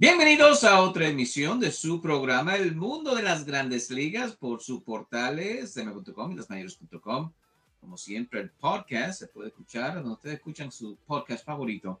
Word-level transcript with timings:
Bienvenidos 0.00 0.62
a 0.62 0.80
otra 0.82 1.08
emisión 1.08 1.58
de 1.58 1.72
su 1.72 2.00
programa 2.00 2.54
El 2.54 2.76
Mundo 2.76 3.16
de 3.16 3.22
las 3.24 3.44
Grandes 3.44 3.90
Ligas 3.90 4.36
por 4.36 4.62
sus 4.62 4.80
portales 4.84 5.76
m.com 5.76 6.30
y 6.30 6.36
lasmayores.com. 6.36 7.32
Como 7.80 7.96
siempre, 7.96 8.42
el 8.42 8.50
podcast 8.50 9.18
se 9.18 9.26
puede 9.26 9.48
escuchar 9.48 9.96
donde 9.96 10.12
ustedes 10.12 10.36
escuchan 10.36 10.70
su 10.70 10.96
podcast 11.04 11.44
favorito, 11.44 12.00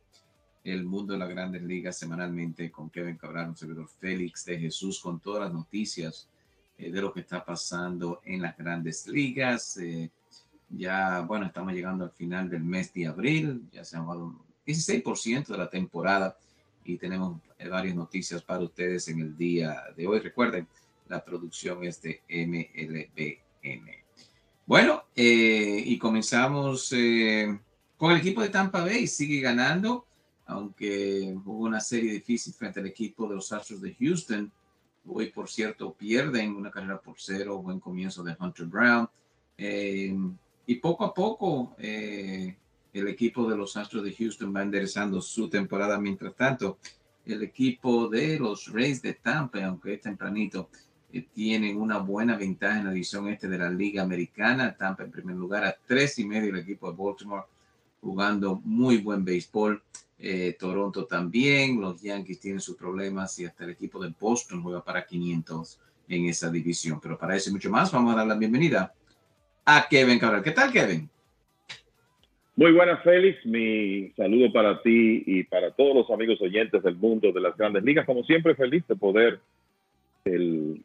El 0.62 0.84
Mundo 0.84 1.14
de 1.14 1.18
las 1.18 1.28
Grandes 1.28 1.60
Ligas, 1.62 1.98
semanalmente 1.98 2.70
con 2.70 2.88
Kevin 2.88 3.16
Cabral, 3.16 3.48
un 3.48 3.56
servidor 3.56 3.88
Félix 3.88 4.44
de 4.44 4.60
Jesús, 4.60 5.00
con 5.00 5.18
todas 5.18 5.42
las 5.42 5.52
noticias 5.52 6.28
eh, 6.78 6.92
de 6.92 7.02
lo 7.02 7.12
que 7.12 7.22
está 7.22 7.44
pasando 7.44 8.20
en 8.24 8.42
las 8.42 8.56
Grandes 8.56 9.08
Ligas. 9.08 9.76
Eh, 9.78 10.08
ya, 10.68 11.22
bueno, 11.22 11.46
estamos 11.46 11.72
llegando 11.72 12.04
al 12.04 12.12
final 12.12 12.48
del 12.48 12.62
mes 12.62 12.92
de 12.92 13.08
abril, 13.08 13.68
ya 13.72 13.84
se 13.84 13.96
ha 13.96 14.02
dado 14.02 14.26
un 14.26 14.38
16% 14.64 15.48
de 15.48 15.58
la 15.58 15.68
temporada 15.68 16.36
y 16.88 16.96
tenemos 16.96 17.40
eh, 17.58 17.68
varias 17.68 17.94
noticias 17.94 18.42
para 18.42 18.64
ustedes 18.64 19.08
en 19.08 19.20
el 19.20 19.36
día 19.36 19.84
de 19.94 20.06
hoy. 20.06 20.20
Recuerden, 20.20 20.66
la 21.06 21.22
producción 21.22 21.84
es 21.84 22.00
de 22.00 22.22
MLBN. 22.28 23.90
Bueno, 24.64 25.04
eh, 25.14 25.82
y 25.84 25.98
comenzamos 25.98 26.90
eh, 26.92 27.58
con 27.96 28.12
el 28.12 28.18
equipo 28.18 28.40
de 28.40 28.48
Tampa 28.48 28.80
Bay. 28.80 29.06
Sigue 29.06 29.40
ganando, 29.40 30.06
aunque 30.46 31.34
hubo 31.44 31.66
una 31.66 31.80
serie 31.80 32.10
difícil 32.12 32.54
frente 32.54 32.80
al 32.80 32.86
equipo 32.86 33.28
de 33.28 33.34
los 33.34 33.52
Astros 33.52 33.82
de 33.82 33.94
Houston. 33.94 34.50
Hoy, 35.06 35.30
por 35.30 35.50
cierto, 35.50 35.92
pierden 35.92 36.56
una 36.56 36.70
carrera 36.70 37.00
por 37.00 37.16
cero. 37.18 37.58
Buen 37.58 37.80
comienzo 37.80 38.22
de 38.22 38.34
Hunter 38.38 38.66
Brown. 38.66 39.08
y 39.58 40.74
poco 40.76 41.04
a 41.04 41.12
poco, 41.12 41.76
el 42.98 43.08
equipo 43.08 43.48
de 43.48 43.56
los 43.56 43.76
Astros 43.76 44.04
de 44.04 44.14
Houston 44.14 44.54
va 44.54 44.62
enderezando 44.62 45.20
su 45.20 45.48
temporada. 45.48 45.98
Mientras 45.98 46.34
tanto, 46.34 46.78
el 47.24 47.42
equipo 47.42 48.08
de 48.08 48.38
los 48.38 48.72
Rays 48.72 49.02
de 49.02 49.14
Tampa, 49.14 49.64
aunque 49.64 49.94
es 49.94 50.02
tempranito, 50.02 50.70
eh, 51.12 51.26
tienen 51.32 51.80
una 51.80 51.98
buena 51.98 52.36
ventaja 52.36 52.78
en 52.78 52.86
la 52.86 52.92
división 52.92 53.28
este 53.28 53.48
de 53.48 53.58
la 53.58 53.70
Liga 53.70 54.02
Americana. 54.02 54.76
Tampa 54.76 55.04
en 55.04 55.10
primer 55.10 55.36
lugar 55.36 55.64
a 55.64 55.76
tres 55.86 56.18
y 56.18 56.24
medio 56.24 56.50
el 56.50 56.60
equipo 56.60 56.90
de 56.90 56.96
Baltimore 56.96 57.44
jugando 58.00 58.60
muy 58.64 58.98
buen 58.98 59.24
béisbol. 59.24 59.82
Eh, 60.20 60.56
Toronto 60.58 61.06
también, 61.06 61.80
los 61.80 62.02
Yankees 62.02 62.40
tienen 62.40 62.60
sus 62.60 62.76
problemas 62.76 63.38
y 63.38 63.44
hasta 63.44 63.64
el 63.64 63.70
equipo 63.70 64.02
de 64.02 64.12
Boston 64.18 64.62
juega 64.62 64.82
para 64.82 65.06
500 65.06 65.78
en 66.08 66.26
esa 66.26 66.50
división. 66.50 66.98
Pero 67.00 67.18
para 67.18 67.36
eso 67.36 67.52
mucho 67.52 67.70
más, 67.70 67.92
vamos 67.92 68.14
a 68.14 68.16
dar 68.16 68.26
la 68.26 68.34
bienvenida 68.34 68.92
a 69.64 69.86
Kevin 69.88 70.18
Cabral. 70.18 70.42
¿Qué 70.42 70.50
tal, 70.50 70.72
Kevin? 70.72 71.08
Muy 72.58 72.72
buenas, 72.72 73.00
Félix. 73.04 73.46
Mi 73.46 74.10
saludo 74.16 74.52
para 74.52 74.82
ti 74.82 75.22
y 75.24 75.44
para 75.44 75.70
todos 75.70 75.94
los 75.94 76.10
amigos 76.10 76.40
oyentes 76.40 76.82
del 76.82 76.96
mundo 76.96 77.30
de 77.30 77.40
las 77.40 77.56
grandes 77.56 77.84
ligas. 77.84 78.04
Como 78.04 78.24
siempre, 78.24 78.56
feliz 78.56 78.84
de 78.88 78.96
poder 78.96 79.38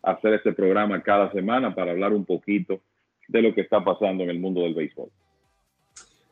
hacer 0.04 0.36
este 0.36 0.54
programa 0.54 1.02
cada 1.02 1.32
semana 1.32 1.74
para 1.74 1.90
hablar 1.90 2.14
un 2.14 2.26
poquito 2.26 2.80
de 3.28 3.42
lo 3.42 3.56
que 3.56 3.62
está 3.62 3.84
pasando 3.84 4.24
en 4.24 4.30
el 4.30 4.40
mundo 4.40 4.62
del 4.62 4.76
béisbol. 4.76 5.10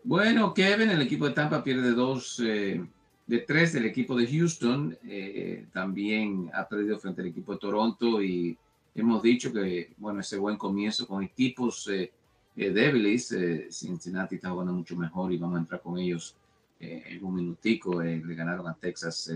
Bueno, 0.03 0.53
Kevin, 0.53 0.91
el 0.91 1.01
equipo 1.01 1.28
de 1.28 1.34
Tampa 1.34 1.63
pierde 1.63 1.94
dos 1.94 2.40
eh, 2.46 2.80
de 3.25 3.40
tres 3.40 3.74
del 3.74 3.85
equipo 3.85 4.16
de 4.16 4.28
Houston. 4.28 4.96
Eh, 5.09 5.66
también 5.74 6.51
ha 6.53 6.69
perdido 6.69 7.00
frente 7.00 7.22
al 7.22 7.30
equipo 7.30 7.53
de 7.53 7.57
Toronto 7.57 8.22
y 8.22 8.56
hemos 8.94 9.24
dicho 9.24 9.51
que, 9.51 9.90
bueno, 9.97 10.19
ese 10.19 10.38
buen 10.38 10.57
comienzo 10.57 11.07
con 11.07 11.24
equipos 11.24 11.88
eh, 11.88 12.12
eh, 12.56 12.69
débiles. 12.72 13.31
Eh, 13.31 13.67
Cincinnati 13.72 14.35
está 14.35 14.50
jugando 14.50 14.73
mucho 14.73 14.95
mejor 14.95 15.31
y 15.31 15.38
vamos 15.38 15.57
a 15.57 15.62
entrar 15.62 15.81
con 15.81 15.97
ellos 15.97 16.35
eh, 16.79 17.03
en 17.07 17.23
un 17.23 17.35
minutico. 17.35 18.01
le 18.01 18.35
ganaron 18.35 18.67
a 18.67 18.73
Texas 18.73 19.31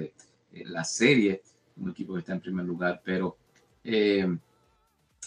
la 0.51 0.83
serie, 0.83 1.41
un 1.77 1.89
equipo 1.89 2.13
que 2.13 2.19
está 2.19 2.33
en 2.33 2.39
primer 2.39 2.65
lugar, 2.65 3.01
pero 3.03 3.35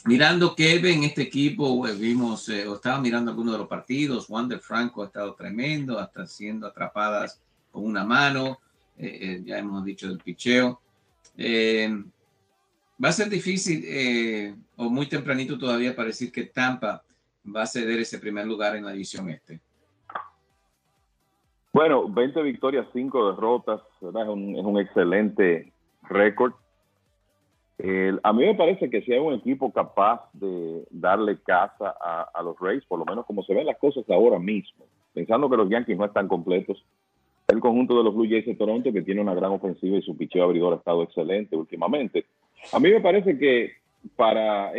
mirando 0.06 0.54
Kevin, 0.56 1.04
este 1.04 1.22
equipo, 1.22 1.82
vimos, 1.82 2.48
o 2.48 2.74
estaba 2.74 2.98
mirando 2.98 3.30
algunos 3.30 3.52
de 3.52 3.58
los 3.58 3.68
partidos, 3.68 4.30
Wander 4.30 4.58
Franco 4.58 5.02
ha 5.02 5.06
estado 5.06 5.34
tremendo, 5.34 5.98
hasta 5.98 6.26
siendo 6.26 6.66
atrapadas 6.66 7.42
con 7.70 7.84
una 7.84 8.04
mano, 8.04 8.58
ya 8.96 9.58
hemos 9.58 9.84
dicho 9.84 10.08
del 10.08 10.18
picheo. 10.18 10.80
va 13.04 13.08
a 13.10 13.12
ser 13.12 13.28
difícil 13.28 14.56
o 14.76 14.88
muy 14.88 15.06
tempranito 15.08 15.58
todavía 15.58 15.94
para 15.94 16.08
decir 16.08 16.32
que 16.32 16.44
Tampa 16.44 17.04
va 17.54 17.62
a 17.62 17.66
ceder 17.66 17.98
ese 18.00 18.18
primer 18.18 18.46
lugar 18.46 18.76
en 18.76 18.84
la 18.84 18.92
división 18.92 19.28
este? 19.30 19.60
Bueno, 21.72 22.08
20 22.08 22.42
victorias, 22.42 22.86
5 22.92 23.32
derrotas, 23.32 23.80
¿verdad? 24.00 24.22
Es, 24.22 24.28
un, 24.28 24.56
es 24.56 24.64
un 24.64 24.78
excelente 24.80 25.72
récord. 26.08 26.52
a 28.22 28.32
mí 28.32 28.46
me 28.46 28.54
parece 28.54 28.90
que 28.90 29.02
si 29.02 29.12
hay 29.12 29.18
un 29.18 29.34
equipo 29.34 29.72
capaz 29.72 30.28
de 30.32 30.84
darle 30.90 31.38
casa 31.38 31.94
a, 32.34 32.42
los 32.42 32.58
Rays, 32.58 32.84
por 32.86 32.98
lo 32.98 33.04
menos 33.04 33.26
como 33.26 33.42
se 33.42 33.54
ven 33.54 33.66
las 33.66 33.78
cosas 33.78 34.04
ahora 34.08 34.38
mismo, 34.38 34.86
pensando 35.12 35.48
que 35.48 35.56
los 35.56 35.68
Yankees 35.68 35.98
no 35.98 36.06
están 36.06 36.26
completos, 36.26 36.84
el 37.48 37.60
conjunto 37.60 37.96
de 37.96 38.04
los 38.04 38.14
Blue 38.14 38.28
Jays 38.28 38.46
de 38.46 38.54
Toronto, 38.54 38.92
que 38.92 39.02
tiene 39.02 39.20
una 39.20 39.34
gran 39.34 39.52
ofensiva 39.52 39.96
y 39.96 40.02
su 40.02 40.16
picheo 40.16 40.44
abridor 40.44 40.74
ha 40.74 40.76
estado 40.76 41.02
excelente 41.02 41.56
últimamente. 41.56 42.26
A 42.72 42.78
mí 42.78 42.90
me 42.90 43.00
parece 43.00 43.38
que 43.38 43.72
para 44.16 44.72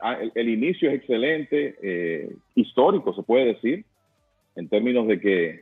ah, 0.00 0.18
el, 0.34 0.48
inicio 0.48 0.90
es 0.90 0.96
excelente, 0.96 1.76
eh, 1.82 2.36
histórico 2.54 3.14
se 3.14 3.22
puede 3.22 3.46
decir, 3.46 3.84
en 4.54 4.68
términos 4.68 5.06
de 5.06 5.20
que 5.20 5.60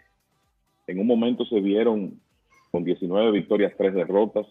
en 0.87 0.99
un 0.99 1.07
momento 1.07 1.45
se 1.45 1.61
vieron 1.61 2.21
con 2.71 2.85
19 2.85 3.33
victorias, 3.33 3.73
3 3.77 3.95
derrotas, 3.95 4.47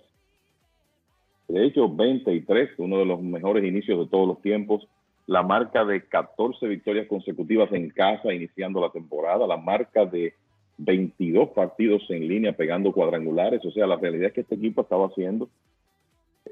de 1.48 1.66
hecho 1.66 1.90
23, 1.90 2.72
uno 2.78 3.00
de 3.00 3.06
los 3.06 3.22
mejores 3.22 3.64
inicios 3.64 4.00
de 4.00 4.08
todos 4.08 4.28
los 4.28 4.42
tiempos, 4.42 4.88
la 5.28 5.44
marca 5.44 5.86
de 5.86 6.06
14 6.06 6.68
victorias 6.68 7.08
consecutivas 7.08 7.72
en 7.72 7.90
casa 7.90 8.34
iniciando 8.34 8.82
la 8.82 8.92
temporada, 8.92 9.48
la 9.48 9.58
marca 9.58 10.06
de 10.06 10.34
22 10.78 11.50
partidos 11.50 12.04
en 12.10 12.28
línea 12.28 12.54
pegando 12.54 12.92
cuadrangulares, 12.92 13.64
o 13.64 13.72
sea, 13.72 13.88
la 13.88 13.98
realidad 13.98 14.28
es 14.28 14.34
que 14.34 14.42
este 14.42 14.56
equipo 14.56 14.82
estaba 14.82 15.08
haciendo 15.08 15.50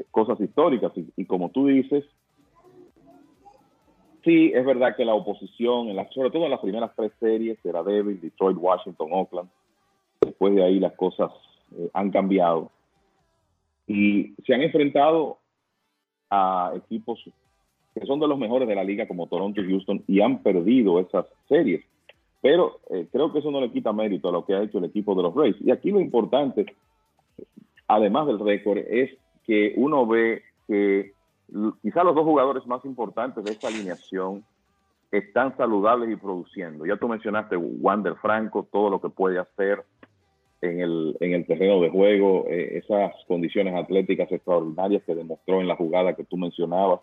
cosas 0.10 0.40
históricas. 0.40 0.92
Y, 1.16 1.26
como 1.26 1.50
tú 1.50 1.68
dices, 1.68 2.06
Sí, 4.24 4.52
es 4.54 4.64
verdad 4.64 4.96
que 4.96 5.04
la 5.04 5.16
oposición, 5.16 5.90
en 5.90 6.10
sobre 6.12 6.30
todo 6.30 6.46
en 6.46 6.52
las 6.52 6.60
primeras 6.60 6.92
tres 6.96 7.12
series, 7.20 7.58
era 7.66 7.82
débil, 7.82 8.22
Detroit, 8.22 8.56
Washington, 8.60 9.10
Oakland. 9.12 9.50
Después 10.22 10.54
de 10.54 10.64
ahí 10.64 10.80
las 10.80 10.94
cosas 10.94 11.32
eh, 11.76 11.90
han 11.94 12.12
cambiado. 12.12 12.70
Y 13.88 14.36
se 14.46 14.54
han 14.54 14.62
enfrentado 14.62 15.40
a 16.30 16.72
equipos 16.76 17.20
que 17.94 18.06
son 18.06 18.20
de 18.20 18.28
los 18.28 18.38
mejores 18.38 18.68
de 18.68 18.76
la 18.76 18.84
liga 18.84 19.08
como 19.08 19.28
Toronto 19.28 19.62
y 19.62 19.70
Houston 19.70 20.04
y 20.08 20.22
han 20.22 20.42
perdido 20.44 21.00
esas 21.00 21.26
series. 21.50 21.84
Pero 22.42 22.80
eh, 22.90 23.08
creo 23.12 23.32
que 23.32 23.40
eso 23.40 23.52
no 23.52 23.62
le 23.62 23.72
quita 23.72 23.94
mérito 23.94 24.30
a 24.30 24.32
lo 24.32 24.46
que 24.46 24.56
ha 24.56 24.64
hecho 24.64 24.80
el 24.80 24.86
equipo 24.86 25.14
de 25.14 25.24
los 25.24 25.36
Rays. 25.36 25.56
Y 25.60 25.72
aquí 25.72 25.92
lo 25.92 26.00
importante, 26.00 26.66
además 27.88 28.28
del 28.28 28.40
récord, 28.40 28.80
es 28.80 29.12
que 29.46 29.74
uno 29.78 30.06
ve 30.06 30.44
que 30.68 31.14
quizá 31.82 32.04
los 32.04 32.16
dos 32.16 32.24
jugadores 32.24 32.66
más 32.66 32.84
importantes 32.86 33.44
de 33.44 33.52
esta 33.52 33.68
alineación 33.68 34.44
están 35.12 35.56
saludables 35.58 36.10
y 36.10 36.16
produciendo. 36.16 36.86
Ya 36.86 36.96
tú 36.96 37.08
mencionaste 37.08 37.58
Wander 37.58 38.16
Franco, 38.16 38.68
todo 38.72 38.90
lo 38.90 39.02
que 39.02 39.10
puede 39.10 39.40
hacer 39.40 39.84
en 40.62 40.80
el, 40.80 41.18
en 41.20 41.34
el 41.34 41.46
terreno 41.46 41.82
de 41.82 41.90
juego, 41.90 42.46
eh, 42.48 42.78
esas 42.78 43.14
condiciones 43.28 43.76
atléticas 43.76 44.32
extraordinarias 44.32 45.04
que 45.04 45.16
demostró 45.16 45.60
en 45.60 45.68
la 45.68 45.76
jugada 45.76 46.16
que 46.16 46.24
tú 46.24 46.38
mencionabas, 46.38 47.02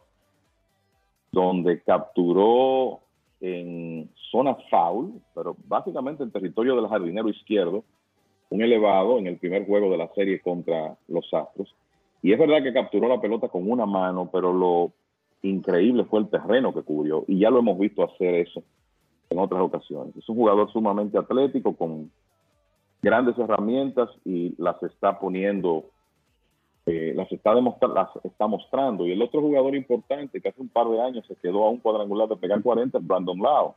donde 1.33 1.83
capturó 1.83 3.01
en 3.41 4.09
zona 4.31 4.57
foul, 4.71 5.21
pero 5.35 5.57
básicamente 5.67 6.23
en 6.23 6.31
territorio 6.31 6.77
del 6.77 6.89
jardinero 6.89 7.29
izquierdo, 7.29 7.85
un 8.51 8.63
elevado 8.63 9.19
en 9.19 9.27
el 9.27 9.37
primer 9.37 9.67
juego 9.67 9.91
de 9.91 9.99
la 9.99 10.09
serie 10.15 10.41
contra 10.41 10.97
los 11.09 11.33
Astros. 11.35 11.75
Y 12.23 12.33
es 12.33 12.39
verdad 12.39 12.63
que 12.63 12.73
capturó 12.73 13.09
la 13.09 13.21
pelota 13.21 13.49
con 13.49 13.71
una 13.71 13.87
mano, 13.87 14.29
pero 14.33 14.53
lo 14.53 14.93
increíble 15.43 16.05
fue 16.05 16.21
el 16.21 16.29
terreno 16.29 16.75
que 16.75 16.83
cubrió. 16.83 17.25
Y 17.29 17.39
ya 17.39 17.51
lo 17.51 17.61
hemos 17.61 17.79
visto 17.79 18.03
hacer 18.03 18.35
eso 18.35 18.63
en 19.31 19.39
otras 19.39 19.61
ocasiones. 19.61 20.17
Es 20.17 20.29
un 20.29 20.37
jugador 20.37 20.71
sumamente 20.73 21.19
atlético, 21.19 21.77
con 21.77 22.11
grandes 23.03 23.39
herramientas 23.39 24.09
y 24.25 24.55
las 24.61 24.83
está 24.83 25.19
poniendo, 25.21 25.85
eh, 26.87 27.13
las, 27.15 27.31
está 27.31 27.55
las 27.55 28.09
está 28.25 28.47
mostrando. 28.47 29.07
Y 29.07 29.13
el 29.13 29.23
otro 29.23 29.41
jugador 29.41 29.77
importante 29.77 30.41
que 30.41 30.49
hace 30.49 30.61
un 30.61 30.69
par 30.69 30.89
de 30.89 31.01
años 31.01 31.25
se 31.27 31.37
quedó 31.37 31.65
a 31.65 31.71
un 31.71 31.79
cuadrangular 31.79 32.29
de 32.29 32.37
pegar 32.37 32.63
40 32.63 32.99
es 32.99 33.07
Brandon 33.07 33.39
Lau. 33.39 33.75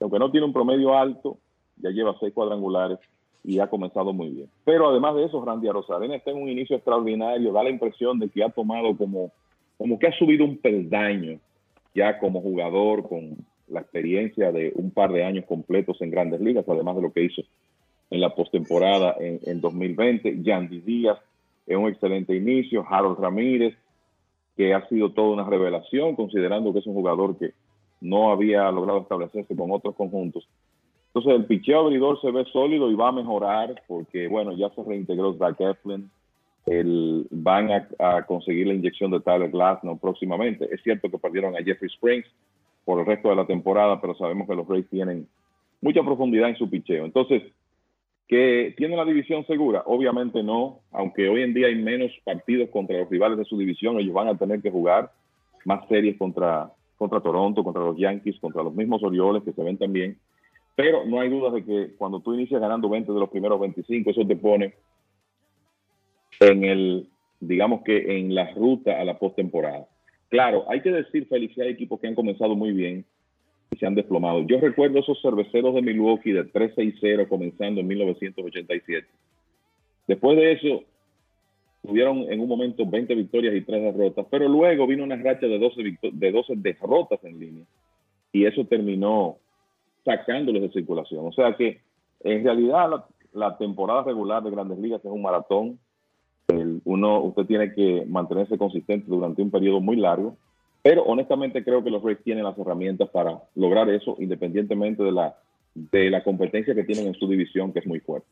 Aunque 0.00 0.18
no 0.18 0.30
tiene 0.30 0.46
un 0.46 0.52
promedio 0.52 0.96
alto, 0.96 1.38
ya 1.76 1.90
lleva 1.90 2.16
seis 2.20 2.32
cuadrangulares 2.34 2.98
y 3.44 3.60
ha 3.60 3.68
comenzado 3.68 4.12
muy 4.12 4.30
bien. 4.30 4.48
Pero 4.64 4.88
además 4.88 5.14
de 5.14 5.24
eso, 5.24 5.44
Randy 5.44 5.68
Rosarena 5.68 6.16
está 6.16 6.30
en 6.30 6.42
un 6.42 6.48
inicio 6.48 6.76
extraordinario, 6.76 7.52
da 7.52 7.62
la 7.62 7.70
impresión 7.70 8.18
de 8.18 8.28
que 8.28 8.42
ha 8.42 8.50
tomado 8.50 8.96
como, 8.96 9.32
como 9.76 9.98
que 9.98 10.08
ha 10.08 10.18
subido 10.18 10.44
un 10.44 10.58
peldaño 10.58 11.38
ya 11.94 12.18
como 12.18 12.40
jugador 12.40 13.08
con 13.08 13.36
la 13.68 13.80
experiencia 13.80 14.52
de 14.52 14.72
un 14.74 14.90
par 14.90 15.12
de 15.12 15.24
años 15.24 15.44
completos 15.46 16.00
en 16.00 16.10
grandes 16.10 16.40
ligas, 16.40 16.64
además 16.68 16.96
de 16.96 17.02
lo 17.02 17.12
que 17.12 17.24
hizo 17.24 17.42
en 18.10 18.20
la 18.20 18.34
postemporada 18.34 19.16
en, 19.18 19.40
en 19.44 19.60
2020. 19.60 20.42
Yandy 20.42 20.80
Díaz 20.80 21.18
en 21.66 21.78
un 21.78 21.90
excelente 21.90 22.34
inicio, 22.34 22.84
Harold 22.88 23.18
Ramírez, 23.18 23.74
que 24.56 24.74
ha 24.74 24.86
sido 24.88 25.12
toda 25.12 25.28
una 25.28 25.44
revelación, 25.44 26.16
considerando 26.16 26.72
que 26.72 26.80
es 26.80 26.86
un 26.86 26.94
jugador 26.94 27.38
que 27.38 27.52
no 28.00 28.32
había 28.32 28.70
logrado 28.70 29.02
establecerse 29.02 29.54
con 29.54 29.70
otros 29.70 29.94
conjuntos. 29.94 30.48
Entonces 31.08 31.40
el 31.40 31.46
picheo 31.46 31.80
abridor 31.80 32.20
se 32.20 32.30
ve 32.30 32.44
sólido 32.52 32.90
y 32.90 32.94
va 32.94 33.08
a 33.08 33.12
mejorar 33.12 33.82
porque, 33.86 34.28
bueno, 34.28 34.52
ya 34.52 34.70
se 34.70 34.82
reintegró 34.82 35.34
Zach 35.34 35.60
Eflin, 35.60 36.10
el, 36.66 37.26
van 37.30 37.70
a, 37.98 38.22
conseguir 38.26 38.66
la 38.66 38.74
inyección 38.74 39.10
de 39.10 39.20
Tyler 39.20 39.50
Glasnow 39.50 39.98
próximamente. 39.98 40.68
Es 40.72 40.82
cierto 40.82 41.10
que 41.10 41.18
perdieron 41.18 41.56
a 41.56 41.62
Jeffrey 41.62 41.90
Springs 41.90 42.26
por 42.84 43.00
el 43.00 43.06
resto 43.06 43.30
de 43.30 43.36
la 43.36 43.46
temporada, 43.46 44.00
pero 44.00 44.14
sabemos 44.14 44.46
que 44.46 44.54
los 44.54 44.68
Rays 44.68 44.88
tienen 44.90 45.26
mucha 45.80 46.02
profundidad 46.02 46.50
en 46.50 46.56
su 46.56 46.68
picheo. 46.68 47.04
Entonces, 47.04 47.42
¿que 48.26 48.74
tiene 48.76 48.96
la 48.96 49.04
división 49.04 49.46
segura? 49.46 49.82
Obviamente 49.86 50.42
no, 50.42 50.80
aunque 50.92 51.28
hoy 51.28 51.42
en 51.42 51.54
día 51.54 51.68
hay 51.68 51.76
menos 51.76 52.12
partidos 52.24 52.68
contra 52.70 52.98
los 52.98 53.08
rivales 53.08 53.38
de 53.38 53.44
su 53.44 53.56
división, 53.56 53.98
ellos 53.98 54.14
van 54.14 54.28
a 54.28 54.36
tener 54.36 54.60
que 54.60 54.70
jugar 54.70 55.10
más 55.64 55.86
series 55.88 56.16
contra, 56.16 56.70
contra 56.96 57.20
Toronto, 57.20 57.64
contra 57.64 57.82
los 57.82 57.96
Yankees, 57.96 58.38
contra 58.40 58.62
los 58.62 58.74
mismos 58.74 59.02
Orioles 59.02 59.42
que 59.42 59.52
se 59.52 59.62
ven 59.62 59.78
también. 59.78 60.16
Pero 60.78 61.04
no 61.04 61.18
hay 61.18 61.28
duda 61.28 61.50
de 61.50 61.64
que 61.64 61.96
cuando 61.98 62.20
tú 62.20 62.34
inicias 62.34 62.60
ganando 62.60 62.88
20 62.88 63.12
de 63.12 63.18
los 63.18 63.30
primeros 63.30 63.58
25, 63.58 64.10
eso 64.10 64.24
te 64.24 64.36
pone 64.36 64.74
en 66.38 66.62
el, 66.62 67.08
digamos 67.40 67.82
que 67.82 68.16
en 68.16 68.32
la 68.32 68.54
ruta 68.54 69.00
a 69.00 69.04
la 69.04 69.18
postemporada. 69.18 69.88
Claro, 70.28 70.66
hay 70.70 70.80
que 70.80 70.92
decir, 70.92 71.26
Feliz, 71.26 71.50
hay 71.58 71.70
equipos 71.70 71.98
que 71.98 72.06
han 72.06 72.14
comenzado 72.14 72.54
muy 72.54 72.70
bien 72.70 73.04
y 73.72 73.76
se 73.76 73.86
han 73.86 73.96
desplomado. 73.96 74.42
Yo 74.42 74.60
recuerdo 74.60 75.00
esos 75.00 75.20
cerveceros 75.20 75.74
de 75.74 75.82
Milwaukee 75.82 76.30
de 76.30 76.44
3-6-0 76.44 77.26
comenzando 77.26 77.80
en 77.80 77.86
1987. 77.88 79.04
Después 80.06 80.36
de 80.36 80.52
eso, 80.52 80.84
tuvieron 81.82 82.30
en 82.30 82.38
un 82.38 82.46
momento 82.46 82.86
20 82.86 83.16
victorias 83.16 83.56
y 83.56 83.62
3 83.62 83.82
derrotas, 83.82 84.26
pero 84.30 84.46
luego 84.46 84.86
vino 84.86 85.02
una 85.02 85.16
racha 85.16 85.48
de 85.48 85.58
12, 85.58 85.98
de 86.12 86.30
12 86.30 86.52
derrotas 86.54 87.18
en 87.24 87.40
línea 87.40 87.64
y 88.32 88.44
eso 88.46 88.64
terminó 88.64 89.38
sacándolos 90.08 90.62
de 90.62 90.70
circulación. 90.70 91.26
O 91.26 91.32
sea 91.32 91.54
que 91.54 91.82
en 92.20 92.42
realidad 92.42 93.04
la, 93.32 93.58
temporada 93.58 94.02
regular 94.02 94.42
de 94.42 94.50
Grandes 94.50 94.78
Ligas 94.78 95.04
es 95.04 95.10
un 95.10 95.22
maratón. 95.22 95.78
uno, 96.84 97.20
usted 97.20 97.44
tiene 97.44 97.74
que 97.74 98.04
mantenerse 98.08 98.56
consistente 98.56 99.06
durante 99.06 99.42
un 99.42 99.50
periodo 99.50 99.80
muy 99.80 99.96
largo, 99.96 100.36
pero 100.82 101.02
honestamente 101.02 101.62
creo 101.62 101.84
que 101.84 101.90
los 101.90 102.02
Rays 102.02 102.22
tienen 102.24 102.44
las 102.44 102.58
herramientas 102.58 103.10
para 103.10 103.42
lograr 103.54 103.90
eso, 103.90 104.16
independientemente 104.18 105.02
de 105.02 105.12
la, 105.12 105.36
de 105.74 106.08
la 106.08 106.24
competencia 106.24 106.74
que 106.74 106.84
tienen 106.84 107.08
en 107.08 107.14
su 107.14 107.28
división, 107.28 107.72
que 107.72 107.80
es 107.80 107.86
muy 107.86 108.00
fuerte. 108.00 108.28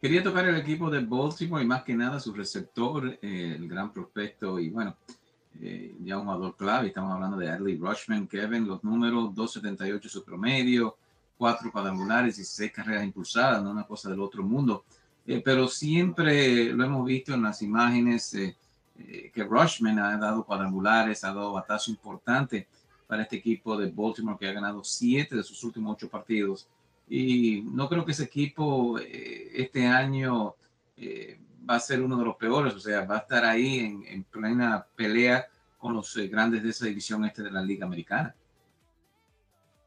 Quería 0.00 0.22
tocar 0.22 0.46
el 0.46 0.56
equipo 0.56 0.88
de 0.88 1.00
Baltimore 1.00 1.62
y 1.62 1.66
más 1.66 1.82
que 1.82 1.94
nada 1.94 2.18
su 2.20 2.32
receptor, 2.32 3.18
eh, 3.20 3.56
el 3.56 3.68
gran 3.68 3.92
prospecto 3.92 4.58
y 4.58 4.70
bueno, 4.70 4.94
eh, 5.60 5.94
ya 6.02 6.18
un 6.18 6.24
jugador 6.24 6.56
clave, 6.56 6.88
estamos 6.88 7.12
hablando 7.12 7.36
de 7.36 7.48
Adley 7.48 7.76
Rushman, 7.76 8.26
Kevin, 8.26 8.66
los 8.66 8.82
números 8.84 9.34
2.78 9.34 10.08
su 10.08 10.24
promedio, 10.24 10.96
cuatro 11.36 11.70
cuadrangulares 11.70 12.38
y 12.38 12.44
seis 12.44 12.72
carreras 12.72 13.04
impulsadas, 13.04 13.62
no 13.62 13.70
una 13.70 13.84
cosa 13.84 14.10
del 14.10 14.20
otro 14.20 14.42
mundo, 14.42 14.84
eh, 15.26 15.40
pero 15.44 15.68
siempre 15.68 16.72
lo 16.72 16.84
hemos 16.84 17.06
visto 17.06 17.34
en 17.34 17.42
las 17.42 17.62
imágenes 17.62 18.34
eh, 18.34 18.56
que 19.32 19.44
Rushman 19.44 19.98
ha 19.98 20.16
dado 20.16 20.44
cuadrangulares, 20.44 21.24
ha 21.24 21.28
dado 21.28 21.52
batazo 21.52 21.90
importante 21.90 22.66
para 23.06 23.22
este 23.22 23.36
equipo 23.36 23.76
de 23.76 23.90
Baltimore 23.90 24.38
que 24.38 24.48
ha 24.48 24.52
ganado 24.52 24.82
siete 24.84 25.36
de 25.36 25.42
sus 25.42 25.62
últimos 25.64 25.94
ocho 25.94 26.08
partidos. 26.08 26.66
Y 27.08 27.62
no 27.62 27.88
creo 27.88 28.04
que 28.04 28.12
ese 28.12 28.24
equipo 28.24 28.98
este 28.98 29.86
año 29.86 30.56
va 31.68 31.76
a 31.76 31.80
ser 31.80 32.00
uno 32.00 32.16
de 32.16 32.24
los 32.24 32.36
peores, 32.36 32.74
o 32.74 32.80
sea, 32.80 33.04
va 33.04 33.16
a 33.16 33.20
estar 33.20 33.44
ahí 33.44 34.04
en, 34.08 34.24
plena 34.24 34.86
pelea 34.94 35.46
con 35.78 35.94
los 35.94 36.16
eh, 36.16 36.28
grandes 36.28 36.62
de 36.62 36.70
esa 36.70 36.86
división 36.86 37.24
este 37.24 37.42
de 37.42 37.50
la 37.50 37.62
Liga 37.62 37.86
Americana. 37.86 38.34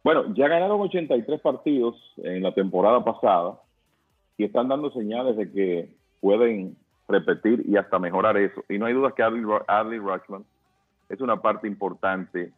Bueno, 0.04 0.34
ya 0.34 0.48
ganaron 0.48 0.80
83 0.82 1.42
partidos 1.42 1.96
en 2.18 2.44
la 2.44 2.54
temporada 2.54 3.04
pasada 3.04 3.60
y 4.38 4.46
están 4.46 4.68
dando 4.68 4.92
señales 4.92 5.36
de 5.36 5.52
que 5.52 5.90
pueden 6.22 6.78
repetir 7.08 7.64
y 7.68 7.76
hasta 7.76 8.00
mejorar 8.00 8.38
eso. 8.38 8.64
Y 8.70 8.78
no 8.78 8.86
hay 8.86 8.94
duda 8.94 9.14
que 9.16 9.24
Adley, 9.24 9.98
Rushman 9.98 10.46
es 11.10 11.20
una 11.20 11.42
parte 11.42 11.68
importante 11.68 12.54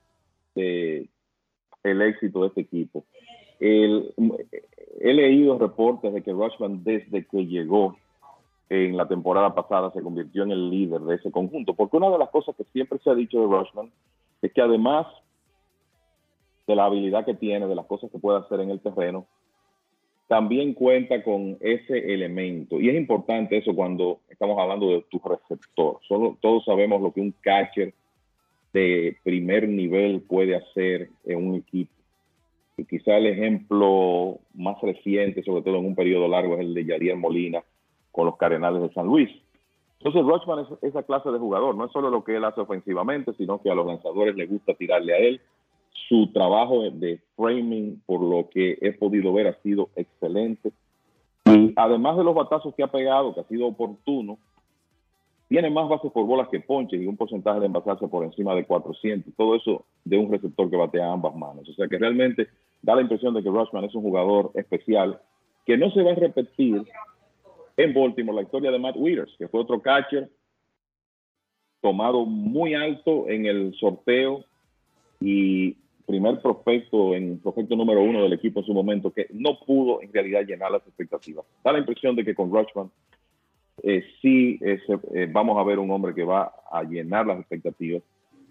del 0.55 1.09
el 1.83 2.01
éxito 2.01 2.41
de 2.41 2.47
este 2.49 2.61
equipo. 2.61 3.05
he 3.59 5.13
leído 5.13 5.57
reportes 5.57 6.13
de 6.13 6.21
que 6.21 6.31
Rushman 6.31 6.83
desde 6.83 7.25
que 7.25 7.45
llegó 7.47 7.97
en 8.71 8.95
la 8.95 9.05
temporada 9.05 9.53
pasada 9.53 9.91
se 9.91 10.01
convirtió 10.01 10.43
en 10.43 10.51
el 10.51 10.69
líder 10.69 11.01
de 11.01 11.15
ese 11.15 11.29
conjunto. 11.29 11.73
Porque 11.73 11.97
una 11.97 12.09
de 12.09 12.17
las 12.17 12.29
cosas 12.29 12.55
que 12.55 12.63
siempre 12.71 12.99
se 12.99 13.09
ha 13.09 13.13
dicho 13.13 13.41
de 13.41 13.47
Rushman 13.47 13.91
es 14.41 14.53
que 14.53 14.61
además 14.61 15.07
de 16.65 16.75
la 16.75 16.85
habilidad 16.85 17.25
que 17.25 17.33
tiene, 17.33 17.67
de 17.67 17.75
las 17.75 17.85
cosas 17.85 18.09
que 18.09 18.17
puede 18.17 18.39
hacer 18.39 18.61
en 18.61 18.69
el 18.69 18.79
terreno, 18.79 19.25
también 20.29 20.73
cuenta 20.73 21.21
con 21.21 21.57
ese 21.59 22.13
elemento. 22.13 22.79
Y 22.79 22.87
es 22.87 22.95
importante 22.95 23.57
eso 23.57 23.75
cuando 23.75 24.21
estamos 24.29 24.57
hablando 24.57 24.87
de 24.87 25.05
tu 25.09 25.19
receptor. 25.19 25.99
Todos 26.39 26.63
sabemos 26.63 27.01
lo 27.01 27.11
que 27.11 27.19
un 27.19 27.35
catcher 27.41 27.93
de 28.71 29.17
primer 29.21 29.67
nivel 29.67 30.21
puede 30.21 30.55
hacer 30.55 31.09
en 31.25 31.45
un 31.45 31.55
equipo. 31.55 31.91
Y 32.77 32.85
quizá 32.85 33.17
el 33.17 33.27
ejemplo 33.27 34.39
más 34.53 34.79
reciente, 34.81 35.43
sobre 35.43 35.61
todo 35.61 35.79
en 35.79 35.87
un 35.87 35.95
periodo 35.95 36.29
largo, 36.29 36.53
es 36.53 36.61
el 36.61 36.73
de 36.73 36.85
Yadier 36.85 37.17
Molina, 37.17 37.61
con 38.11 38.25
los 38.25 38.37
Cardenales 38.37 38.81
de 38.81 38.93
San 38.93 39.07
Luis. 39.07 39.29
Entonces, 39.99 40.25
Rochman 40.25 40.59
es 40.59 40.83
esa 40.83 41.03
clase 41.03 41.29
de 41.29 41.37
jugador, 41.37 41.75
no 41.75 41.85
es 41.85 41.91
solo 41.91 42.09
lo 42.09 42.23
que 42.23 42.35
él 42.35 42.43
hace 42.43 42.61
ofensivamente, 42.61 43.33
sino 43.33 43.61
que 43.61 43.69
a 43.69 43.75
los 43.75 43.85
lanzadores 43.85 44.35
les 44.35 44.49
gusta 44.49 44.73
tirarle 44.73 45.13
a 45.13 45.17
él. 45.17 45.41
Su 46.09 46.31
trabajo 46.33 46.81
de 46.89 47.19
framing, 47.35 48.01
por 48.05 48.21
lo 48.21 48.49
que 48.49 48.77
he 48.81 48.93
podido 48.93 49.31
ver, 49.33 49.47
ha 49.47 49.61
sido 49.61 49.89
excelente. 49.95 50.71
Y 51.45 51.73
además 51.75 52.17
de 52.17 52.23
los 52.23 52.33
batazos 52.33 52.73
que 52.73 52.83
ha 52.83 52.91
pegado, 52.91 53.33
que 53.33 53.41
ha 53.41 53.47
sido 53.47 53.67
oportuno, 53.67 54.37
tiene 55.51 55.69
más 55.69 55.89
bases 55.89 56.11
por 56.13 56.25
bolas 56.25 56.47
que 56.47 56.61
ponches 56.61 57.01
y 57.01 57.05
un 57.05 57.17
porcentaje 57.17 57.59
de 57.59 57.65
envasarse 57.65 58.07
por 58.07 58.23
encima 58.23 58.55
de 58.55 58.65
400. 58.65 59.33
Todo 59.35 59.55
eso 59.55 59.83
de 60.05 60.17
un 60.17 60.31
receptor 60.31 60.69
que 60.69 60.77
batea 60.77 61.11
ambas 61.11 61.35
manos. 61.35 61.67
O 61.67 61.73
sea 61.73 61.89
que 61.89 61.97
realmente 61.97 62.47
da 62.81 62.95
la 62.95 63.01
impresión 63.01 63.33
de 63.33 63.43
que 63.43 63.49
Rushman 63.49 63.83
es 63.83 63.93
un 63.93 64.01
jugador 64.01 64.51
especial 64.55 65.19
que 65.65 65.77
no 65.77 65.91
se 65.91 66.03
va 66.03 66.11
a 66.11 66.15
repetir 66.15 66.85
en 67.83 67.93
Baltimore 67.93 68.35
la 68.35 68.43
historia 68.43 68.71
de 68.71 68.79
Matt 68.79 68.95
Withers, 68.97 69.35
que 69.37 69.47
fue 69.47 69.61
otro 69.61 69.81
catcher 69.81 70.29
tomado 71.81 72.25
muy 72.25 72.75
alto 72.75 73.27
en 73.27 73.45
el 73.45 73.73
sorteo 73.75 74.45
y 75.19 75.75
primer 76.05 76.41
prospecto 76.41 77.15
en 77.15 77.39
prospecto 77.39 77.75
número 77.75 78.01
uno 78.01 78.23
del 78.23 78.33
equipo 78.33 78.59
en 78.59 78.65
su 78.65 78.73
momento, 78.73 79.11
que 79.11 79.27
no 79.31 79.59
pudo 79.65 80.01
en 80.01 80.13
realidad 80.13 80.45
llenar 80.45 80.71
las 80.71 80.85
expectativas. 80.85 81.45
Da 81.63 81.71
la 81.71 81.79
impresión 81.79 82.15
de 82.15 82.25
que 82.25 82.35
con 82.35 82.51
Rushman 82.51 82.91
eh, 83.83 84.03
sí 84.21 84.59
eh, 84.61 85.27
vamos 85.31 85.57
a 85.57 85.63
ver 85.63 85.79
un 85.79 85.89
hombre 85.89 86.13
que 86.13 86.23
va 86.23 86.53
a 86.71 86.83
llenar 86.83 87.25
las 87.25 87.39
expectativas. 87.39 88.03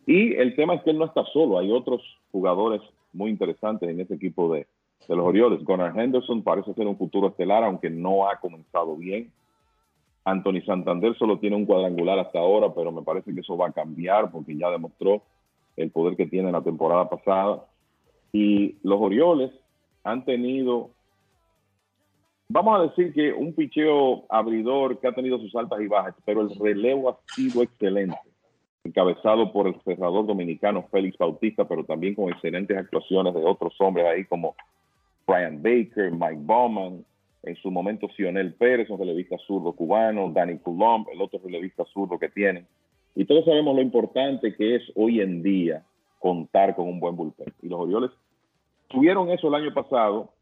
Y 0.07 0.35
el 0.35 0.57
tema 0.57 0.75
es 0.75 0.83
que 0.83 0.91
él 0.91 0.99
no 0.99 1.05
está 1.05 1.25
solo, 1.33 1.59
hay 1.59 1.71
otros 1.71 2.03
jugadores 2.33 2.81
muy 3.13 3.31
interesantes 3.31 3.89
en 3.89 4.01
ese 4.01 4.15
equipo 4.15 4.53
de, 4.53 4.67
de 5.09 5.17
los 5.17 5.27
Orioles. 5.27 5.65
Gunnar 5.65 5.99
Henderson 5.99 6.43
parece 6.43 6.75
ser 6.75 6.87
un 6.87 6.97
futuro 6.97 7.29
estelar, 7.29 7.65
aunque 7.65 7.91
no 7.91 8.29
ha 8.29 8.37
comenzado 8.37 8.97
bien. 8.97 9.31
Anthony 10.25 10.61
Santander 10.65 11.17
solo 11.17 11.39
tiene 11.39 11.57
un 11.57 11.67
cuadrangular 11.67 12.19
hasta 12.19 12.39
ahora, 12.39 12.73
pero 12.75 12.93
me 12.93 13.03
parece 13.03 13.35
que 13.35 13.41
eso 13.41 13.57
va 13.57 13.69
a 13.69 13.73
cambiar 13.73 14.31
porque 14.31 14.57
ya 14.57 14.71
demostró 14.71 15.23
el 15.77 15.91
poder 15.91 16.17
que 16.17 16.27
tiene 16.27 16.49
en 16.49 16.55
la 16.55 16.63
temporada 16.63 17.09
pasada. 17.09 17.65
Y 18.33 18.77
los 18.83 19.01
Orioles 19.01 19.51
han 20.05 20.25
tenido, 20.25 20.91
vamos 22.49 22.79
a 22.79 22.83
decir 22.83 23.13
que 23.13 23.33
un 23.33 23.55
picheo 23.55 24.25
abridor 24.29 24.99
que 25.01 25.09
ha 25.09 25.13
tenido 25.13 25.39
sus 25.39 25.55
altas 25.57 25.81
y 25.81 25.89
bajas, 25.89 26.15
pero 26.25 26.43
el 26.43 26.55
relevo 26.55 27.09
ha 27.11 27.19
sido 27.35 27.63
excelente, 27.63 28.19
encabezado 28.85 29.53
por 29.53 29.67
el 29.67 29.81
cerrador 29.83 30.27
dominicano 30.27 30.87
Félix 30.91 31.19
Bautista, 31.19 31.67
pero 31.67 31.85
también 31.85 32.15
con 32.15 32.29
excelentes 32.29 32.77
actuaciones 32.77 33.35
de 33.35 33.45
otros 33.45 33.75
hombres 33.81 34.07
ahí 34.07 34.25
como 34.27 34.55
Brian 35.31 35.63
Baker, 35.63 36.11
Mike 36.11 36.41
Bowman, 36.41 37.05
en 37.45 37.57
su 37.57 37.71
momento 37.71 38.09
Sionel 38.17 38.53
Pérez, 38.55 38.91
un 38.91 38.99
relevista 38.99 39.37
zurdo 39.47 39.73
cubano, 39.73 40.31
Danny 40.33 40.59
Coulomb, 40.59 41.07
el 41.13 41.23
otro 41.23 41.41
relevista 41.45 41.85
zurdo 41.93 42.19
que 42.19 42.29
tienen. 42.29 42.67
Y 43.15 43.25
todos 43.25 43.45
sabemos 43.45 43.77
lo 43.77 43.81
importante 43.81 44.55
que 44.57 44.75
es 44.75 44.83
hoy 44.97 45.21
en 45.21 45.41
día 45.43 45.85
contar 46.19 46.75
con 46.75 46.89
un 46.89 46.99
buen 46.99 47.15
bullpen. 47.15 47.53
Y 47.63 47.69
los 47.69 47.81
Orioles 47.81 48.11
tuvieron 48.89 49.31
eso 49.31 49.47
el 49.47 49.55
año 49.55 49.73
pasado 49.73 50.33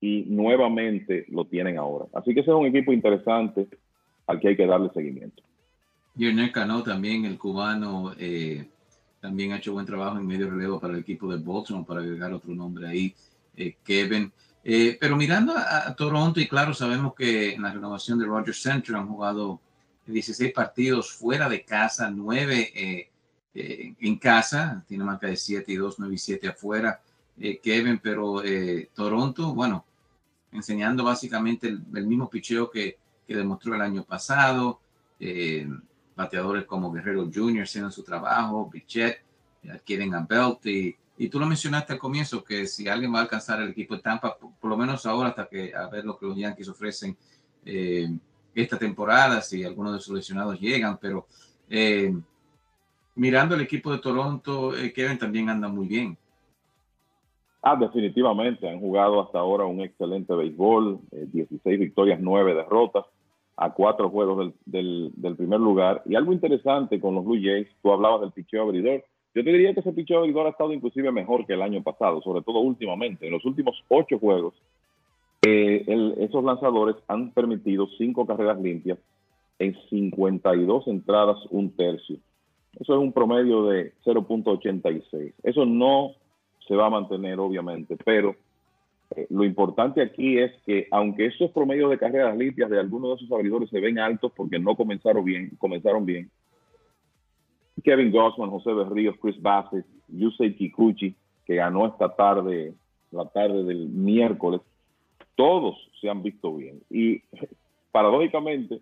y 0.00 0.24
nuevamente 0.26 1.26
lo 1.28 1.44
tienen 1.44 1.78
ahora. 1.78 2.06
Así 2.12 2.34
que 2.34 2.40
ese 2.40 2.50
es 2.50 2.56
un 2.56 2.66
equipo 2.66 2.92
interesante 2.92 3.68
al 4.26 4.40
que 4.40 4.48
hay 4.48 4.56
que 4.56 4.66
darle 4.66 4.90
seguimiento. 4.90 5.44
Yerner 6.16 6.50
Cano 6.50 6.82
también, 6.82 7.24
el 7.24 7.38
cubano, 7.38 8.12
eh, 8.18 8.64
también 9.20 9.52
ha 9.52 9.58
hecho 9.58 9.72
buen 9.72 9.86
trabajo 9.86 10.18
en 10.18 10.26
medio 10.26 10.50
relevo 10.50 10.80
para 10.80 10.94
el 10.94 11.00
equipo 11.00 11.28
de 11.28 11.42
Baltimore, 11.42 11.84
para 11.86 12.00
agregar 12.00 12.32
otro 12.32 12.52
nombre 12.52 12.88
ahí, 12.88 13.14
eh, 13.56 13.76
Kevin. 13.84 14.32
Eh, 14.66 14.96
pero 14.98 15.14
mirando 15.14 15.54
a, 15.54 15.94
Toronto, 15.94 16.40
y 16.40 16.48
claro, 16.48 16.72
sabemos 16.72 17.14
que 17.14 17.52
en 17.52 17.62
la 17.62 17.72
renovación 17.72 18.18
de 18.18 18.24
Roger 18.24 18.54
Center 18.54 18.96
han 18.96 19.06
jugado 19.06 19.60
16 20.06 20.54
partidos 20.54 21.12
fuera 21.12 21.50
de 21.50 21.62
casa, 21.66 22.10
9 22.10 22.72
eh, 22.74 23.10
eh, 23.54 23.94
en 24.00 24.18
casa, 24.18 24.82
tiene 24.88 25.04
marca 25.04 25.26
de 25.26 25.36
7 25.36 25.70
y 25.70 25.76
2, 25.76 25.96
9 25.98 26.14
y 26.14 26.18
7 26.18 26.48
afuera, 26.48 27.00
Kevin, 27.62 27.98
pero 28.02 28.42
Toronto, 28.94 29.54
bueno, 29.54 29.84
enseñando 30.52 31.02
básicamente 31.02 31.66
el, 31.66 32.06
mismo 32.06 32.30
picheo 32.30 32.70
que, 32.70 32.96
que, 33.26 33.36
demostró 33.36 33.74
el 33.74 33.82
año 33.82 34.04
pasado, 34.04 34.80
bateadores 36.14 36.64
como 36.64 36.92
Guerrero 36.92 37.28
Jr. 37.34 37.64
haciendo 37.64 37.90
su 37.90 38.04
trabajo, 38.04 38.70
Bichet, 38.72 39.20
adquieren 39.68 40.14
a 40.14 40.20
Belt 40.20 40.60
y 41.16 41.28
tú 41.28 41.38
lo 41.38 41.46
mencionaste 41.46 41.92
al 41.92 41.98
comienzo, 41.98 42.42
que 42.42 42.66
si 42.66 42.88
alguien 42.88 43.12
va 43.14 43.18
a 43.18 43.22
alcanzar 43.22 43.62
el 43.62 43.70
equipo 43.70 43.94
de 43.94 44.02
Tampa, 44.02 44.36
por, 44.36 44.70
lo 44.70 44.76
menos 44.76 45.06
ahora 45.06 45.28
hasta 45.28 45.46
que 45.46 45.74
a 45.74 45.88
ver 45.88 46.04
lo 46.04 46.18
que 46.18 46.26
los 46.26 46.36
Yankees 46.36 46.68
ofrecen 46.68 47.16
eh, 47.64 48.08
esta 48.54 48.78
temporada, 48.78 49.40
si 49.40 49.64
algunos 49.64 49.92
de 49.92 50.00
sus 50.00 50.14
lesionados 50.14 50.60
llegan, 50.60 50.98
pero 51.00 51.26
eh, 51.70 52.12
mirando 53.14 53.54
el 53.54 53.60
equipo 53.60 53.92
de 53.92 53.98
Toronto, 53.98 54.76
eh, 54.76 54.92
Kevin 54.92 55.18
también 55.18 55.48
anda 55.48 55.68
muy 55.68 55.86
bien. 55.86 56.18
Ah, 57.62 57.76
definitivamente, 57.76 58.68
han 58.68 58.80
jugado 58.80 59.22
hasta 59.22 59.38
ahora 59.38 59.64
un 59.64 59.80
excelente 59.80 60.34
béisbol, 60.34 61.00
16 61.10 61.78
victorias, 61.78 62.18
9 62.20 62.54
derrotas, 62.54 63.06
a 63.56 63.72
cuatro 63.72 64.10
juegos 64.10 64.52
del, 64.66 65.12
del, 65.14 65.36
primer 65.36 65.60
lugar. 65.60 66.02
Y 66.04 66.16
algo 66.16 66.32
interesante 66.32 67.00
con 67.00 67.14
los 67.14 67.24
Blue 67.24 67.40
Jays, 67.40 67.68
tú 67.82 67.92
hablabas 67.92 68.20
del 68.20 68.32
picheo 68.32 68.64
abridor, 68.64 69.04
yo 69.34 69.42
te 69.42 69.50
diría 69.50 69.74
que 69.74 69.80
ese 69.80 69.92
picheo 69.92 70.18
abridor 70.18 70.46
ha 70.46 70.50
estado 70.50 70.72
inclusive 70.72 71.10
mejor 71.10 71.44
que 71.44 71.54
el 71.54 71.62
año 71.62 71.82
pasado, 71.82 72.22
sobre 72.22 72.42
todo 72.42 72.60
últimamente. 72.60 73.26
En 73.26 73.32
los 73.32 73.44
últimos 73.44 73.82
ocho 73.88 74.18
juegos, 74.18 74.54
eh, 75.42 75.84
esos 76.18 76.44
lanzadores 76.44 76.96
han 77.08 77.32
permitido 77.32 77.88
cinco 77.98 78.26
carreras 78.26 78.60
limpias 78.60 78.98
en 79.58 79.76
52 79.90 80.86
entradas, 80.86 81.38
un 81.50 81.70
tercio. 81.70 82.16
Eso 82.78 82.94
es 82.94 83.00
un 83.00 83.12
promedio 83.12 83.66
de 83.66 83.92
0.86. 84.04 85.32
Eso 85.42 85.66
no 85.66 86.12
se 86.66 86.76
va 86.76 86.86
a 86.86 86.90
mantener, 86.90 87.38
obviamente, 87.40 87.96
pero 88.04 88.36
eh, 89.16 89.26
lo 89.30 89.44
importante 89.44 90.00
aquí 90.00 90.38
es 90.38 90.52
que 90.64 90.86
aunque 90.90 91.26
esos 91.26 91.50
promedios 91.50 91.90
de 91.90 91.98
carreras 91.98 92.36
limpias 92.36 92.70
de 92.70 92.80
algunos 92.80 93.10
de 93.10 93.24
esos 93.24 93.36
abridores 93.36 93.68
se 93.70 93.80
ven 93.80 93.98
altos 93.98 94.32
porque 94.34 94.58
no 94.58 94.76
comenzaron 94.76 95.24
bien, 95.24 95.50
comenzaron 95.58 96.06
bien, 96.06 96.30
Kevin 97.84 98.10
Gossman, 98.10 98.50
José 98.50 98.72
Berríos, 98.72 99.14
Chris 99.20 99.40
Bassett, 99.40 99.84
Yusei 100.08 100.56
Kikuchi, 100.56 101.14
que 101.44 101.56
ganó 101.56 101.86
esta 101.86 102.08
tarde, 102.16 102.74
la 103.10 103.26
tarde 103.26 103.62
del 103.62 103.88
miércoles, 103.88 104.62
todos 105.36 105.76
se 106.00 106.08
han 106.08 106.22
visto 106.22 106.54
bien. 106.54 106.80
Y 106.90 107.22
paradójicamente, 107.92 108.80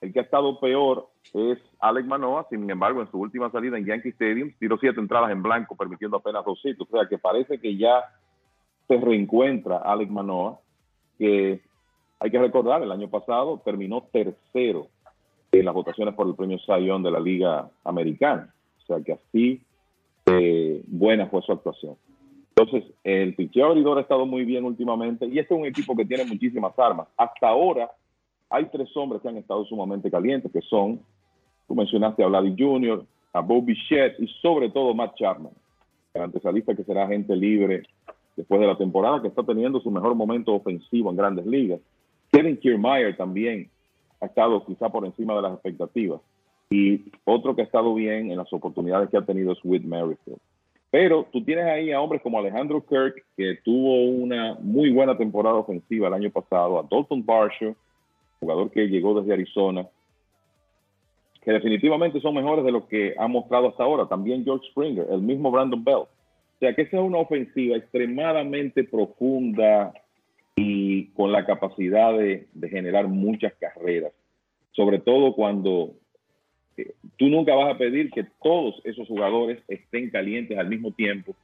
el 0.00 0.12
que 0.12 0.20
ha 0.20 0.22
estado 0.22 0.58
peor 0.58 1.08
es 1.34 1.58
Alex 1.80 2.06
Manoa, 2.06 2.46
sin 2.48 2.68
embargo, 2.70 3.02
en 3.02 3.10
su 3.10 3.18
última 3.18 3.50
salida 3.50 3.76
en 3.76 3.84
Yankee 3.84 4.10
Stadium, 4.10 4.52
tiró 4.58 4.78
siete 4.78 4.98
entradas 4.98 5.30
en 5.30 5.42
blanco, 5.42 5.76
permitiendo 5.76 6.16
apenas 6.16 6.44
dos 6.44 6.60
sitios. 6.62 6.88
O 6.90 6.96
sea 6.96 7.06
que 7.06 7.18
parece 7.18 7.60
que 7.60 7.76
ya 7.76 8.02
se 8.86 8.96
reencuentra 8.96 9.78
Alex 9.78 10.10
Manoa, 10.10 10.58
que 11.18 11.60
hay 12.20 12.30
que 12.30 12.38
recordar, 12.38 12.82
el 12.82 12.92
año 12.92 13.08
pasado 13.08 13.60
terminó 13.64 14.02
tercero 14.10 14.88
en 15.52 15.64
las 15.64 15.74
votaciones 15.74 16.14
por 16.14 16.26
el 16.26 16.34
premio 16.34 16.58
Sayón 16.60 17.02
de 17.02 17.10
la 17.10 17.20
Liga 17.20 17.68
Americana. 17.84 18.52
O 18.82 18.86
sea 18.86 19.00
que 19.02 19.12
así 19.12 19.60
eh, 20.26 20.82
buena 20.86 21.26
fue 21.26 21.42
su 21.42 21.52
actuación. 21.52 21.96
Entonces, 22.54 22.90
el 23.04 23.34
picheo 23.34 23.66
abridor 23.66 23.98
ha 23.98 24.02
estado 24.02 24.26
muy 24.26 24.44
bien 24.44 24.64
últimamente 24.64 25.26
y 25.26 25.38
este 25.38 25.54
es 25.54 25.60
un 25.60 25.66
equipo 25.66 25.94
que 25.94 26.04
tiene 26.04 26.24
muchísimas 26.24 26.76
armas. 26.78 27.06
Hasta 27.16 27.48
ahora 27.48 27.90
hay 28.50 28.66
tres 28.66 28.88
hombres 28.96 29.22
que 29.22 29.28
han 29.28 29.36
estado 29.36 29.64
sumamente 29.66 30.10
calientes, 30.10 30.50
que 30.50 30.60
son, 30.62 31.00
tú 31.66 31.74
mencionaste 31.74 32.22
a 32.24 32.26
Vladi 32.26 32.54
Jr., 32.58 33.04
a 33.32 33.40
Bobby 33.40 33.74
Bichette 33.74 34.18
y 34.18 34.26
sobre 34.42 34.70
todo 34.70 34.94
Matt 34.94 35.14
Chapman, 35.16 35.52
el 36.14 36.22
antesalista 36.22 36.74
que 36.74 36.82
será 36.82 37.04
agente 37.04 37.36
libre 37.36 37.84
después 38.36 38.60
de 38.60 38.66
la 38.66 38.76
temporada, 38.76 39.20
que 39.20 39.28
está 39.28 39.42
teniendo 39.42 39.80
su 39.80 39.90
mejor 39.90 40.14
momento 40.14 40.54
ofensivo 40.54 41.10
en 41.10 41.16
grandes 41.16 41.46
ligas. 41.46 41.80
Kevin 42.32 42.56
Kiermaier 42.56 43.16
también, 43.16 43.70
ha 44.20 44.26
estado 44.26 44.64
quizá 44.64 44.88
por 44.88 45.04
encima 45.04 45.34
de 45.34 45.42
las 45.42 45.52
expectativas. 45.54 46.20
Y 46.70 47.12
otro 47.24 47.54
que 47.54 47.62
ha 47.62 47.64
estado 47.64 47.94
bien 47.94 48.30
en 48.30 48.36
las 48.36 48.52
oportunidades 48.52 49.08
que 49.10 49.16
ha 49.16 49.24
tenido 49.24 49.52
es 49.52 49.58
Whit 49.64 49.84
Merrifield. 49.84 50.38
Pero 50.90 51.26
tú 51.32 51.44
tienes 51.44 51.66
ahí 51.66 51.92
a 51.92 52.00
hombres 52.00 52.22
como 52.22 52.38
Alejandro 52.38 52.84
Kirk, 52.86 53.24
que 53.36 53.58
tuvo 53.62 54.04
una 54.04 54.56
muy 54.60 54.90
buena 54.90 55.16
temporada 55.16 55.56
ofensiva 55.56 56.08
el 56.08 56.14
año 56.14 56.30
pasado, 56.30 56.78
a 56.78 56.86
Dalton 56.90 57.24
Varsho, 57.24 57.74
jugador 58.40 58.70
que 58.70 58.88
llegó 58.88 59.18
desde 59.18 59.34
Arizona, 59.34 59.86
que 61.42 61.52
definitivamente 61.52 62.20
son 62.20 62.34
mejores 62.34 62.64
de 62.64 62.72
lo 62.72 62.86
que 62.86 63.14
ha 63.18 63.28
mostrado 63.28 63.68
hasta 63.68 63.82
ahora. 63.82 64.06
También 64.06 64.44
George 64.44 64.66
Springer, 64.70 65.06
el 65.10 65.20
mismo 65.20 65.50
Brandon 65.50 65.82
Bell. 65.82 65.96
O 65.96 66.58
sea 66.58 66.74
que 66.74 66.82
esa 66.82 66.96
es 66.96 67.02
una 67.02 67.18
ofensiva 67.18 67.76
extremadamente 67.76 68.84
profunda, 68.84 69.92
y 70.58 71.04
con 71.14 71.30
la 71.30 71.46
capacidad 71.46 72.16
de, 72.18 72.48
generar 72.68 73.06
muchas 73.06 73.52
carreras, 73.54 74.12
sobre 74.72 74.98
todo 74.98 75.34
cuando 75.34 75.94
eh, 76.76 76.94
tú 77.16 77.28
nunca 77.28 77.54
vas 77.54 77.74
a 77.74 77.78
pedir 77.78 78.10
que 78.10 78.26
todos 78.42 78.80
esos 78.84 79.06
jugadores 79.06 79.62
estén 79.68 80.10
calientes 80.10 80.58
al 80.58 80.68
mismo 80.68 80.90
tiempo, 80.90 81.34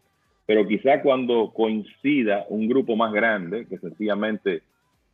pero 0.47 0.67
quizá 0.67 1.01
cuando 1.01 1.53
coincida 1.55 2.45
un 2.49 2.69
grupo 2.69 2.97
más 2.97 3.13
grande, 3.13 3.67
que 3.67 3.79
sencillamente 3.79 4.63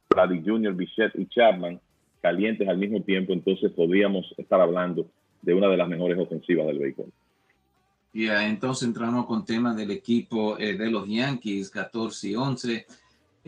Brady 0.08 0.42
Jr., 0.44 0.74
Bichette 0.74 1.18
y 1.18 1.26
Chapman, 1.26 1.78
calientes 2.22 2.68
al 2.68 2.78
mismo 2.78 3.02
tiempo, 3.02 3.32
entonces 3.32 3.70
podríamos 3.72 4.34
estar 4.38 4.60
hablando 4.60 5.06
de 5.42 5.54
una 5.54 5.68
de 5.68 5.76
las 5.76 5.88
mejores 5.88 6.18
ofensivas 6.18 6.66
del 6.66 6.78
béisbol. 6.78 7.12
Y 8.12 8.28
entonces 8.28 8.88
entramos 8.88 9.26
con 9.26 9.44
temas 9.44 9.76
del 9.76 9.90
equipo 9.90 10.58
eh, 10.58 10.76
de 10.76 10.90
los 10.90 11.06
Yankees, 11.06 11.70
14 11.70 12.28
y 12.28 12.34
11 12.34 12.86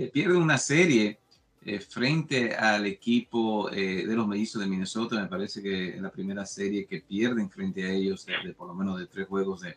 eh, 0.02 0.10
pierde 0.12 0.36
una 0.36 0.58
serie 0.58 1.20
eh, 1.64 1.78
frente 1.78 2.56
al 2.56 2.86
equipo 2.86 3.70
eh, 3.70 4.04
de 4.04 4.16
los 4.16 4.26
mellizos 4.26 4.60
de 4.60 4.66
Minnesota. 4.66 5.20
Me 5.20 5.28
parece 5.28 5.62
que 5.62 5.94
en 5.96 6.02
la 6.02 6.10
primera 6.10 6.44
serie 6.44 6.86
que 6.86 7.02
pierden 7.02 7.48
frente 7.48 7.84
a 7.86 7.90
ellos, 7.90 8.26
de, 8.26 8.52
por 8.52 8.66
lo 8.66 8.74
menos 8.74 8.98
de 8.98 9.06
tres 9.06 9.28
juegos 9.28 9.60
de, 9.60 9.76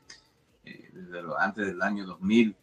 antes 1.37 1.67
del 1.67 1.79
año 1.79 2.07
2000, 2.07 2.55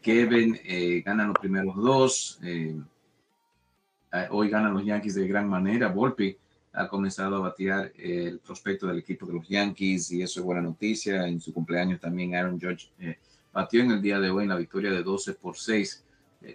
Kevin 0.00 0.58
ganan 1.04 1.28
los 1.28 1.38
primeros 1.38 1.76
dos. 1.76 2.40
hoy 4.30 4.48
ganan 4.48 4.72
los 4.72 4.84
Yankees 4.86 5.16
de 5.16 5.28
gran 5.28 5.50
manera. 5.50 5.88
Volpi 5.88 6.34
ha 6.72 6.88
comenzado 6.88 7.36
a 7.36 7.40
batear 7.40 7.92
el 7.98 8.38
prospecto 8.38 8.86
del 8.86 9.00
equipo 9.00 9.26
de 9.26 9.34
los 9.34 9.46
Yankees 9.46 10.12
y 10.12 10.22
eso 10.22 10.40
es 10.40 10.46
buena 10.46 10.62
noticia. 10.62 11.26
En 11.26 11.42
su 11.42 11.52
cumpleaños 11.52 12.00
también 12.00 12.34
Aaron 12.34 12.58
Judge 12.58 12.88
batió 13.52 13.82
en 13.82 13.90
el 13.90 14.00
día 14.00 14.18
de 14.18 14.30
hoy 14.30 14.44
en 14.44 14.48
la 14.48 14.56
victoria 14.56 14.90
de 14.92 15.02
12 15.02 15.34
por 15.34 15.58
6 15.58 16.05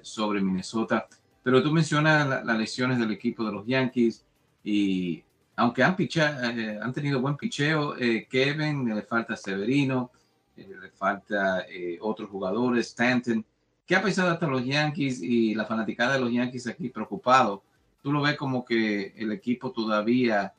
sobre 0.01 0.41
Minnesota. 0.41 1.07
Pero 1.43 1.63
tú 1.63 1.71
mencionas 1.71 2.45
las 2.45 2.57
lesiones 2.57 3.00
del 3.00 3.12
equipo 3.12 3.43
de 3.43 3.51
los 3.51 3.65
Yankees 3.65 4.24
y 4.63 5.24
aunque 5.55 5.83
han, 5.83 5.95
eh, 6.00 6.79
han 6.81 6.93
tenido 6.93 7.21
buen 7.21 7.38
picheo, 7.38 7.95
eh, 7.98 8.27
Kevin, 8.29 8.95
le 8.95 9.01
falta 9.03 9.36
Severino, 9.36 10.12
eh, 10.55 10.67
le 10.81 10.89
falta 10.89 11.65
otros 12.00 12.29
jugadores, 12.29 12.88
Stanton. 12.88 13.45
¿Qué 13.86 13.95
ha 13.95 14.01
pensado 14.01 14.29
hasta 14.29 14.48
los 14.48 14.65
Yankees 14.65 15.21
y 15.21 15.53
la 15.53 15.65
fanaticada 15.65 16.13
de 16.13 16.21
los 16.21 16.31
Yankees 16.31 16.67
aquí 16.67 16.89
preocupado? 16.89 17.63
¿Tú 18.01 18.12
lo 18.12 18.21
ves 18.21 18.38
como 18.38 18.65
que 18.65 19.13
el 19.17 19.31
equipo 19.31 19.71
todavía 19.71 20.53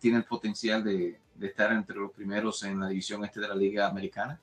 tiene 0.00 0.18
el 0.18 0.24
potencial 0.24 0.82
de, 0.82 1.18
de 1.34 1.46
estar 1.46 1.72
entre 1.72 1.96
los 1.96 2.10
primeros 2.10 2.62
en 2.64 2.80
la 2.80 2.88
división 2.88 3.24
este 3.24 3.40
de 3.40 3.48
la 3.48 3.54
Liga 3.54 3.88
Americana? 3.88 4.38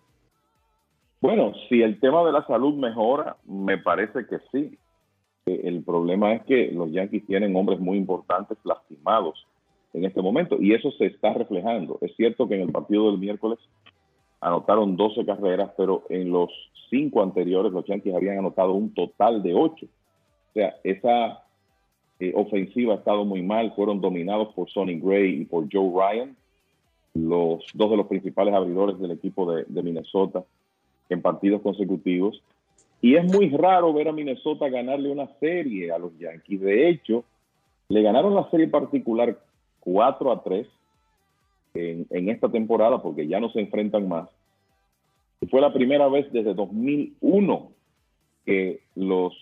Bueno, 1.19 1.53
si 1.67 1.81
el 1.81 1.99
tema 1.99 2.23
de 2.23 2.31
la 2.31 2.45
salud 2.45 2.75
mejora, 2.75 3.37
me 3.45 3.77
parece 3.77 4.27
que 4.27 4.37
sí. 4.51 4.77
El 5.45 5.83
problema 5.83 6.33
es 6.33 6.43
que 6.43 6.71
los 6.71 6.91
Yankees 6.91 7.25
tienen 7.25 7.55
hombres 7.55 7.79
muy 7.79 7.97
importantes 7.97 8.57
lastimados 8.63 9.47
en 9.93 10.05
este 10.05 10.21
momento 10.21 10.57
y 10.59 10.73
eso 10.73 10.91
se 10.91 11.05
está 11.05 11.33
reflejando. 11.33 11.97
Es 12.01 12.15
cierto 12.15 12.47
que 12.47 12.55
en 12.55 12.61
el 12.61 12.71
partido 12.71 13.09
del 13.09 13.19
miércoles 13.19 13.57
anotaron 14.41 14.95
12 14.95 15.25
carreras, 15.25 15.71
pero 15.75 16.03
en 16.09 16.29
los 16.31 16.51
cinco 16.89 17.23
anteriores 17.23 17.71
los 17.71 17.85
Yankees 17.85 18.13
habían 18.13 18.37
anotado 18.37 18.73
un 18.73 18.93
total 18.93 19.41
de 19.41 19.55
8. 19.55 19.85
O 19.85 20.53
sea, 20.53 20.75
esa 20.83 21.43
eh, 22.19 22.33
ofensiva 22.35 22.93
ha 22.93 22.97
estado 22.97 23.25
muy 23.25 23.41
mal, 23.41 23.73
fueron 23.75 24.01
dominados 24.01 24.53
por 24.53 24.69
Sonny 24.69 24.99
Gray 24.99 25.41
y 25.41 25.45
por 25.45 25.67
Joe 25.71 25.89
Ryan, 25.89 26.35
los 27.15 27.65
dos 27.73 27.89
de 27.89 27.97
los 27.97 28.07
principales 28.07 28.53
abridores 28.53 28.99
del 28.99 29.11
equipo 29.11 29.51
de 29.51 29.81
Minnesota 29.81 30.43
en 31.09 31.21
partidos 31.21 31.61
consecutivos. 31.61 32.41
Y 33.01 33.15
es 33.15 33.25
muy 33.25 33.49
raro 33.49 33.93
ver 33.93 34.07
a 34.07 34.11
Minnesota 34.11 34.69
ganarle 34.69 35.09
una 35.09 35.27
serie 35.39 35.91
a 35.91 35.99
los 35.99 36.17
Yankees. 36.17 36.61
De 36.61 36.89
hecho, 36.89 37.23
le 37.89 38.01
ganaron 38.01 38.35
la 38.35 38.49
serie 38.49 38.67
particular 38.67 39.37
4 39.81 40.31
a 40.31 40.43
3 40.43 40.67
en, 41.75 42.29
esta 42.29 42.49
temporada 42.49 43.01
porque 43.01 43.27
ya 43.27 43.39
no 43.39 43.49
se 43.51 43.59
enfrentan 43.59 44.07
más. 44.07 44.29
fue 45.49 45.61
la 45.61 45.71
primera 45.71 46.07
vez 46.07 46.31
desde 46.33 46.55
2001 46.55 47.69
que 48.45 48.81
los 48.95 49.33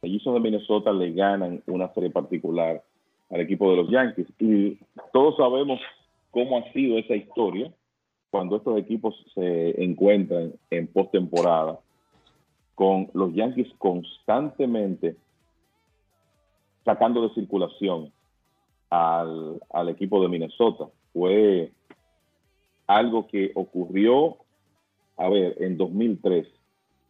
mellizos 0.00 0.34
de 0.34 0.40
Minnesota 0.40 0.92
le 0.92 1.12
ganan 1.12 1.62
una 1.66 1.92
serie 1.94 2.10
particular 2.10 2.82
al 3.30 3.40
equipo 3.40 3.70
de 3.70 3.76
los 3.76 3.90
Yankees. 3.90 4.28
Y 4.38 4.78
todos 5.12 5.36
sabemos 5.36 5.80
cómo 6.30 6.58
ha 6.58 6.72
sido 6.72 6.98
esa 6.98 7.16
historia 7.16 7.72
cuando 8.32 8.56
estos 8.56 8.78
equipos 8.78 9.14
se 9.34 9.84
encuentran 9.84 10.54
en 10.70 10.86
postemporada 10.86 11.78
con 12.74 13.10
los 13.12 13.34
Yankees 13.34 13.68
constantemente 13.76 15.16
sacando 16.82 17.28
de 17.28 17.34
circulación 17.34 18.10
al, 18.88 19.60
equipo 19.90 20.22
de 20.22 20.30
Minnesota. 20.30 20.88
Fue 21.12 21.72
algo 22.86 23.26
que 23.26 23.52
ocurrió, 23.54 24.38
a 25.18 25.28
ver, 25.28 25.54
en 25.60 25.76
2003, 25.76 26.48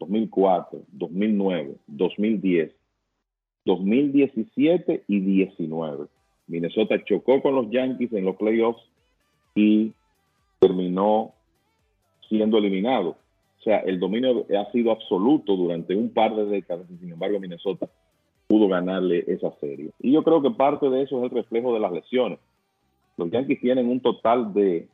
2004, 0.01 0.81
2009, 0.91 1.75
2010, 1.87 2.75
2017 3.63 5.03
y 5.07 5.19
19. 5.21 6.07
Minnesota 6.47 7.01
chocó 7.05 7.41
con 7.41 7.55
los 7.55 7.69
Yankees 7.69 8.11
en 8.11 8.25
los 8.25 8.35
playoffs 8.35 8.83
y 9.55 9.93
terminó 10.63 11.33
siendo 12.29 12.57
eliminado. 12.57 13.17
O 13.59 13.63
sea, 13.63 13.79
el 13.79 13.99
dominio 13.99 14.45
ha 14.57 14.71
sido 14.71 14.91
absoluto 14.91 15.57
durante 15.57 15.93
un 15.93 16.09
par 16.09 16.35
de 16.35 16.45
décadas 16.45 16.85
y 16.89 16.97
sin 16.97 17.11
embargo 17.11 17.39
Minnesota 17.39 17.89
pudo 18.47 18.69
ganarle 18.69 19.25
esa 19.27 19.51
serie. 19.59 19.91
Y 19.99 20.13
yo 20.13 20.23
creo 20.23 20.41
que 20.41 20.51
parte 20.51 20.89
de 20.89 21.01
eso 21.01 21.17
es 21.17 21.23
el 21.31 21.37
reflejo 21.37 21.73
de 21.73 21.81
las 21.81 21.91
lesiones. 21.91 22.39
Los 23.17 23.29
Yankees 23.29 23.59
tienen 23.59 23.89
un 23.89 23.99
total 23.99 24.53
de 24.53 24.87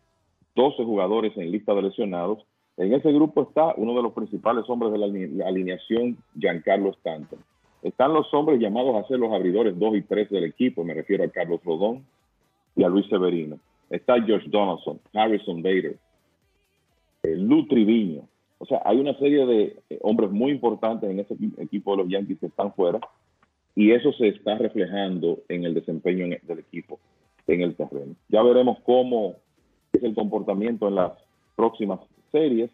12 0.56 0.84
jugadores 0.84 1.38
en 1.38 1.52
lista 1.52 1.76
de 1.76 1.84
lesionados. 1.84 2.40
En 2.78 2.94
ese 2.94 3.12
grupo 3.12 3.44
está 3.44 3.74
uno 3.78 3.96
de 3.96 4.02
los 4.02 4.14
principales 4.14 4.66
hombres 4.68 4.92
de 4.92 4.98
la 4.98 5.48
alineación, 5.48 6.18
Giancarlo 6.36 6.92
Stanton. 6.92 7.40
Están 7.84 8.14
los 8.14 8.34
hombres 8.34 8.60
llamados 8.60 8.96
a 8.96 9.08
ser 9.08 9.20
los 9.20 9.32
abridores 9.32 9.78
2 9.78 9.96
y 9.98 10.02
3 10.02 10.30
del 10.30 10.46
equipo, 10.46 10.84
me 10.84 10.96
refiero 10.96 11.24
a 11.24 11.30
Carlos 11.30 11.62
Rodón 11.64 12.06
y 12.76 12.84
a 12.84 12.90
Luis 12.90 13.08
Severino. 13.08 13.60
Está 13.90 14.22
George 14.22 14.48
Donaldson, 14.50 15.00
Harrison 15.14 15.62
Bader, 15.62 15.98
eh, 17.24 17.36
Lou 17.36 17.66
o 18.60 18.66
sea, 18.66 18.82
hay 18.86 19.00
una 19.00 19.18
serie 19.18 19.46
de 19.46 19.80
eh, 19.90 20.00
hombres 20.02 20.32
muy 20.32 20.52
importantes 20.52 21.10
en 21.10 21.20
ese 21.20 21.34
equipo 21.58 21.92
de 21.92 22.04
los 22.04 22.12
Yankees 22.12 22.40
que 22.40 22.48
están 22.48 22.74
fuera 22.74 23.00
y 23.74 23.92
eso 23.92 24.12
se 24.14 24.28
está 24.28 24.58
reflejando 24.58 25.40
en 25.48 25.64
el 25.64 25.74
desempeño 25.74 26.28
del 26.44 26.60
equipo 26.60 27.00
en 27.48 27.62
el 27.62 27.76
terreno. 27.76 28.16
Ya 28.28 28.44
veremos 28.44 28.78
cómo 28.86 29.36
es 29.94 30.04
el 30.04 30.14
comportamiento 30.14 30.90
en 30.90 30.96
las 30.96 31.14
próximas 31.56 32.02
series. 32.32 32.70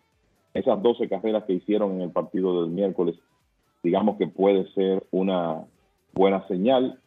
Esas 0.56 0.82
12 0.82 1.08
carreras 1.08 1.44
que 1.44 1.54
hicieron 1.54 1.94
en 1.94 2.02
el 2.02 2.12
partido 2.12 2.62
del 2.62 2.72
miércoles, 2.72 3.16
digamos 3.84 4.18
que 4.18 4.28
puede 4.28 4.68
ser 4.74 5.06
una 5.12 5.66
buena 6.14 6.48
señal. 6.48 7.00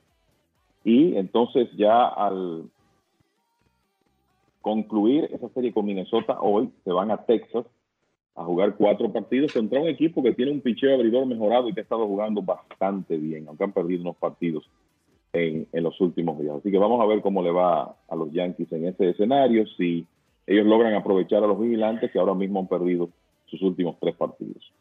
Y 0.84 1.16
entonces 1.16 1.68
ya 1.76 2.06
al 2.06 2.70
concluir 4.60 5.28
esa 5.32 5.48
serie 5.50 5.72
con 5.72 5.86
Minnesota 5.86 6.38
hoy, 6.40 6.70
se 6.84 6.92
van 6.92 7.10
a 7.10 7.24
Texas 7.24 7.64
a 8.34 8.44
jugar 8.44 8.76
cuatro 8.76 9.12
partidos 9.12 9.52
contra 9.52 9.80
un 9.80 9.88
equipo 9.88 10.22
que 10.22 10.32
tiene 10.32 10.52
un 10.52 10.60
picheo 10.60 10.94
abridor 10.94 11.26
mejorado 11.26 11.68
y 11.68 11.74
que 11.74 11.80
ha 11.80 11.82
estado 11.82 12.06
jugando 12.06 12.40
bastante 12.40 13.16
bien, 13.16 13.48
aunque 13.48 13.64
han 13.64 13.72
perdido 13.72 14.02
unos 14.02 14.16
partidos 14.16 14.68
en, 15.32 15.66
los 15.72 16.00
últimos 16.00 16.38
días. 16.38 16.56
Así 16.56 16.70
que 16.70 16.78
vamos 16.78 17.00
a 17.00 17.06
ver 17.06 17.20
cómo 17.20 17.42
le 17.42 17.50
va 17.50 17.96
a 18.08 18.16
los 18.16 18.32
Yankees 18.32 18.70
en 18.72 18.86
ese 18.86 19.10
escenario, 19.10 19.66
si 19.76 20.06
ellos 20.46 20.66
logran 20.66 20.94
aprovechar 20.94 21.42
a 21.42 21.46
los 21.46 21.60
vigilantes 21.60 22.10
que 22.10 22.18
ahora 22.18 22.34
mismo 22.34 22.60
han 22.60 22.68
perdido 22.68 23.10
sus 23.46 23.60
últimos 23.62 23.96
tres 24.00 24.14
partidos. 24.14 24.72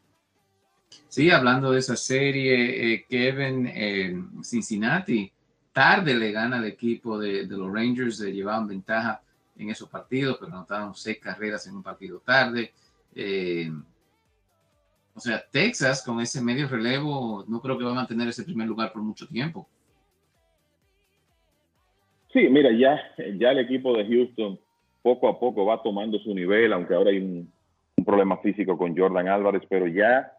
Sí, 1.08 1.32
hablando 1.32 1.72
de 1.72 1.80
esa 1.80 1.96
serie, 1.96 2.94
eh, 2.94 3.06
Kevin, 3.10 3.68
eh, 3.68 4.16
Cincinnati, 4.42 5.32
tarde 5.74 6.16
le 6.16 6.32
gana 6.32 6.58
al 6.58 6.66
equipo 6.66 7.18
de, 7.18 7.46
los 7.46 7.72
Rangers, 7.72 8.20
de 8.20 8.34
llevaban 8.34 8.68
ventaja 8.68 9.22
en 9.58 9.70
esos 9.70 9.90
partidos, 9.90 10.38
pero 10.40 10.52
anotaron 10.52 10.94
seis 10.96 11.20
carreras 11.20 11.68
en 11.68 11.76
un 11.76 11.84
partido 11.84 12.20
tarde. 12.20 12.72
Eh, 13.16 13.70
o 15.16 15.20
sea, 15.20 15.44
Texas 15.52 16.04
con 16.06 16.22
ese 16.22 16.42
medio 16.42 16.68
relevo 16.68 17.44
no 17.48 17.60
creo 17.62 17.78
que 17.78 17.84
va 17.84 17.92
a 17.92 17.96
mantener 17.96 18.28
ese 18.28 18.44
primer 18.44 18.68
lugar 18.68 18.92
por 18.94 19.02
mucho 19.02 19.28
tiempo. 19.28 19.68
Sí, 22.32 22.48
mira, 22.50 22.70
ya, 22.72 23.02
ya 23.38 23.52
el 23.52 23.60
equipo 23.60 23.98
de 23.98 24.06
Houston 24.06 24.60
poco 25.02 25.28
a 25.28 25.40
poco 25.40 25.66
va 25.66 25.82
tomando 25.82 26.20
su 26.20 26.36
nivel, 26.36 26.72
aunque 26.74 26.94
ahora 26.94 27.10
hay 27.10 27.18
un, 27.18 27.52
problema 28.06 28.38
físico 28.38 28.78
con 28.78 28.96
Jordan 28.96 29.28
Álvarez, 29.28 29.64
pero 29.68 29.88
ya 29.88 30.32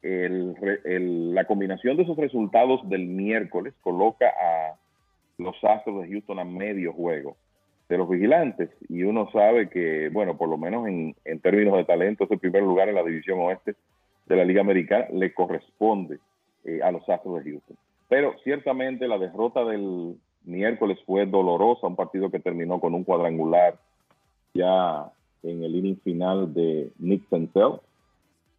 la 0.00 1.44
combinación 1.44 1.96
de 1.96 2.04
esos 2.04 2.16
resultados 2.16 2.88
del 2.88 3.06
miércoles 3.06 3.74
coloca 3.82 4.26
a 4.26 4.78
los 5.36 5.56
Astros 5.62 6.02
de 6.02 6.08
Houston 6.08 6.38
a 6.38 6.44
medio 6.44 6.92
juego 6.92 7.36
de 7.90 7.98
los 7.98 8.08
vigilantes. 8.08 8.70
Y 8.88 9.02
uno 9.02 9.28
sabe 9.32 9.68
que, 9.68 10.08
bueno, 10.10 10.36
por 10.36 10.48
lo 10.48 10.56
menos 10.56 10.86
en, 10.86 11.14
términos 11.40 11.76
de 11.76 11.84
talento, 11.84 12.24
ese 12.24 12.38
primer 12.38 12.62
lugar 12.62 12.88
en 12.88 12.94
la 12.94 13.02
división 13.02 13.40
oeste 13.40 13.74
de 14.26 14.36
la 14.36 14.44
Liga 14.44 14.60
Americana 14.60 15.06
le 15.12 15.34
corresponde 15.34 16.18
eh, 16.64 16.80
a 16.82 16.92
los 16.92 17.06
Astros 17.08 17.44
de 17.44 17.50
Houston. 17.50 17.76
Pero 18.08 18.34
ciertamente 18.44 19.08
la 19.08 19.18
derrota 19.18 19.64
del 19.64 20.14
miércoles 20.44 20.98
fue 21.04 21.26
dolorosa, 21.26 21.88
un 21.88 21.96
partido 21.96 22.30
que 22.30 22.38
terminó 22.38 22.80
con 22.80 22.94
un 22.94 23.04
cuadrangular 23.04 23.76
ya 24.54 25.10
en 25.42 25.64
el 25.64 25.74
inning 25.74 26.00
final 26.02 26.54
de 26.54 26.90
Nick 26.98 27.28
Sentel 27.28 27.80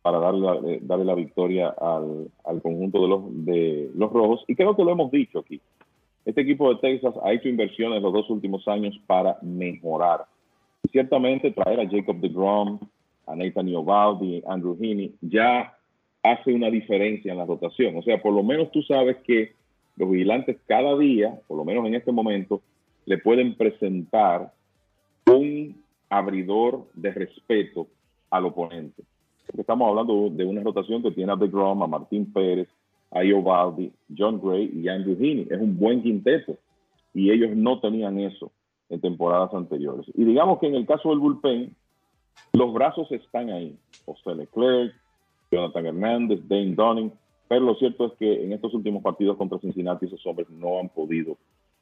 para 0.01 0.19
darle 0.19 0.75
eh, 0.75 0.79
darle 0.81 1.05
la 1.05 1.15
victoria 1.15 1.69
al, 1.69 2.29
al 2.43 2.61
conjunto 2.61 3.01
de 3.01 3.07
los, 3.07 3.45
de 3.45 3.91
los 3.95 4.11
rojos. 4.11 4.43
Y 4.47 4.55
creo 4.55 4.75
que 4.75 4.83
lo 4.83 4.91
hemos 4.91 5.09
dicho 5.09 5.39
aquí. 5.39 5.61
Este 6.25 6.41
equipo 6.41 6.73
de 6.73 6.79
Texas 6.79 7.15
ha 7.23 7.33
hecho 7.33 7.49
inversiones 7.49 8.01
los 8.01 8.13
dos 8.13 8.29
últimos 8.29 8.67
años 8.67 8.99
para 9.07 9.37
mejorar. 9.41 10.25
ciertamente 10.91 11.51
traer 11.51 11.79
a 11.79 11.89
Jacob 11.89 12.17
DeGrom, 12.19 12.79
a 13.27 13.35
Nathan 13.35 13.69
Iovaldi, 13.69 14.43
Andrew 14.45 14.77
Heaney, 14.79 15.13
ya 15.21 15.77
hace 16.23 16.53
una 16.53 16.69
diferencia 16.69 17.31
en 17.31 17.37
la 17.37 17.45
rotación. 17.45 17.95
O 17.95 18.01
sea, 18.01 18.21
por 18.21 18.33
lo 18.33 18.43
menos 18.43 18.71
tú 18.71 18.81
sabes 18.83 19.17
que 19.23 19.53
los 19.95 20.09
vigilantes 20.09 20.57
cada 20.67 20.97
día, 20.97 21.39
por 21.47 21.57
lo 21.57 21.65
menos 21.65 21.85
en 21.85 21.95
este 21.95 22.11
momento, 22.11 22.61
le 23.05 23.17
pueden 23.17 23.55
presentar 23.55 24.51
un 25.27 25.81
abridor 26.09 26.87
de 26.93 27.11
respeto 27.11 27.87
al 28.29 28.45
oponente. 28.45 29.03
estamos 29.57 29.89
hablando 29.89 30.29
de 30.29 30.45
una 30.45 30.61
rotación 30.61 31.01
que 31.01 31.11
tiene 31.11 31.31
a 31.31 31.35
DeGrom, 31.35 31.83
a 31.83 31.87
Martín 31.87 32.31
Pérez, 32.31 32.67
Iovaldi, 33.13 33.91
John 34.17 34.39
Gray 34.41 34.71
y 34.73 34.87
Andrew 34.87 35.15
Heaney. 35.19 35.47
Es 35.49 35.59
un 35.59 35.77
buen 35.77 36.01
quinteto 36.01 36.57
y 37.13 37.31
ellos 37.31 37.55
no 37.55 37.79
tenían 37.79 38.19
eso 38.19 38.51
en 38.89 39.01
temporadas 39.01 39.53
anteriores. 39.53 40.05
Y 40.13 40.23
digamos 40.23 40.59
que 40.59 40.67
en 40.67 40.75
el 40.75 40.85
caso 40.85 41.09
del 41.09 41.19
bullpen, 41.19 41.75
los 42.53 42.73
brazos 42.73 43.11
están 43.11 43.49
ahí. 43.49 43.77
José 44.05 44.35
Leclerc, 44.35 44.93
Jonathan 45.51 45.85
Hernández, 45.85 46.39
Dane 46.47 46.75
Dunning, 46.75 47.11
pero 47.47 47.65
lo 47.65 47.75
cierto 47.75 48.05
es 48.05 48.13
que 48.13 48.45
en 48.45 48.53
estos 48.53 48.73
últimos 48.73 49.03
partidos 49.03 49.37
contra 49.37 49.59
Cincinnati 49.59 50.05
esos 50.05 50.25
hombres 50.25 50.49
no 50.49 50.79
han 50.79 50.89
podido 50.89 51.37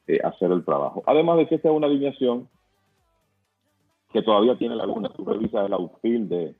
eh, 0.08 0.18
hacer 0.24 0.50
el 0.50 0.64
trabajo. 0.64 1.04
Además 1.06 1.38
de 1.38 1.46
que 1.46 1.54
esta 1.54 1.68
es 1.68 1.74
una 1.74 1.86
alineación 1.86 2.48
que 4.12 4.22
todavía 4.22 4.58
tiene 4.58 4.74
laguna. 4.74 5.10
Tú 5.10 5.24
revisas 5.24 5.66
el 5.66 5.72
outfield 5.72 6.28
de, 6.28 6.54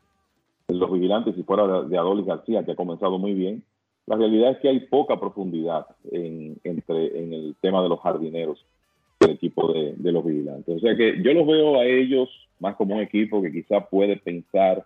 los 0.69 0.93
vigilantes 0.93 1.37
y 1.37 1.43
fuera 1.43 1.83
de, 1.83 1.99
Adolis 1.99 2.27
García, 2.27 2.65
que 2.65 2.73
ha 2.73 2.77
comenzado 2.77 3.19
muy 3.19 3.35
bien. 3.35 3.65
La 4.11 4.17
realidad 4.17 4.51
es 4.51 4.59
que 4.59 4.69
hay 4.69 4.81
poca 4.81 5.21
profundidad 5.21 5.87
en, 6.11 6.57
entre, 6.65 7.17
en 7.17 7.33
el 7.33 7.55
tema 7.61 7.81
de 7.81 7.89
los 7.89 8.01
jardineros 8.01 8.67
del 9.21 9.31
equipo 9.31 9.73
de, 9.73 9.95
de 9.95 10.11
los 10.11 10.25
vigilantes. 10.25 10.79
O 10.79 10.81
sea 10.81 10.97
que 10.97 11.23
yo 11.23 11.33
los 11.33 11.47
veo 11.47 11.79
a 11.79 11.85
ellos 11.85 12.29
más 12.59 12.75
como 12.75 12.97
un 12.97 13.03
equipo 13.03 13.41
que 13.41 13.53
quizá 13.53 13.87
puede 13.87 14.17
pensar 14.17 14.85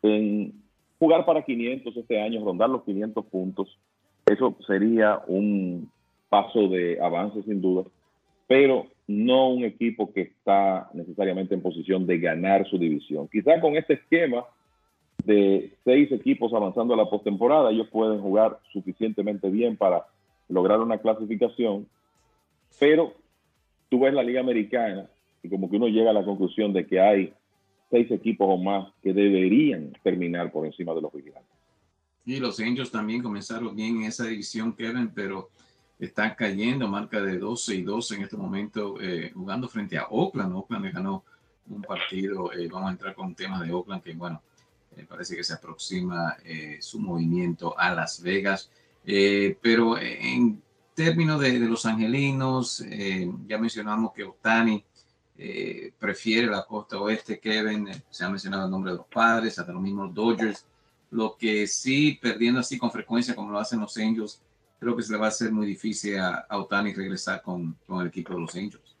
en 0.00 0.54
jugar 0.98 1.26
para 1.26 1.42
500 1.42 1.94
este 1.98 2.18
año, 2.18 2.42
rondar 2.42 2.70
los 2.70 2.82
500 2.84 3.26
puntos. 3.26 3.78
Eso 4.24 4.56
sería 4.66 5.20
un 5.26 5.90
paso 6.30 6.66
de 6.66 6.98
avance 7.02 7.42
sin 7.42 7.60
duda, 7.60 7.84
pero 8.46 8.86
no 9.06 9.50
un 9.50 9.64
equipo 9.64 10.14
que 10.14 10.22
está 10.22 10.88
necesariamente 10.94 11.54
en 11.54 11.60
posición 11.60 12.06
de 12.06 12.18
ganar 12.20 12.66
su 12.70 12.78
división. 12.78 13.28
Quizá 13.30 13.60
con 13.60 13.76
este 13.76 13.92
esquema 13.94 14.46
de 15.24 15.76
seis 15.84 16.10
equipos 16.12 16.52
avanzando 16.54 16.94
a 16.94 16.96
la 16.96 17.10
postemporada, 17.10 17.70
ellos 17.70 17.88
pueden 17.88 18.20
jugar 18.20 18.58
suficientemente 18.72 19.48
bien 19.50 19.76
para 19.76 20.06
lograr 20.48 20.80
una 20.80 20.98
clasificación, 20.98 21.86
pero 22.78 23.12
tú 23.88 24.00
ves 24.00 24.14
la 24.14 24.22
Liga 24.22 24.40
Americana 24.40 25.08
y 25.42 25.48
como 25.48 25.68
que 25.68 25.76
uno 25.76 25.88
llega 25.88 26.10
a 26.10 26.14
la 26.14 26.24
conclusión 26.24 26.72
de 26.72 26.86
que 26.86 27.00
hay 27.00 27.32
seis 27.90 28.10
equipos 28.10 28.46
o 28.48 28.56
más 28.56 28.92
que 29.02 29.12
deberían 29.12 29.92
terminar 30.02 30.52
por 30.52 30.66
encima 30.66 30.94
de 30.94 31.02
los 31.02 31.12
vigilantes. 31.12 31.48
Y 32.24 32.38
los 32.40 32.60
Angels 32.60 32.90
también 32.90 33.22
comenzaron 33.22 33.74
bien 33.74 33.96
en 33.96 34.02
esa 34.04 34.26
división, 34.26 34.74
Kevin, 34.74 35.10
pero 35.14 35.48
están 35.98 36.34
cayendo, 36.36 36.86
marca 36.86 37.20
de 37.20 37.38
12 37.38 37.76
y 37.76 37.82
12 37.82 38.16
en 38.16 38.22
este 38.22 38.36
momento, 38.36 39.00
eh, 39.00 39.32
jugando 39.34 39.68
frente 39.68 39.96
a 39.96 40.06
Oakland. 40.08 40.54
Oakland 40.54 40.92
ganó 40.92 41.24
un 41.70 41.82
partido, 41.82 42.52
eh, 42.52 42.68
vamos 42.70 42.90
a 42.90 42.92
entrar 42.92 43.14
con 43.14 43.28
un 43.28 43.34
tema 43.34 43.62
de 43.62 43.72
Oakland, 43.72 44.02
que 44.02 44.12
bueno, 44.12 44.42
eh, 44.98 45.06
parece 45.08 45.36
que 45.36 45.44
se 45.44 45.54
aproxima 45.54 46.36
su 46.80 47.00
movimiento 47.00 47.78
a 47.78 47.94
Las 47.94 48.20
Vegas. 48.20 48.70
pero 49.62 49.96
en 49.98 50.60
términos 50.94 51.40
de, 51.40 51.58
de 51.58 51.66
los 51.66 51.86
angelinos, 51.86 52.84
ya 53.46 53.58
mencionamos 53.58 54.12
que 54.12 54.24
Otani 54.24 54.84
eh, 55.40 55.92
prefiere 55.96 56.48
la 56.48 56.64
costa 56.64 57.00
oeste, 57.00 57.38
Kevin, 57.38 57.86
eh, 57.86 57.92
se 58.10 58.24
ha 58.24 58.28
mencionado 58.28 58.64
el 58.64 58.72
nombre 58.72 58.90
de 58.90 58.96
los 58.96 59.06
padres, 59.06 59.56
hasta 59.56 59.72
los 59.72 59.80
mismos 59.80 60.12
Dodgers, 60.12 60.66
lo 61.12 61.36
que 61.36 61.64
sí, 61.68 62.18
perdiendo 62.20 62.58
así 62.58 62.76
con 62.76 62.90
frecuencia 62.90 63.36
como 63.36 63.52
lo 63.52 63.60
hacen 63.60 63.78
los 63.78 63.96
Angels, 63.96 64.42
creo 64.80 64.96
que 64.96 65.02
se 65.04 65.12
le 65.12 65.18
va 65.20 65.26
a 65.26 65.28
hacer 65.28 65.52
muy 65.52 65.64
difícil 65.64 66.18
a, 66.18 66.44
Otani 66.50 66.92
regresar 66.92 67.40
con, 67.40 67.76
con, 67.86 68.00
el 68.00 68.08
equipo 68.08 68.34
de 68.34 68.40
los 68.40 68.54
Angels. 68.56 68.96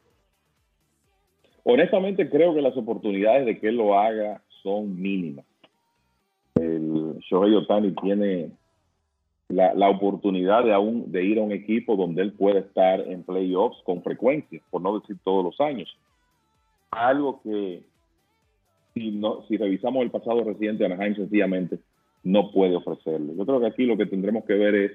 Honestamente 1.64 2.30
creo 2.30 2.54
que 2.54 2.62
las 2.62 2.76
oportunidades 2.76 3.44
de 3.44 3.58
que 3.58 3.70
él 3.70 3.76
lo 3.76 3.98
haga 3.98 4.40
son 4.62 4.96
mínimas. 4.96 5.44
Shohei 7.28 7.54
Otani 7.54 7.92
tiene 7.92 8.50
la, 9.48 9.74
la, 9.74 9.88
oportunidad 9.88 10.64
de, 10.64 10.72
aún, 10.72 11.10
de 11.10 11.24
ir 11.24 11.38
a 11.38 11.42
un 11.42 11.52
equipo 11.52 11.96
donde 11.96 12.22
él 12.22 12.32
puede 12.32 12.60
estar 12.60 13.00
en 13.00 13.22
playoffs 13.22 13.82
con 13.84 14.02
frecuencia, 14.02 14.60
por 14.70 14.82
no 14.82 14.98
decir 14.98 15.16
todos 15.24 15.44
los 15.44 15.60
años 15.60 15.88
algo 16.90 17.40
que 17.42 17.82
si, 18.94 19.10
no, 19.10 19.42
si 19.46 19.56
revisamos 19.56 20.02
el 20.02 20.10
pasado 20.10 20.42
reciente, 20.44 20.84
Anaheim 20.84 21.14
sencillamente 21.14 21.78
no 22.24 22.50
puede 22.50 22.76
ofrecerle. 22.76 23.34
Yo 23.36 23.46
creo 23.46 23.60
que 23.60 23.66
aquí 23.66 23.84
lo 23.84 23.96
que 23.96 24.06
tendremos 24.06 24.44
que 24.44 24.54
ver 24.54 24.74
es 24.74 24.92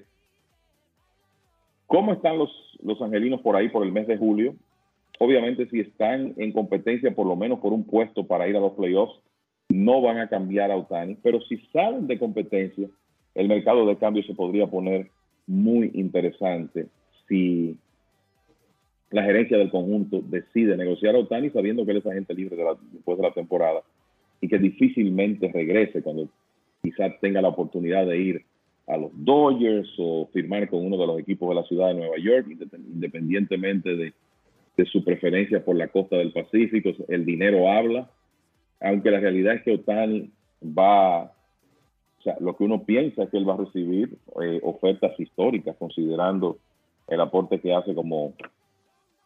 cómo 1.87 2.13
están 2.13 2.37
los, 2.37 2.51
los 2.83 3.01
angelinos 3.01 3.41
por 3.41 3.55
ahí 3.55 3.69
por 3.69 3.83
el 3.83 3.91
mes 3.91 4.07
de 4.07 4.17
julio. 4.17 4.55
Obviamente 5.19 5.67
si 5.69 5.79
están 5.79 6.33
en 6.37 6.51
competencia 6.51 7.13
por 7.13 7.27
lo 7.27 7.35
menos 7.35 7.59
por 7.59 7.71
un 7.71 7.85
puesto 7.85 8.25
para 8.25 8.47
ir 8.47 8.57
a 8.57 8.59
los 8.59 8.73
playoffs, 8.73 9.19
no 9.73 10.01
van 10.01 10.19
a 10.19 10.29
cambiar 10.29 10.71
a 10.71 10.77
Otani, 10.77 11.17
pero 11.23 11.41
si 11.41 11.57
salen 11.71 12.05
de 12.05 12.19
competencia, 12.19 12.87
el 13.33 13.47
mercado 13.47 13.87
de 13.87 13.97
cambio 13.97 14.23
se 14.23 14.35
podría 14.35 14.67
poner 14.67 15.09
muy 15.47 15.89
interesante 15.95 16.87
si 17.27 17.75
la 19.09 19.23
gerencia 19.23 19.57
del 19.57 19.71
conjunto 19.71 20.21
decide 20.21 20.77
negociar 20.77 21.15
a 21.15 21.19
Otani 21.19 21.49
sabiendo 21.49 21.85
que 21.85 21.91
él 21.91 21.97
es 21.97 22.05
agente 22.05 22.35
libre 22.35 22.55
después 22.91 23.17
de 23.17 23.23
la 23.23 23.33
temporada 23.33 23.81
y 24.41 24.47
que 24.47 24.59
difícilmente 24.59 25.51
regrese 25.51 26.03
cuando 26.03 26.29
quizás 26.83 27.19
tenga 27.19 27.41
la 27.41 27.49
oportunidad 27.49 28.05
de 28.05 28.17
ir 28.17 28.45
a 28.87 28.97
los 28.97 29.11
Dodgers 29.13 29.89
o 29.97 30.29
firmar 30.33 30.69
con 30.69 30.85
uno 30.85 30.97
de 30.97 31.07
los 31.07 31.19
equipos 31.19 31.49
de 31.49 31.55
la 31.55 31.63
ciudad 31.63 31.87
de 31.87 31.95
Nueva 31.95 32.17
York, 32.17 32.47
independientemente 32.49 33.95
de, 33.95 34.13
de 34.77 34.85
su 34.85 35.03
preferencia 35.03 35.63
por 35.63 35.75
la 35.75 35.87
costa 35.87 36.17
del 36.17 36.31
Pacífico. 36.31 36.91
El 37.07 37.25
dinero 37.25 37.71
habla, 37.71 38.09
aunque 38.83 39.11
la 39.11 39.19
realidad 39.19 39.55
es 39.55 39.63
que 39.63 39.75
Otani 39.75 40.29
va, 40.61 41.23
o 41.23 42.21
sea, 42.23 42.35
lo 42.39 42.55
que 42.55 42.65
uno 42.65 42.83
piensa 42.83 43.23
es 43.23 43.29
que 43.29 43.37
él 43.37 43.47
va 43.47 43.53
a 43.53 43.57
recibir 43.57 44.17
eh, 44.41 44.59
ofertas 44.63 45.17
históricas, 45.19 45.75
considerando 45.77 46.57
el 47.07 47.21
aporte 47.21 47.59
que 47.59 47.73
hace 47.73 47.95
como 47.95 48.33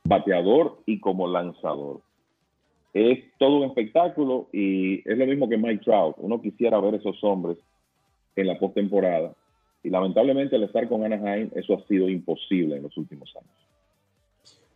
bateador 0.04 0.80
y 0.86 1.00
como 1.00 1.28
lanzador. 1.28 2.02
Es 2.94 3.20
todo 3.38 3.58
un 3.58 3.64
espectáculo 3.66 4.48
y 4.54 5.00
es 5.10 5.18
lo 5.18 5.26
mismo 5.26 5.50
que 5.50 5.58
Mike 5.58 5.84
Trout. 5.84 6.16
Uno 6.20 6.42
quisiera 6.42 6.80
ver 6.80 6.96
esos 6.96 7.22
hombres 7.24 7.58
en 8.36 8.48
la 8.48 8.58
postemporada 8.58 9.34
y 9.84 9.90
lamentablemente 9.90 10.56
al 10.56 10.64
estar 10.64 10.88
con 10.88 11.04
Anaheim 11.04 11.50
eso 11.56 11.76
ha 11.76 11.88
sido 11.88 12.10
imposible 12.10 12.78
en 12.78 12.84
los 12.84 12.96
últimos 12.98 13.36
años. 13.36 13.67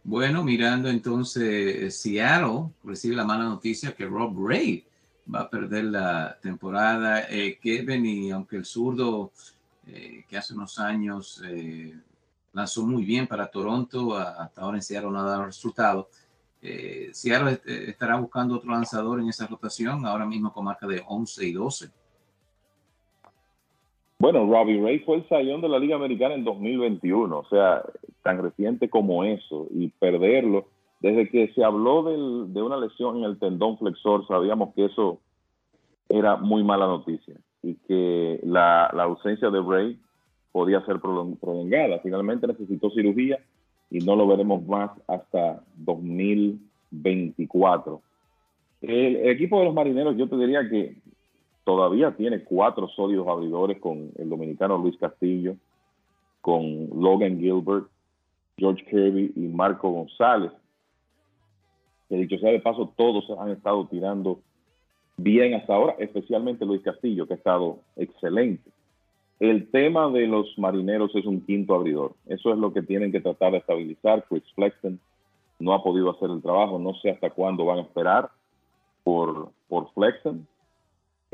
Bueno, 0.03 0.43
mirando 0.43 0.89
entonces 0.89 1.95
Seattle, 1.95 2.71
recibe 2.83 3.15
la 3.15 3.23
mala 3.23 3.43
noticia 3.43 3.93
que 3.93 4.05
Rob 4.05 4.35
Ray 4.47 4.83
va 5.33 5.41
a 5.41 5.49
perder 5.49 5.85
la 5.85 6.37
temporada. 6.41 7.27
Eh, 7.29 7.59
Kevin, 7.61 8.05
y 8.05 8.31
aunque 8.31 8.57
el 8.57 8.65
zurdo 8.65 9.31
eh, 9.85 10.25
que 10.27 10.37
hace 10.37 10.55
unos 10.55 10.79
años 10.79 11.41
eh, 11.45 11.95
lanzó 12.51 12.85
muy 12.85 13.05
bien 13.05 13.27
para 13.27 13.51
Toronto, 13.51 14.17
hasta 14.17 14.61
ahora 14.61 14.77
en 14.77 14.83
Seattle 14.83 15.11
no 15.11 15.19
ha 15.19 15.23
dado 15.23 15.45
resultado. 15.45 16.09
Seattle 17.11 17.59
estará 17.65 18.17
buscando 18.17 18.55
otro 18.55 18.71
lanzador 18.71 19.19
en 19.19 19.29
esa 19.29 19.47
rotación, 19.47 20.05
ahora 20.05 20.25
mismo 20.25 20.53
con 20.53 20.65
marca 20.65 20.85
de 20.85 21.03
11 21.07 21.47
y 21.47 21.53
12. 21.53 21.91
Bueno, 24.21 24.45
Robbie 24.45 24.79
Ray 24.79 24.99
fue 24.99 25.17
el 25.17 25.27
sayón 25.27 25.59
de 25.61 25.67
la 25.67 25.79
Liga 25.79 25.95
Americana 25.95 26.35
en 26.35 26.43
2021, 26.43 27.39
o 27.39 27.45
sea, 27.49 27.81
tan 28.21 28.43
reciente 28.43 28.87
como 28.87 29.23
eso, 29.23 29.65
y 29.71 29.87
perderlo. 29.87 30.67
Desde 30.99 31.27
que 31.27 31.51
se 31.55 31.63
habló 31.63 32.03
de 32.03 32.61
una 32.61 32.77
lesión 32.77 33.17
en 33.17 33.23
el 33.23 33.39
tendón 33.39 33.79
flexor, 33.79 34.27
sabíamos 34.27 34.75
que 34.75 34.85
eso 34.85 35.17
era 36.07 36.37
muy 36.37 36.63
mala 36.63 36.85
noticia 36.85 37.33
y 37.63 37.73
que 37.87 38.39
la, 38.43 38.91
la 38.93 39.05
ausencia 39.05 39.49
de 39.49 39.59
Ray 39.59 39.97
podía 40.51 40.85
ser 40.85 40.99
prolongada. 40.99 41.97
Finalmente 42.03 42.45
necesitó 42.45 42.91
cirugía 42.91 43.39
y 43.89 44.05
no 44.05 44.15
lo 44.15 44.27
veremos 44.27 44.63
más 44.67 44.91
hasta 45.07 45.63
2024. 45.77 48.03
El, 48.81 49.29
equipo 49.29 49.59
de 49.59 49.65
los 49.65 49.73
marineros, 49.73 50.17
yo 50.17 50.27
te 50.27 50.35
diría 50.37 50.67
que 50.67 50.95
todavía 51.63 52.15
tiene 52.15 52.43
cuatro 52.43 52.87
sólidos 52.89 53.27
abridores 53.27 53.79
con 53.79 54.11
el 54.17 54.29
dominicano 54.29 54.77
Luis 54.77 54.97
Castillo, 54.97 55.55
con 56.41 56.89
Logan 56.99 57.39
Gilbert, 57.39 57.87
George 58.57 58.83
Kirby 58.85 59.33
y 59.35 59.47
Marco 59.47 59.89
González. 59.91 60.51
Que 62.09 62.15
dicho 62.15 62.37
sea 62.39 62.51
de 62.51 62.59
paso, 62.59 62.91
todos 62.97 63.29
han 63.39 63.49
estado 63.49 63.87
tirando 63.87 64.39
bien 65.17 65.53
hasta 65.53 65.73
ahora, 65.73 65.95
especialmente 65.99 66.65
Luis 66.65 66.81
Castillo, 66.81 67.27
que 67.27 67.33
ha 67.33 67.37
estado 67.37 67.79
excelente. 67.95 68.69
El 69.39 69.69
tema 69.71 70.09
de 70.11 70.27
los 70.27 70.57
marineros 70.57 71.15
es 71.15 71.25
un 71.25 71.41
quinto 71.41 71.73
abridor. 71.73 72.13
Eso 72.27 72.51
es 72.51 72.59
lo 72.59 72.73
que 72.73 72.83
tienen 72.83 73.11
que 73.11 73.21
tratar 73.21 73.53
de 73.53 73.57
estabilizar. 73.57 74.23
Chris 74.29 74.43
Flexen 74.53 74.99
no 75.57 75.73
ha 75.73 75.83
podido 75.83 76.11
hacer 76.11 76.29
el 76.29 76.41
trabajo. 76.41 76.77
No 76.77 76.93
sé 76.95 77.09
hasta 77.09 77.31
cuándo 77.31 77.65
van 77.65 77.79
a 77.79 77.81
esperar 77.81 78.29
por, 79.03 79.49
por 79.67 79.91
Flexen, 79.93 80.45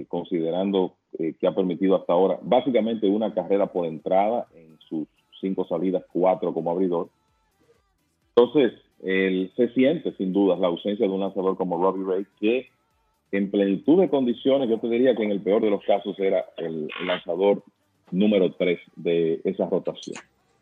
considerando 0.06 0.94
eh, 1.18 1.34
que 1.40 1.48
ha 1.48 1.56
permitido 1.56 1.96
hasta 1.96 2.14
ahora 2.14 2.40
básicamente 2.42 3.08
una 3.08 3.34
carrera 3.34 3.68
por 3.68 3.86
entrada 3.86 4.48
en 4.56 4.78
sus 4.88 5.08
cinco 5.42 5.66
salidas, 5.68 6.04
cuatro 6.12 6.54
como 6.54 6.72
abridor. 6.72 7.10
Entonces, 8.36 8.74
él 9.04 9.52
se 9.56 9.70
siente 9.70 10.14
sin 10.14 10.34
dudas 10.34 10.60
la 10.60 10.68
ausencia 10.68 11.08
de 11.08 11.12
un 11.12 11.22
lanzador 11.22 11.58
como 11.58 11.82
Robbie 11.82 12.06
Ray, 12.06 12.26
que 12.40 12.68
en 13.32 13.52
plenitud 13.52 14.00
de 14.00 14.10
condiciones, 14.10 14.70
yo 14.70 14.80
te 14.80 14.90
diría 14.90 15.16
que 15.16 15.24
en 15.24 15.32
el 15.32 15.42
peor 15.42 15.62
de 15.62 15.70
los 15.70 15.84
casos 15.84 16.18
era 16.20 16.46
el 16.58 16.90
lanzador 17.06 17.64
número 18.12 18.52
3 18.54 18.80
de 18.96 19.42
esa 19.44 19.68
rotación. 19.68 20.16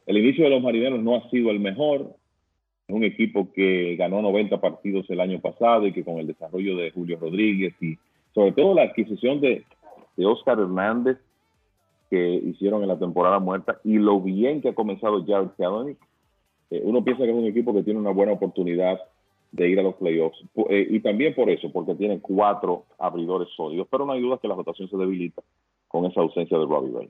El 0.05 0.17
inicio 0.17 0.43
de 0.45 0.51
los 0.51 0.63
marineros 0.63 1.01
no 1.01 1.15
ha 1.15 1.29
sido 1.29 1.51
el 1.51 1.59
mejor. 1.59 2.15
Es 2.87 2.95
un 2.95 3.03
equipo 3.03 3.51
que 3.53 3.95
ganó 3.97 4.21
90 4.21 4.59
partidos 4.61 5.09
el 5.09 5.19
año 5.19 5.39
pasado 5.39 5.87
y 5.87 5.93
que 5.93 6.03
con 6.03 6.19
el 6.19 6.27
desarrollo 6.27 6.77
de 6.77 6.91
Julio 6.91 7.17
Rodríguez 7.19 7.73
y 7.81 7.97
sobre 8.35 8.51
todo 8.51 8.75
la 8.75 8.83
adquisición 8.83 9.39
de, 9.39 9.65
Oscar 10.17 10.59
Hernández 10.59 11.17
que 12.09 12.35
hicieron 12.35 12.81
en 12.81 12.87
la 12.87 12.99
temporada 12.99 13.39
muerta 13.39 13.79
y 13.83 13.97
lo 13.97 14.21
bien 14.21 14.61
que 14.61 14.69
ha 14.69 14.75
comenzado 14.75 15.25
Jared 15.25 15.49
Kelenic, 15.57 15.97
eh, 16.69 16.81
uno 16.83 17.03
piensa 17.03 17.23
que 17.23 17.31
es 17.31 17.35
un 17.35 17.45
equipo 17.45 17.73
que 17.73 17.83
tiene 17.83 17.99
una 17.99 18.11
buena 18.11 18.33
oportunidad 18.33 18.99
de 19.51 19.69
ir 19.69 19.79
a 19.79 19.83
los 19.83 19.95
playoffs. 19.95 20.37
Eh, 20.69 20.87
y 20.89 20.99
también 20.99 21.33
por 21.35 21.49
eso, 21.49 21.71
porque 21.71 21.95
tiene 21.95 22.19
cuatro 22.19 22.85
abridores 22.97 23.49
sólidos. 23.55 23.87
Pero 23.89 24.05
no 24.05 24.13
hay 24.13 24.21
duda 24.21 24.37
que 24.41 24.47
la 24.47 24.55
rotación 24.55 24.89
se 24.89 24.97
debilita 24.97 25.41
con 25.87 26.05
esa 26.05 26.21
ausencia 26.21 26.57
de 26.57 26.65
Robbie 26.65 26.93
Ray. 26.93 27.09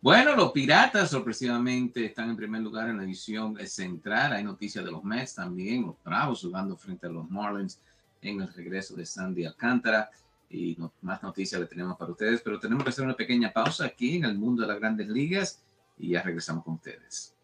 Bueno, 0.00 0.34
los 0.34 0.52
Piratas 0.52 1.10
sorpresivamente 1.10 2.06
están 2.06 2.30
en 2.30 2.36
primer 2.36 2.62
lugar 2.62 2.88
en 2.88 2.96
la 2.96 3.02
división 3.02 3.56
central. 3.66 4.32
Hay 4.32 4.44
noticias 4.44 4.84
de 4.84 4.90
los 4.90 5.04
Mets 5.04 5.34
también, 5.34 5.86
los 5.86 6.02
Bravos 6.02 6.42
jugando 6.42 6.76
frente 6.76 7.06
a 7.06 7.10
los 7.10 7.28
Marlins 7.30 7.78
en 8.22 8.40
el 8.40 8.52
regreso 8.52 8.94
de 8.94 9.06
Sandy 9.06 9.44
Alcántara. 9.44 10.10
Y 10.48 10.76
más 11.02 11.22
noticias 11.22 11.60
le 11.60 11.66
tenemos 11.66 11.96
para 11.96 12.10
ustedes, 12.10 12.40
pero 12.42 12.58
tenemos 12.58 12.82
que 12.82 12.90
hacer 12.90 13.04
una 13.04 13.14
pequeña 13.14 13.52
pausa 13.52 13.84
aquí 13.84 14.16
en 14.16 14.24
el 14.24 14.36
mundo 14.36 14.62
de 14.62 14.68
las 14.68 14.80
grandes 14.80 15.08
ligas 15.08 15.62
y 15.98 16.10
ya 16.10 16.22
regresamos 16.22 16.64
con 16.64 16.74
ustedes. 16.74 17.34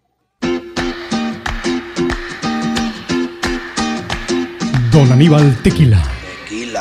Don 4.91 5.13
Aníbal 5.13 5.63
Tequila. 5.63 6.03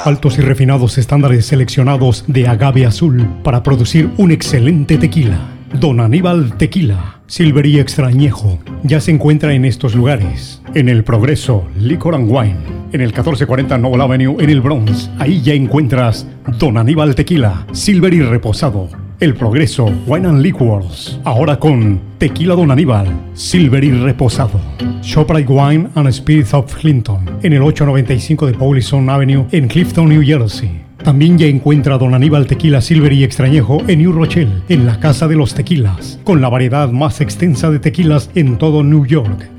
Altos 0.05 0.37
y 0.37 0.41
refinados 0.41 0.97
estándares 0.97 1.47
seleccionados 1.47 2.23
de 2.27 2.47
agave 2.47 2.85
azul 2.85 3.27
para 3.43 3.61
producir 3.61 4.09
un 4.17 4.31
excelente 4.31 4.97
tequila. 4.97 5.49
Don 5.73 5.99
Aníbal 5.99 6.57
Tequila. 6.57 7.14
Silver 7.27 7.65
y 7.65 7.79
extrañejo. 7.79 8.59
Ya 8.83 8.99
se 8.99 9.11
encuentra 9.11 9.53
en 9.53 9.65
estos 9.65 9.95
lugares. 9.95 10.61
En 10.73 10.89
el 10.89 11.03
Progreso, 11.03 11.65
Liquor 11.79 12.15
and 12.15 12.29
Wine. 12.29 12.57
En 12.91 13.01
el 13.01 13.07
1440 13.07 13.77
Noble 13.77 14.03
Avenue 14.03 14.37
en 14.39 14.49
el 14.49 14.61
Bronx. 14.61 15.09
Ahí 15.19 15.41
ya 15.41 15.53
encuentras 15.53 16.27
Don 16.59 16.77
Aníbal 16.77 17.15
Tequila. 17.15 17.65
Silver 17.71 18.13
y 18.13 18.21
reposado 18.21 18.89
el 19.19 19.33
Progreso, 19.33 19.85
Wine 20.07 20.27
and 20.27 20.41
Liquors. 20.41 21.19
Ahora 21.23 21.57
con 21.57 21.99
Tequila 22.17 22.55
Don 22.55 22.71
Aníbal, 22.71 23.07
Silver 23.33 23.83
y 23.83 23.91
Reposado. 23.91 24.59
Shoprite 25.01 25.51
Wine 25.51 25.89
and 25.95 26.11
Spirits 26.11 26.53
of 26.53 26.73
Clinton. 26.75 27.39
En 27.41 27.53
el 27.53 27.61
895 27.61 28.47
de 28.47 28.53
Paulison 28.53 29.09
Avenue 29.09 29.45
en 29.51 29.67
Clifton, 29.67 30.09
New 30.09 30.23
Jersey. 30.23 30.84
También 31.05 31.37
ya 31.37 31.45
encuentra 31.45 31.99
Don 31.99 32.15
Aníbal 32.15 32.47
Tequila 32.47 32.81
Silver 32.81 33.13
y 33.13 33.23
Extrañejo 33.23 33.83
en 33.87 33.99
New 33.99 34.11
Rochelle, 34.11 34.63
en 34.69 34.87
la 34.87 34.99
Casa 34.99 35.27
de 35.27 35.35
los 35.35 35.53
Tequilas, 35.53 36.19
con 36.23 36.41
la 36.41 36.49
variedad 36.49 36.89
más 36.89 37.21
extensa 37.21 37.69
de 37.69 37.77
tequilas 37.77 38.31
en 38.33 38.57
todo 38.57 38.83
New 38.83 39.05
York. 39.05 39.54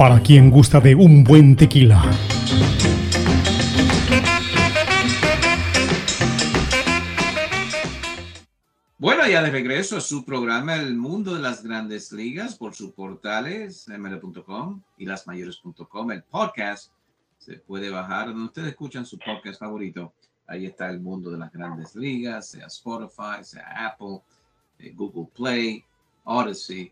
para 0.00 0.18
quien 0.22 0.48
gusta 0.48 0.80
de 0.80 0.94
un 0.94 1.22
buen 1.22 1.54
tequila. 1.54 2.02
Bueno, 8.96 9.28
ya 9.28 9.42
de 9.42 9.50
regreso 9.50 9.98
a 9.98 10.00
su 10.00 10.24
programa 10.24 10.76
El 10.76 10.96
Mundo 10.96 11.34
de 11.34 11.42
las 11.42 11.62
Grandes 11.62 12.12
Ligas 12.12 12.54
por 12.54 12.74
sus 12.74 12.92
portales 12.92 13.86
ml.com 13.88 14.80
y 14.96 15.04
lasmayores.com. 15.04 16.12
El 16.12 16.22
podcast 16.22 16.92
se 17.36 17.58
puede 17.58 17.90
bajar 17.90 18.28
donde 18.28 18.44
ustedes 18.44 18.68
escuchan 18.68 19.04
su 19.04 19.18
podcast 19.18 19.60
favorito 19.60 20.14
Ahí 20.46 20.64
está 20.64 20.88
el 20.88 21.00
mundo 21.00 21.30
de 21.30 21.36
las 21.36 21.52
grandes 21.52 21.94
ligas, 21.94 22.48
sea 22.48 22.68
Spotify, 22.68 23.42
sea 23.42 23.88
Apple, 23.88 24.22
eh, 24.78 24.94
Google 24.96 25.28
Play, 25.36 25.84
Odyssey. 26.24 26.90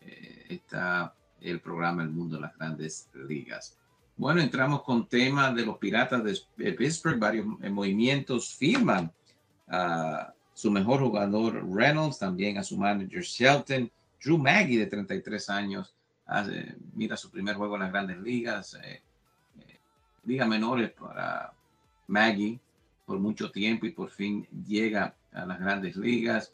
Eh, 0.00 0.46
está 0.48 1.14
el 1.40 1.60
programa 1.60 2.02
El 2.02 2.10
mundo 2.10 2.36
de 2.36 2.42
las 2.42 2.56
grandes 2.56 3.08
ligas. 3.14 3.76
Bueno, 4.16 4.40
entramos 4.40 4.82
con 4.82 5.06
tema 5.06 5.52
de 5.52 5.64
los 5.64 5.78
Piratas 5.78 6.22
de 6.56 6.72
Pittsburgh. 6.72 7.18
Varios 7.18 7.46
eh, 7.62 7.70
movimientos 7.70 8.54
firman 8.54 9.12
a 9.68 10.32
su 10.54 10.70
mejor 10.70 11.00
jugador 11.00 11.64
Reynolds, 11.72 12.18
también 12.18 12.58
a 12.58 12.64
su 12.64 12.76
manager 12.76 13.22
Shelton. 13.22 13.90
Drew 14.20 14.38
Maggie, 14.38 14.78
de 14.78 14.86
33 14.86 15.48
años, 15.50 15.94
mira 16.94 17.16
su 17.16 17.30
primer 17.30 17.54
juego 17.54 17.76
en 17.76 17.82
las 17.82 17.92
grandes 17.92 18.18
ligas. 18.18 18.76
ligas 20.24 20.48
menores 20.48 20.90
para 20.90 21.52
Maggie 22.08 22.58
por 23.08 23.18
mucho 23.18 23.50
tiempo 23.50 23.86
y 23.86 23.90
por 23.90 24.10
fin 24.10 24.46
llega 24.66 25.14
a 25.32 25.46
las 25.46 25.58
grandes 25.58 25.96
ligas. 25.96 26.52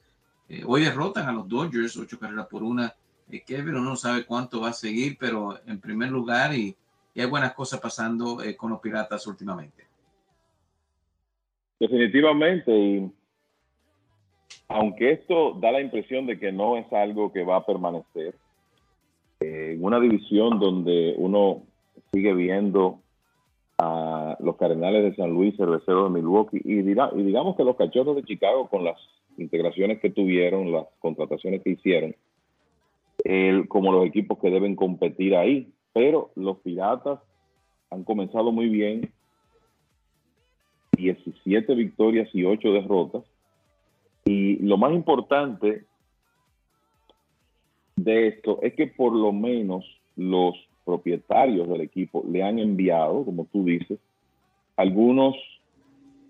Eh, 0.48 0.62
hoy 0.64 0.84
derrotan 0.84 1.28
a 1.28 1.32
los 1.32 1.48
Dodgers, 1.48 1.96
ocho 1.96 2.18
carreras 2.18 2.46
por 2.46 2.62
una. 2.62 2.94
Eh, 3.30 3.42
Kevin 3.46 3.82
no 3.82 3.96
sabe 3.96 4.24
cuánto 4.24 4.60
va 4.60 4.70
a 4.70 4.72
seguir, 4.72 5.16
pero 5.18 5.58
en 5.66 5.80
primer 5.80 6.10
lugar 6.10 6.54
y, 6.54 6.76
hay 7.16 7.26
buenas 7.26 7.54
cosas 7.54 7.80
pasando 7.80 8.42
eh, 8.42 8.56
con 8.56 8.70
los 8.70 8.80
Piratas 8.80 9.24
últimamente. 9.28 9.84
Definitivamente, 11.78 12.72
y 12.76 13.10
aunque 14.68 15.12
esto 15.12 15.52
da 15.60 15.70
la 15.70 15.80
impresión 15.80 16.26
de 16.26 16.38
que 16.38 16.50
no 16.50 16.76
es 16.76 16.92
algo 16.92 17.32
que 17.32 17.44
va 17.44 17.56
a 17.56 17.66
permanecer, 17.66 18.34
en 19.40 19.84
una 19.84 20.00
división 20.00 20.58
donde 20.58 21.14
uno 21.16 21.62
sigue 22.12 22.34
viendo 22.34 23.00
a 23.78 24.36
los 24.40 24.56
Cardenales 24.56 25.02
de 25.04 25.16
San 25.16 25.30
Luis, 25.30 25.56
Cerveceros 25.56 26.12
de 26.12 26.20
Milwaukee 26.20 26.60
y, 26.64 26.82
dirá, 26.82 27.10
y 27.14 27.22
digamos 27.22 27.56
que 27.56 27.64
los 27.64 27.76
Cachorros 27.76 28.16
de 28.16 28.24
Chicago 28.24 28.68
con 28.68 28.84
las 28.84 28.96
integraciones 29.36 30.00
que 30.00 30.10
tuvieron, 30.10 30.72
las 30.72 30.86
contrataciones 31.00 31.62
que 31.62 31.70
hicieron, 31.70 32.14
el, 33.24 33.66
como 33.68 33.92
los 33.92 34.06
equipos 34.06 34.38
que 34.38 34.50
deben 34.50 34.76
competir 34.76 35.34
ahí. 35.34 35.72
Pero 35.92 36.30
los 36.36 36.58
Piratas 36.58 37.20
han 37.90 38.04
comenzado 38.04 38.52
muy 38.52 38.68
bien, 38.68 39.12
17 40.96 41.74
victorias 41.74 42.28
y 42.32 42.44
8 42.44 42.72
derrotas. 42.72 43.24
Y 44.24 44.56
lo 44.62 44.76
más 44.76 44.92
importante 44.92 45.84
de 47.96 48.28
esto 48.28 48.58
es 48.62 48.74
que 48.74 48.86
por 48.86 49.14
lo 49.14 49.32
menos 49.32 49.84
los 50.16 50.54
propietarios 50.84 51.68
del 51.68 51.80
equipo 51.80 52.24
le 52.28 52.42
han 52.42 52.58
enviado, 52.58 53.24
como 53.24 53.46
tú 53.46 53.64
dices, 53.64 53.98
algunos 54.76 55.34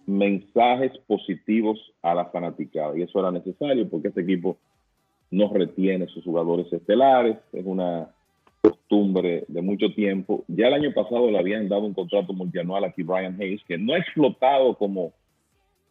mensajes 0.06 0.92
positivos 1.06 1.92
a 2.02 2.14
la 2.14 2.26
fanaticada. 2.26 2.96
Y 2.96 3.02
eso 3.02 3.18
era 3.18 3.30
necesario 3.30 3.88
porque 3.88 4.08
este 4.08 4.20
equipo 4.20 4.56
no 5.34 5.52
retiene 5.52 6.06
sus 6.06 6.24
jugadores 6.24 6.72
estelares. 6.72 7.38
Es 7.52 7.66
una 7.66 8.08
costumbre 8.62 9.44
de 9.48 9.62
mucho 9.62 9.92
tiempo. 9.94 10.44
Ya 10.48 10.68
el 10.68 10.74
año 10.74 10.92
pasado 10.94 11.30
le 11.30 11.38
habían 11.38 11.68
dado 11.68 11.82
un 11.82 11.94
contrato 11.94 12.32
multianual 12.32 12.84
aquí 12.84 13.02
Brian 13.02 13.36
Hayes, 13.40 13.62
que 13.66 13.76
no 13.76 13.94
ha 13.94 13.98
explotado 13.98 14.74
como 14.76 15.12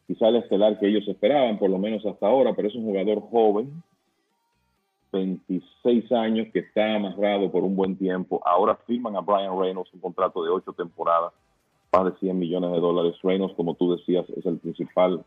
quizá 0.08 0.30
el 0.30 0.38
estelar 0.38 0.80
que 0.80 0.88
ellos 0.88 1.08
esperaban, 1.08 1.60
por 1.60 1.70
lo 1.70 1.78
menos 1.78 2.06
hasta 2.06 2.26
ahora, 2.26 2.54
pero 2.56 2.70
es 2.70 2.76
un 2.76 2.86
jugador 2.86 3.22
joven 3.30 3.84
26 5.12 6.12
años 6.12 6.48
que 6.52 6.60
está 6.60 6.96
amarrado 6.96 7.52
por 7.52 7.64
un 7.64 7.76
buen 7.76 7.96
tiempo. 7.98 8.42
Ahora 8.46 8.76
firman 8.88 9.16
a 9.16 9.22
Brian 9.22 9.60
Reynolds 9.60 9.94
un 9.94 10.00
contrato 10.00 10.44
de 10.44 10.50
8 10.50 10.74
temporadas, 10.74 11.34
más 11.92 12.06
de 12.06 12.20
100 12.20 12.40
millones 12.40 12.72
de 12.72 12.80
dólares. 12.80 13.16
Reynolds, 13.22 13.56
como 13.56 13.76
tú 13.76 13.96
decías, 13.96 14.26
es 14.36 14.46
el 14.46 14.58
principal 14.58 15.24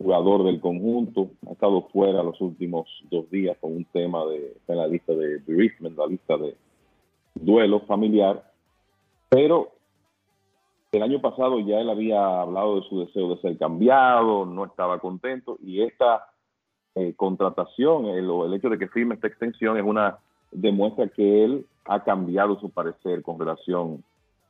jugador 0.00 0.44
del 0.44 0.60
conjunto. 0.60 1.30
Ha 1.48 1.52
estado 1.52 1.82
fuera 1.92 2.22
los 2.22 2.40
últimos 2.40 2.88
dos 3.10 3.30
días 3.30 3.56
con 3.60 3.76
un 3.76 3.84
tema 3.84 4.24
de, 4.26 4.56
en 4.66 4.76
la 4.76 4.86
lista 4.86 5.12
de 5.12 5.38
bereavement, 5.46 5.96
la 5.96 6.06
lista 6.06 6.36
de 6.38 6.56
duelo 7.34 7.80
familiar. 7.80 8.50
Pero 9.28 9.72
el 10.92 11.02
año 11.02 11.20
pasado 11.20 11.60
ya 11.60 11.80
él 11.80 11.90
había 11.90 12.40
hablado 12.40 12.80
de 12.80 12.88
su 12.88 13.00
deseo 13.00 13.34
de 13.34 13.40
ser 13.42 13.58
cambiado, 13.58 14.46
no 14.46 14.64
estaba 14.64 14.98
contento 14.98 15.58
y 15.62 15.82
esta 15.82 16.26
eh, 16.94 17.12
contratación, 17.14 18.06
el, 18.06 18.28
el 18.28 18.54
hecho 18.54 18.70
de 18.70 18.78
que 18.78 18.88
firme 18.88 19.14
esta 19.14 19.28
extensión 19.28 19.76
es 19.76 19.84
una 19.84 20.18
demuestra 20.50 21.08
que 21.08 21.44
él 21.44 21.66
ha 21.84 22.02
cambiado 22.02 22.58
su 22.58 22.70
parecer 22.70 23.22
con 23.22 23.38
relación 23.38 24.02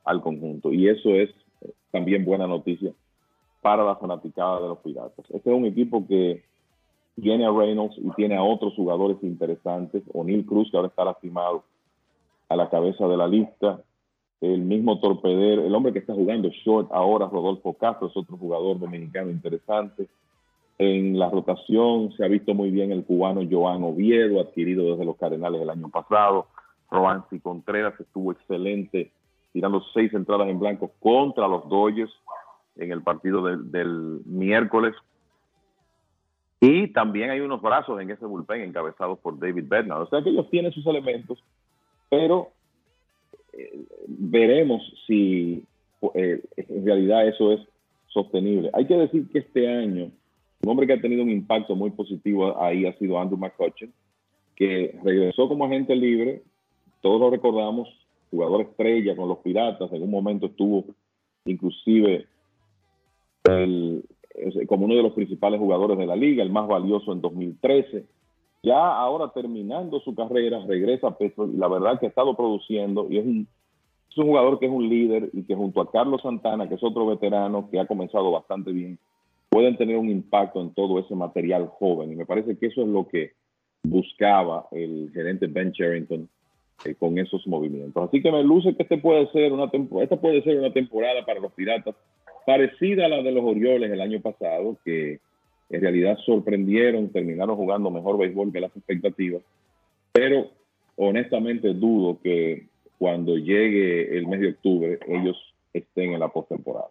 al 0.04 0.22
conjunto. 0.22 0.72
Y 0.72 0.88
eso 0.88 1.10
es 1.10 1.30
también 1.90 2.24
buena 2.24 2.46
noticia 2.46 2.92
para 3.60 3.84
la 3.84 3.96
fanaticada 3.96 4.60
de 4.60 4.68
los 4.68 4.78
Piratas. 4.78 5.24
Este 5.30 5.50
es 5.50 5.56
un 5.56 5.66
equipo 5.66 6.06
que 6.06 6.42
tiene 7.20 7.44
a 7.44 7.50
Reynolds 7.50 7.96
y 7.98 8.10
tiene 8.12 8.36
a 8.36 8.42
otros 8.42 8.74
jugadores 8.74 9.18
interesantes. 9.22 10.02
O'Neill 10.12 10.46
Cruz, 10.46 10.70
que 10.70 10.76
ahora 10.76 10.88
está 10.88 11.04
lastimado 11.04 11.64
a 12.48 12.56
la 12.56 12.68
cabeza 12.70 13.06
de 13.06 13.16
la 13.16 13.26
lista. 13.26 13.82
El 14.40 14.62
mismo 14.62 14.98
Torpeder, 15.00 15.58
el 15.58 15.74
hombre 15.74 15.92
que 15.92 15.98
está 15.98 16.14
jugando 16.14 16.48
short 16.48 16.90
ahora, 16.92 17.28
Rodolfo 17.28 17.74
Castro, 17.74 18.08
es 18.08 18.16
otro 18.16 18.36
jugador 18.38 18.78
dominicano 18.78 19.30
interesante. 19.30 20.08
En 20.78 21.18
la 21.18 21.28
rotación 21.28 22.10
se 22.16 22.24
ha 22.24 22.28
visto 22.28 22.54
muy 22.54 22.70
bien 22.70 22.90
el 22.90 23.04
cubano 23.04 23.42
Joan 23.48 23.84
Oviedo, 23.84 24.40
adquirido 24.40 24.90
desde 24.90 25.04
los 25.04 25.16
Cardenales 25.16 25.60
el 25.60 25.68
año 25.68 25.90
pasado. 25.90 26.46
Roansi 26.90 27.38
Contreras 27.40 28.00
estuvo 28.00 28.32
excelente, 28.32 29.12
tirando 29.52 29.82
seis 29.92 30.12
entradas 30.14 30.48
en 30.48 30.58
blanco 30.58 30.90
contra 31.00 31.46
los 31.46 31.68
Dodgers 31.68 32.10
en 32.80 32.92
el 32.92 33.02
partido 33.02 33.44
del 33.44 34.20
miércoles. 34.24 34.94
Y 36.60 36.88
también 36.88 37.30
hay 37.30 37.40
unos 37.40 37.62
brazos 37.62 38.00
en 38.00 38.10
ese 38.10 38.26
bullpen 38.26 38.62
encabezados 38.62 39.18
por 39.20 39.38
David 39.38 39.64
Bernard. 39.66 40.02
O 40.02 40.08
sea 40.08 40.22
que 40.22 40.30
ellos 40.30 40.50
tienen 40.50 40.72
sus 40.72 40.86
elementos, 40.86 41.42
pero 42.10 42.50
eh, 43.52 43.84
veremos 44.06 44.82
si 45.06 45.64
eh, 46.14 46.42
en 46.56 46.84
realidad 46.84 47.26
eso 47.28 47.52
es 47.52 47.60
sostenible. 48.08 48.70
Hay 48.74 48.86
que 48.86 48.96
decir 48.96 49.28
que 49.30 49.38
este 49.38 49.68
año 49.68 50.10
un 50.62 50.70
hombre 50.70 50.86
que 50.86 50.92
ha 50.92 51.00
tenido 51.00 51.22
un 51.22 51.30
impacto 51.30 51.74
muy 51.74 51.90
positivo 51.90 52.60
ahí 52.62 52.84
ha 52.84 52.92
sido 52.98 53.18
Andrew 53.18 53.38
McCutcheon, 53.38 53.92
que 54.56 54.98
regresó 55.02 55.48
como 55.48 55.64
agente 55.64 55.96
libre, 55.96 56.42
todos 57.00 57.18
lo 57.18 57.30
recordamos, 57.30 57.88
jugador 58.30 58.62
estrella 58.62 59.16
con 59.16 59.28
los 59.28 59.38
Piratas, 59.38 59.90
en 59.92 60.02
un 60.02 60.10
momento 60.10 60.46
estuvo 60.46 60.84
inclusive 61.46 62.26
como 64.66 64.84
uno 64.84 64.94
de 64.94 65.02
los 65.02 65.12
principales 65.12 65.60
jugadores 65.60 65.98
de 65.98 66.06
la 66.06 66.16
liga, 66.16 66.42
el 66.42 66.50
más 66.50 66.68
valioso 66.68 67.12
en 67.12 67.20
2013. 67.20 68.04
Ya 68.62 68.76
ahora 68.76 69.32
terminando 69.32 70.00
su 70.00 70.14
carrera, 70.14 70.64
regresa 70.66 71.08
a 71.08 71.16
Petro 71.16 71.46
y 71.46 71.56
la 71.56 71.68
verdad 71.68 71.98
que 71.98 72.06
ha 72.06 72.08
estado 72.10 72.36
produciendo 72.36 73.06
y 73.08 73.18
es 73.18 73.24
un, 73.24 73.48
es 74.10 74.18
un 74.18 74.26
jugador 74.26 74.58
que 74.58 74.66
es 74.66 74.72
un 74.72 74.88
líder 74.88 75.30
y 75.32 75.44
que 75.44 75.54
junto 75.54 75.80
a 75.80 75.90
Carlos 75.90 76.22
Santana, 76.22 76.68
que 76.68 76.74
es 76.74 76.82
otro 76.82 77.06
veterano 77.06 77.68
que 77.70 77.80
ha 77.80 77.86
comenzado 77.86 78.30
bastante 78.30 78.72
bien, 78.72 78.98
pueden 79.48 79.76
tener 79.76 79.96
un 79.96 80.10
impacto 80.10 80.60
en 80.60 80.74
todo 80.74 80.98
ese 80.98 81.14
material 81.14 81.68
joven. 81.68 82.12
Y 82.12 82.16
me 82.16 82.26
parece 82.26 82.56
que 82.58 82.66
eso 82.66 82.82
es 82.82 82.88
lo 82.88 83.08
que 83.08 83.32
buscaba 83.82 84.66
el 84.72 85.10
gerente 85.12 85.46
Ben 85.46 85.72
Sherrington 85.72 86.28
eh, 86.84 86.94
con 86.94 87.18
esos 87.18 87.46
movimientos. 87.46 88.08
Así 88.08 88.22
que 88.22 88.30
me 88.30 88.42
luce 88.44 88.74
que 88.76 88.82
este 88.82 88.98
puede 88.98 89.26
ser 89.32 89.52
una 89.52 89.70
esta 90.02 90.16
puede 90.16 90.42
ser 90.42 90.58
una 90.58 90.72
temporada 90.72 91.24
para 91.24 91.40
los 91.40 91.52
Piratas 91.52 91.94
parecida 92.46 93.06
a 93.06 93.08
la 93.08 93.22
de 93.22 93.32
los 93.32 93.44
Orioles 93.44 93.90
el 93.90 94.00
año 94.00 94.20
pasado, 94.20 94.78
que 94.84 95.20
en 95.68 95.80
realidad 95.80 96.18
sorprendieron, 96.24 97.10
terminaron 97.10 97.56
jugando 97.56 97.90
mejor 97.90 98.18
béisbol 98.18 98.52
que 98.52 98.60
las 98.60 98.76
expectativas, 98.76 99.42
pero 100.12 100.50
honestamente 100.96 101.72
dudo 101.74 102.18
que 102.20 102.66
cuando 102.98 103.36
llegue 103.36 104.16
el 104.16 104.26
mes 104.26 104.40
de 104.40 104.48
octubre 104.48 104.98
ellos 105.08 105.36
estén 105.72 106.12
en 106.12 106.20
la 106.20 106.28
postemporada. 106.28 106.88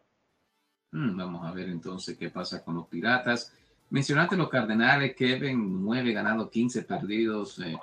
Mm, 0.91 1.17
vamos 1.17 1.45
a 1.45 1.51
ver 1.51 1.69
entonces 1.69 2.17
qué 2.17 2.29
pasa 2.29 2.63
con 2.63 2.75
los 2.75 2.87
Piratas. 2.87 3.53
Mencionaste 3.91 4.37
los 4.37 4.49
Cardenales, 4.49 5.15
Kevin, 5.15 5.83
9 5.83 6.13
ganados, 6.13 6.49
15 6.49 6.83
perdidos. 6.83 7.59
Eh, 7.59 7.75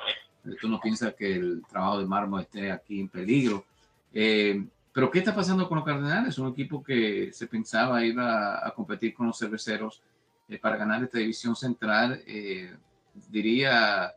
tú 0.61 0.69
no 0.69 0.81
piensas 0.81 1.15
que 1.15 1.35
el 1.35 1.63
trabajo 1.69 2.01
de 2.01 2.07
Marmo 2.07 2.39
esté 2.39 2.71
aquí 2.71 3.01
en 3.01 3.09
peligro. 3.09 3.65
Eh, 4.13 4.65
pero 4.97 5.11
¿qué 5.11 5.19
está 5.19 5.35
pasando 5.35 5.69
con 5.69 5.77
los 5.77 5.85
Cardenales? 5.85 6.39
Un 6.39 6.53
equipo 6.53 6.83
que 6.83 7.31
se 7.31 7.47
pensaba 7.49 8.03
iba 8.03 8.67
a 8.67 8.71
competir 8.71 9.13
con 9.13 9.27
los 9.27 9.39
cerveceros 9.39 10.03
eh, 10.49 10.59
para 10.59 10.79
ganar 10.79 11.03
esta 11.03 11.19
división 11.19 11.55
central. 11.55 12.19
diría 13.31 14.11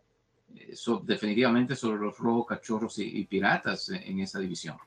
definitivamente 1.03 1.75
sobre 1.75 1.99
los 1.99 2.17
rojos, 2.17 2.47
cachorros 2.47 2.97
y, 2.97 3.25
piratas 3.25 3.89
en 3.89 4.21
esa 4.21 4.39
división. 4.39 4.77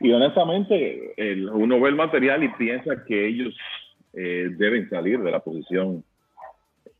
Y 0.00 0.10
honestamente, 0.10 1.14
uno 1.52 1.80
ve 1.80 1.88
el 1.88 1.94
material 1.94 2.42
y 2.42 2.48
piensa 2.48 3.04
que 3.06 3.24
ellos 3.24 3.56
eh, 4.14 4.48
deben 4.58 4.90
salir 4.90 5.20
de 5.20 5.30
la 5.30 5.38
posición 5.38 6.02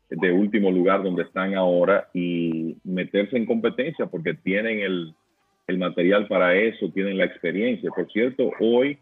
de 0.09 0.31
último 0.31 0.71
lugar 0.71 1.03
donde 1.03 1.23
están 1.23 1.53
ahora 1.53 2.07
y 2.13 2.77
meterse 2.85 3.35
en 3.35 3.45
competencia 3.45 4.05
porque 4.05 4.35
tienen 4.35 4.79
el, 4.79 5.13
el 5.67 5.77
material 5.77 6.27
para 6.27 6.55
eso, 6.55 6.89
tienen 6.91 7.17
la 7.17 7.25
experiencia. 7.25 7.91
Por 7.91 8.09
cierto, 8.11 8.51
hoy 8.59 8.97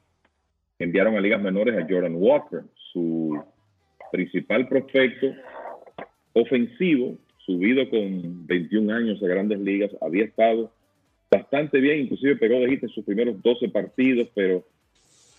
enviaron 0.80 1.16
a 1.16 1.22
ligas 1.22 1.42
menores 1.42 1.78
a 1.78 1.88
Jordan 1.88 2.16
Walker, 2.16 2.64
su 2.92 3.40
principal 4.12 4.68
prospecto 4.68 5.28
ofensivo, 6.34 7.18
subido 7.38 7.88
con 7.90 8.46
21 8.48 8.94
años 8.94 9.24
a 9.24 9.28
grandes 9.28 9.60
ligas, 9.60 9.92
había 10.02 10.26
estado 10.26 10.72
bastante 11.30 11.80
bien, 11.80 12.00
inclusive 12.02 12.36
pegó 12.36 12.60
de 12.60 12.70
hit 12.70 12.84
en 12.84 12.90
sus 12.90 13.06
primeros 13.06 13.42
12 13.42 13.70
partidos, 13.70 14.28
pero 14.34 14.66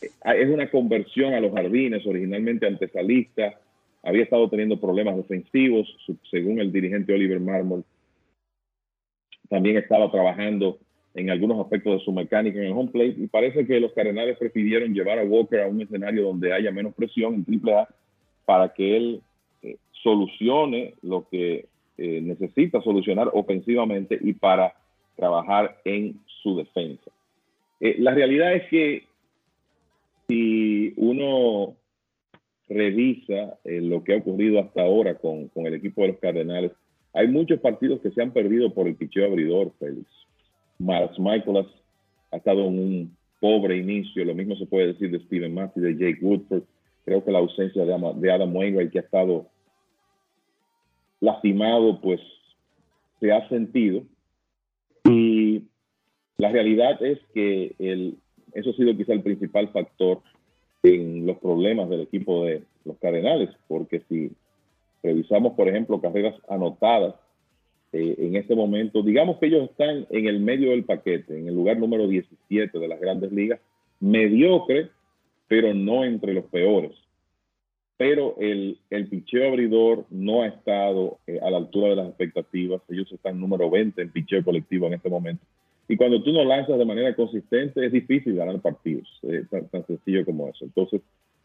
eh, 0.01 0.11
es 0.25 0.49
una 0.49 0.71
conversión 0.71 1.35
a 1.35 1.41
los 1.41 1.53
jardines, 1.53 2.07
originalmente 2.07 2.67
antesalista, 2.67 3.59
había 4.03 4.23
estado 4.23 4.49
teniendo 4.49 4.81
problemas 4.81 5.17
defensivos, 5.17 5.89
según 6.31 6.61
el 6.61 6.71
dirigente 6.71 7.13
Oliver 7.13 7.41
Marmol. 7.41 7.85
También 9.49 9.77
estaba 9.77 10.11
trabajando 10.11 10.79
en 11.17 11.31
algunos 11.31 11.59
aspectos 11.59 11.99
de 11.99 12.05
su 12.05 12.13
mecánica 12.13 12.59
en 12.59 12.67
el 12.67 12.73
home 12.73 12.91
plate 12.91 13.17
y 13.17 13.27
parece 13.27 13.67
que 13.67 13.81
los 13.81 13.93
Cardenales 13.93 14.37
prefirieron 14.37 14.93
llevar 14.93 15.19
a 15.19 15.25
Walker 15.25 15.61
a 15.63 15.67
un 15.67 15.81
escenario 15.81 16.25
donde 16.25 16.53
haya 16.53 16.71
menos 16.71 16.95
presión 16.95 17.45
en 17.49 17.61
AAA 17.67 17.89
para 18.45 18.75
que 18.75 18.97
él 18.97 19.23
eh, 19.63 19.77
solucione 20.03 20.93
lo 21.01 21.27
que 21.31 21.67
eh, 21.97 22.21
necesita 22.21 22.83
solucionar 22.83 23.31
ofensivamente 23.33 24.19
y 24.21 24.35
para 24.35 24.75
trabajar 25.17 25.79
en 25.87 26.21
su 26.43 26.59
defensa. 26.59 27.11
Eh, 27.81 27.97
la 27.99 28.13
realidad 28.13 28.55
es 28.55 28.69
que 28.69 29.05
si 30.29 30.93
uno 30.97 31.77
revisa 32.69 33.59
lo 33.65 34.05
que 34.05 34.13
ha 34.13 34.19
ocurrido 34.19 34.61
hasta 34.61 34.83
ahora 34.83 35.15
con, 35.15 35.51
el 35.55 35.75
equipo 35.75 36.03
de 36.03 36.09
los 36.09 36.19
Cardenales, 36.19 36.73
hay 37.15 37.29
muchos 37.29 37.61
partidos 37.61 38.01
que 38.03 38.11
se 38.11 38.21
han 38.21 38.33
perdido 38.33 38.75
por 38.75 38.87
el 38.87 38.97
picheo 38.97 39.25
abridor, 39.25 39.73
Félix. 39.79 40.26
Miles 40.79 41.19
Michaelas 41.19 41.67
ha 42.31 42.37
estado 42.37 42.67
en 42.67 42.79
un 42.79 43.17
pobre 43.41 43.77
inicio, 43.77 44.25
lo 44.25 44.35
mismo 44.35 44.57
se 44.57 44.67
puede 44.67 44.89
decir 44.89 45.11
de 45.11 45.21
Steven 45.21 45.55
Matthews, 45.55 45.85
de 45.85 45.95
Jake 45.95 46.19
Woodford. 46.23 46.63
Creo 47.05 47.25
que 47.25 47.31
la 47.31 47.39
ausencia 47.39 47.85
de, 47.85 48.13
de 48.17 48.33
Adam 48.33 48.55
Wainwright, 48.55 48.91
que 48.91 48.99
ha 48.99 49.03
estado 49.03 49.47
lastimado, 51.21 52.01
pues 52.01 52.21
se 53.21 53.33
ha 53.33 53.49
sentido. 53.49 54.03
Y 55.05 55.63
la 56.39 56.51
realidad 56.51 57.03
es 57.03 57.19
que 57.33 57.75
el, 57.79 58.17
eso 58.53 58.71
ha 58.71 58.75
sido 58.75 58.97
quizá 58.97 59.13
el 59.13 59.23
principal 59.23 59.69
factor 59.69 60.21
en 60.83 61.27
los 61.27 61.39
problemas 61.39 61.89
del 61.89 62.03
equipo 62.03 62.45
de 62.45 62.63
los 62.85 62.97
Cardenales, 62.99 63.51
porque 63.69 64.03
si 64.09 64.33
revisamos, 65.03 65.55
por 65.55 65.69
ejemplo, 65.69 66.01
carreras 66.01 66.35
anotadas 66.49 67.15
eh, 67.97 68.17
en 68.19 68.37
este 68.37 68.55
momento, 68.55 69.03
digamos 69.03 69.39
que 69.39 69.47
ellos 69.47 69.71
están 69.71 70.07
en 70.11 70.27
el 70.27 70.41
medio 70.41 70.71
del 70.71 70.85
paquete, 70.85 71.39
en 71.39 71.49
el 71.49 71.55
lugar 71.55 71.79
número 71.79 72.07
17 72.07 72.79
de 72.79 72.89
las 72.89 73.01
grandes 73.01 73.33
ligas, 73.33 73.59
mediocre, 74.01 74.91
pero 75.49 75.73
no 75.73 76.05
entre 76.05 76.35
los 76.35 76.45
peores. 76.45 76.93
Pero 77.97 78.37
el, 78.39 78.79
el 78.91 79.09
picheo 79.09 79.49
abridor 79.49 80.05
no 80.11 80.43
ha 80.43 80.49
estado 80.49 81.19
eh, 81.27 81.39
a 81.43 81.51
la 81.51 81.57
altura 81.57 81.89
de 81.89 81.97
las 81.97 82.09
expectativas. 82.09 82.83
Ellos 82.91 83.11
están 83.11 83.41
número 83.41 83.71
20 83.71 84.03
en 84.03 84.11
picheo 84.11 84.45
colectivo 84.45 84.87
en 84.87 84.95
este 84.95 85.09
momento. 85.09 85.43
Y 85.89 85.97
cuando 85.97 86.23
tú 86.23 86.33
no 86.33 86.45
lanzas 86.45 86.79
de 86.79 86.85
manera 86.85 87.15
consistente, 87.15 87.87
es 87.87 87.93
difícil 87.93 88.35
ganar 88.35 88.61
partidos, 88.61 89.09
eh, 89.23 89.45
tan, 89.51 89.87
sencillo 89.87 90.25
como 90.27 90.49
eso. 90.49 90.67
Entonces, 90.67 91.01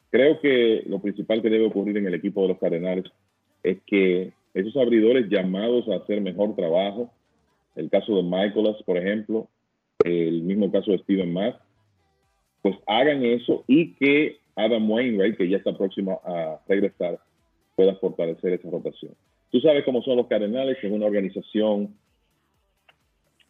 creo 0.09 0.41
que 0.41 0.83
lo 0.87 0.99
principal 0.99 1.41
que 1.41 1.49
debe 1.49 1.67
ocurrir 1.67 1.97
en 1.97 2.07
el 2.07 2.15
equipo 2.15 2.41
de 2.41 2.49
los 2.49 2.57
Cardenales 2.57 3.05
es 3.63 3.77
que 3.85 4.33
esos 4.53 4.75
abridores 4.77 5.29
llamados 5.29 5.87
a 5.89 5.95
hacer 5.95 6.21
mejor 6.21 6.55
trabajo, 6.55 7.11
el 7.75 7.89
caso 7.89 8.15
de 8.15 8.23
Michaelas, 8.23 8.81
por 8.85 8.97
ejemplo, 8.97 9.47
el 10.03 10.41
mismo 10.41 10.71
caso 10.71 10.91
de 10.91 10.97
Steven 10.99 11.31
Mack, 11.31 11.59
pues 12.61 12.75
hagan 12.87 13.23
eso 13.23 13.63
y 13.67 13.93
que 13.93 14.37
Adam 14.55 14.89
Wainwright, 14.89 15.37
que 15.37 15.49
ya 15.49 15.57
está 15.57 15.75
próximo 15.75 16.21
a 16.25 16.59
regresar, 16.67 17.19
pueda 17.75 17.95
fortalecer 17.95 18.53
esa 18.53 18.69
rotación. 18.69 19.13
Tú 19.51 19.59
sabes 19.59 19.83
cómo 19.83 20.01
son 20.01 20.17
los 20.17 20.27
Cardenales, 20.27 20.77
es 20.81 20.91
una 20.91 21.05
organización 21.05 21.95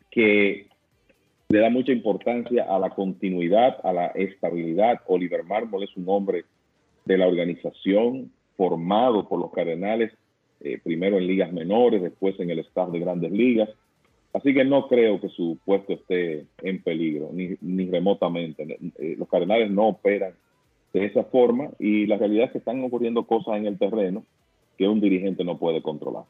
que 0.09 0.67
le 1.49 1.59
da 1.59 1.69
mucha 1.69 1.91
importancia 1.91 2.63
a 2.63 2.79
la 2.79 2.89
continuidad, 2.91 3.77
a 3.83 3.91
la 3.91 4.07
estabilidad. 4.07 5.01
Oliver 5.07 5.43
Marmol 5.43 5.83
es 5.83 5.95
un 5.97 6.05
hombre 6.07 6.45
de 7.05 7.17
la 7.17 7.27
organización 7.27 8.31
formado 8.55 9.27
por 9.27 9.39
los 9.39 9.51
Cardenales, 9.51 10.13
eh, 10.63 10.79
primero 10.83 11.17
en 11.17 11.27
ligas 11.27 11.51
menores, 11.51 12.01
después 12.01 12.39
en 12.39 12.49
el 12.49 12.59
staff 12.59 12.89
de 12.91 12.99
grandes 12.99 13.31
ligas. 13.31 13.69
Así 14.33 14.53
que 14.53 14.63
no 14.63 14.87
creo 14.87 15.19
que 15.19 15.29
su 15.29 15.57
puesto 15.65 15.93
esté 15.93 16.45
en 16.61 16.81
peligro, 16.81 17.29
ni, 17.33 17.55
ni 17.61 17.89
remotamente. 17.89 18.77
Eh, 18.97 19.15
los 19.17 19.27
Cardenales 19.27 19.69
no 19.71 19.89
operan 19.89 20.33
de 20.93 21.05
esa 21.05 21.23
forma 21.23 21.69
y 21.79 22.05
la 22.05 22.17
realidad 22.17 22.45
es 22.45 22.51
que 22.51 22.57
están 22.59 22.83
ocurriendo 22.83 23.25
cosas 23.25 23.57
en 23.57 23.65
el 23.65 23.77
terreno 23.77 24.23
que 24.77 24.87
un 24.87 25.01
dirigente 25.01 25.43
no 25.43 25.57
puede 25.57 25.81
controlar. 25.81 26.23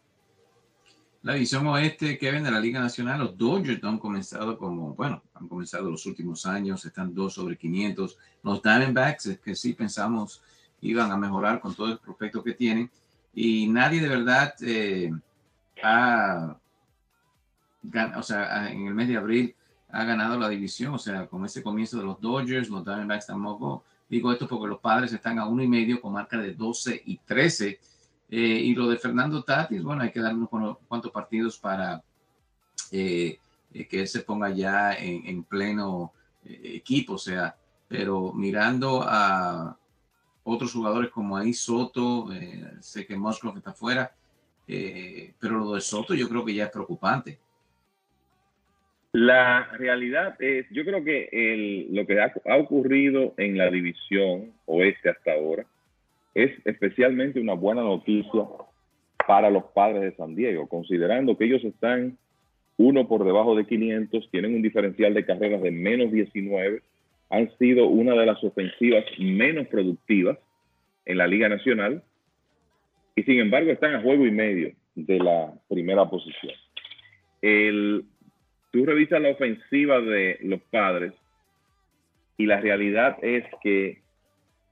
La 1.24 1.34
división 1.34 1.68
oeste, 1.68 2.18
Kevin, 2.18 2.44
de 2.44 2.50
la 2.50 2.60
Liga 2.60 2.80
Nacional, 2.80 3.20
los 3.20 3.38
Dodgers 3.38 3.84
han 3.84 4.00
comenzado 4.00 4.58
como, 4.58 4.96
bueno, 4.96 5.22
han 5.36 5.48
comenzado 5.48 5.92
los 5.92 6.08
últimos 6.08 6.48
años, 6.48 6.84
están 6.84 7.14
2 7.14 7.34
sobre 7.34 7.58
500. 7.58 8.18
Los 8.44 8.64
Diamondbacks, 8.64 9.40
que 9.44 9.56
sí 9.56 9.74
pensamos 9.74 10.42
iban 10.82 11.12
a 11.12 11.18
mejorar 11.18 11.60
con 11.60 11.76
todo 11.76 11.92
el 11.92 12.00
prospecto 12.00 12.44
que 12.44 12.54
tienen, 12.54 12.90
y 13.34 13.68
nadie 13.68 14.02
de 14.02 14.10
verdad 14.10 14.54
eh, 14.62 15.12
ha, 15.84 16.58
o 18.18 18.24
sea, 18.24 18.70
en 18.72 18.88
el 18.88 18.94
mes 18.94 19.08
de 19.08 19.18
abril 19.18 19.56
ha 19.90 20.04
ganado 20.04 20.40
la 20.40 20.50
división, 20.50 20.94
o 20.94 21.00
sea, 21.00 21.28
con 21.28 21.46
ese 21.46 21.62
comienzo 21.62 21.98
de 21.98 22.06
los 22.06 22.20
Dodgers, 22.22 22.70
los 22.70 22.84
Diamondbacks 22.86 23.28
tampoco. 23.28 23.84
Digo 24.10 24.32
esto 24.32 24.48
porque 24.48 24.68
los 24.68 24.80
padres 24.80 25.14
están 25.14 25.40
a 25.40 25.48
uno 25.48 25.64
y 25.64 25.68
medio 25.68 26.02
con 26.02 26.14
marca 26.14 26.38
de 26.38 26.54
12 26.54 27.02
y 27.06 27.18
13 27.18 27.80
eh, 28.34 28.38
y 28.38 28.74
lo 28.76 28.88
de 28.88 28.98
Fernando 28.98 29.44
Tatis, 29.44 29.84
bueno, 29.84 30.04
hay 30.04 30.12
que 30.12 30.22
dar 30.22 30.34
unos 30.34 30.78
cuantos 30.88 31.12
partidos 31.12 31.58
para 31.58 32.02
eh, 32.92 33.38
eh, 33.74 33.88
que 33.88 34.02
él 34.02 34.08
se 34.08 34.22
ponga 34.22 34.50
ya 34.50 34.94
en, 34.94 35.44
pleno 35.44 36.14
equipo, 36.46 37.14
o 37.14 37.18
sea, 37.18 37.56
pero 37.90 38.32
mirando 38.32 39.04
a 39.06 39.78
otros 40.44 40.74
jugadores 40.74 41.12
como 41.12 41.38
ahí 41.38 41.54
Soto, 41.54 42.28
sé 42.80 43.06
que 43.06 43.16
Musgrove 43.16 43.60
está 43.60 43.74
fuera, 43.74 44.12
pero 44.68 45.60
lo 45.60 45.74
de 45.74 45.82
Soto 45.82 46.14
yo 46.14 46.28
creo 46.30 46.44
que 46.46 46.54
ya 46.54 46.66
es 46.66 46.72
preocupante. 46.72 47.38
La 49.14 49.68
realidad 49.78 50.42
es, 50.42 50.68
yo 50.72 50.86
creo 50.86 51.04
que 51.04 51.88
lo 51.92 52.08
que 52.08 52.22
ha 52.22 52.58
ocurrido 52.58 53.34
en 53.38 53.58
la 53.58 53.70
división 53.70 54.54
oeste 54.66 55.10
hasta 55.10 55.34
ahora, 55.34 55.66
es 56.34 56.52
especialmente 56.64 57.42
una 57.42 57.54
buena 57.54 57.82
noticia 57.82 58.46
para 59.28 59.50
los 59.50 59.66
padres 59.76 60.02
de 60.02 60.16
San 60.16 60.34
Diego, 60.34 60.68
considerando 60.68 61.38
que 61.38 61.44
ellos 61.46 61.64
están 61.64 62.18
uno 62.78 63.08
por 63.08 63.26
debajo 63.26 63.54
de 63.56 63.66
500, 63.66 64.30
tienen 64.32 64.56
un 64.56 64.62
diferencial 64.62 65.14
de 65.14 65.26
carreras 65.26 65.62
de 65.62 65.72
menos 65.72 66.12
19, 66.12 66.82
han 67.32 67.50
sido 67.58 67.88
una 67.88 68.14
de 68.14 68.26
las 68.26 68.44
ofensivas 68.44 69.06
menos 69.18 69.68
productivas 69.68 70.38
en 71.06 71.18
la 71.18 71.28
Liga 71.28 71.48
Nacional 71.50 72.04
y 73.16 73.24
sin 73.24 73.40
embargo 73.40 73.72
están 73.72 73.96
a 73.96 74.02
juego 74.02 74.26
y 74.26 74.32
medio 74.32 74.74
de 74.96 75.18
la 75.18 75.54
primera 75.70 76.10
posición. 76.10 76.54
El, 77.42 78.04
tú 78.72 78.86
revisas 78.86 79.22
la 79.22 79.30
ofensiva 79.30 80.02
de 80.02 80.40
los 80.42 80.62
padres 80.64 81.14
y 82.38 82.46
la 82.46 82.60
realidad 82.60 83.18
es 83.22 83.46
que 83.64 84.02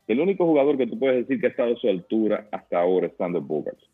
el 0.08 0.20
único 0.20 0.46
jugador 0.46 0.78
que 0.78 0.88
tú 0.88 1.00
puedes 1.00 1.28
decir 1.28 1.40
que 1.40 1.48
ha 1.48 1.52
estado 1.52 1.76
a 1.76 1.80
su 1.80 1.88
altura 1.88 2.48
hasta 2.52 2.80
ahora 2.80 3.08
es 3.08 3.14
Sander 3.16 3.42
Bogarts. 3.42 3.88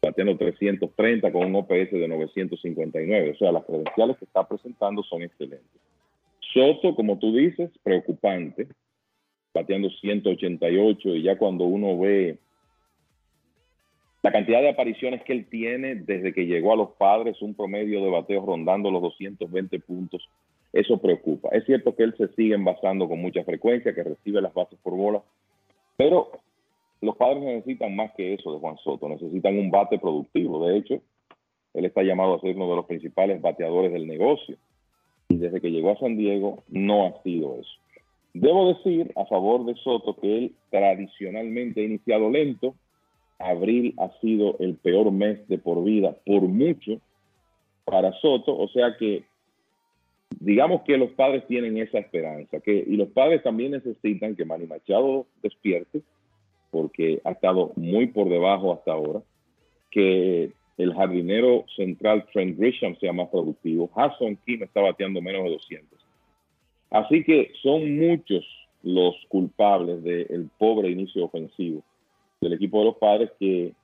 Bateando 0.00 0.36
330 0.38 1.30
con 1.30 1.46
un 1.46 1.56
OPS 1.56 1.90
de 1.90 2.08
959. 2.08 3.32
O 3.32 3.34
sea, 3.36 3.52
las 3.52 3.64
credenciales 3.66 4.16
que 4.16 4.24
está 4.24 4.48
presentando 4.48 5.02
son 5.02 5.22
excelentes. 5.22 5.79
Soto, 6.52 6.94
como 6.94 7.18
tú 7.18 7.34
dices, 7.34 7.70
preocupante. 7.82 8.68
Bateando 9.52 9.90
188 9.90 11.16
y 11.16 11.22
ya 11.22 11.36
cuando 11.36 11.64
uno 11.64 11.98
ve 11.98 12.38
la 14.22 14.30
cantidad 14.30 14.60
de 14.60 14.68
apariciones 14.68 15.22
que 15.24 15.32
él 15.32 15.46
tiene 15.50 15.96
desde 15.96 16.32
que 16.32 16.46
llegó 16.46 16.72
a 16.72 16.76
los 16.76 16.90
padres, 16.90 17.40
un 17.42 17.54
promedio 17.54 18.04
de 18.04 18.10
bateos 18.10 18.44
rondando 18.44 18.90
los 18.90 19.02
220 19.02 19.80
puntos 19.80 20.28
eso 20.72 20.98
preocupa. 20.98 21.48
Es 21.52 21.64
cierto 21.64 21.94
que 21.94 22.04
él 22.04 22.14
se 22.16 22.28
sigue 22.34 22.54
envasando 22.54 23.08
con 23.08 23.20
mucha 23.20 23.42
frecuencia, 23.44 23.94
que 23.94 24.04
recibe 24.04 24.40
las 24.40 24.54
bases 24.54 24.78
por 24.82 24.94
bola, 24.94 25.22
pero 25.96 26.30
los 27.00 27.16
padres 27.16 27.42
necesitan 27.42 27.96
más 27.96 28.12
que 28.14 28.34
eso 28.34 28.52
de 28.52 28.60
Juan 28.60 28.76
Soto, 28.78 29.08
necesitan 29.08 29.58
un 29.58 29.70
bate 29.70 29.98
productivo. 29.98 30.66
De 30.66 30.76
hecho, 30.76 31.00
él 31.74 31.84
está 31.84 32.02
llamado 32.02 32.34
a 32.34 32.40
ser 32.40 32.54
uno 32.54 32.70
de 32.70 32.76
los 32.76 32.86
principales 32.86 33.40
bateadores 33.40 33.92
del 33.92 34.06
negocio. 34.06 34.56
Y 35.30 35.36
desde 35.36 35.60
que 35.60 35.70
llegó 35.70 35.92
a 35.92 35.98
San 35.98 36.16
Diego 36.16 36.64
no 36.68 37.06
ha 37.06 37.22
sido 37.22 37.56
eso. 37.60 37.70
Debo 38.34 38.74
decir 38.74 39.12
a 39.16 39.24
favor 39.26 39.64
de 39.64 39.74
Soto 39.76 40.16
que 40.16 40.38
él 40.38 40.52
tradicionalmente 40.70 41.80
ha 41.80 41.84
iniciado 41.84 42.30
lento. 42.30 42.74
Abril 43.38 43.94
ha 43.98 44.10
sido 44.20 44.56
el 44.58 44.74
peor 44.74 45.10
mes 45.12 45.46
de 45.48 45.56
por 45.56 45.82
vida 45.84 46.16
por 46.26 46.42
mucho 46.42 47.00
para 47.84 48.12
Soto, 48.20 48.56
o 48.58 48.68
sea 48.68 48.96
que 48.98 49.24
digamos 50.38 50.82
que 50.82 50.96
los 50.96 51.10
padres 51.10 51.46
tienen 51.46 51.78
esa 51.78 51.98
esperanza, 51.98 52.60
que, 52.60 52.72
y 52.86 52.96
los 52.96 53.08
padres 53.08 53.42
también 53.42 53.72
necesitan 53.72 54.36
que 54.36 54.44
Manny 54.44 54.66
Machado 54.66 55.26
despierte, 55.42 56.02
porque 56.70 57.20
ha 57.24 57.32
estado 57.32 57.72
muy 57.76 58.08
por 58.08 58.28
debajo 58.28 58.72
hasta 58.72 58.92
ahora, 58.92 59.20
que 59.90 60.52
el 60.82 60.94
jardinero 60.94 61.64
central 61.76 62.26
Trent 62.32 62.58
Grisham 62.58 62.96
sea 62.96 63.12
más 63.12 63.28
productivo, 63.28 63.90
Hassan 63.94 64.38
Kim 64.46 64.62
está 64.62 64.80
bateando 64.80 65.20
menos 65.20 65.44
de 65.44 65.50
200. 65.50 65.98
Así 66.90 67.22
que 67.22 67.52
son 67.62 67.98
muchos 67.98 68.44
los 68.82 69.14
culpables 69.28 70.02
del 70.02 70.48
pobre 70.58 70.90
inicio 70.90 71.24
ofensivo 71.24 71.82
del 72.40 72.54
equipo 72.54 72.78
de 72.78 72.84
los 72.86 72.96
padres 72.96 73.30
que 73.38 73.74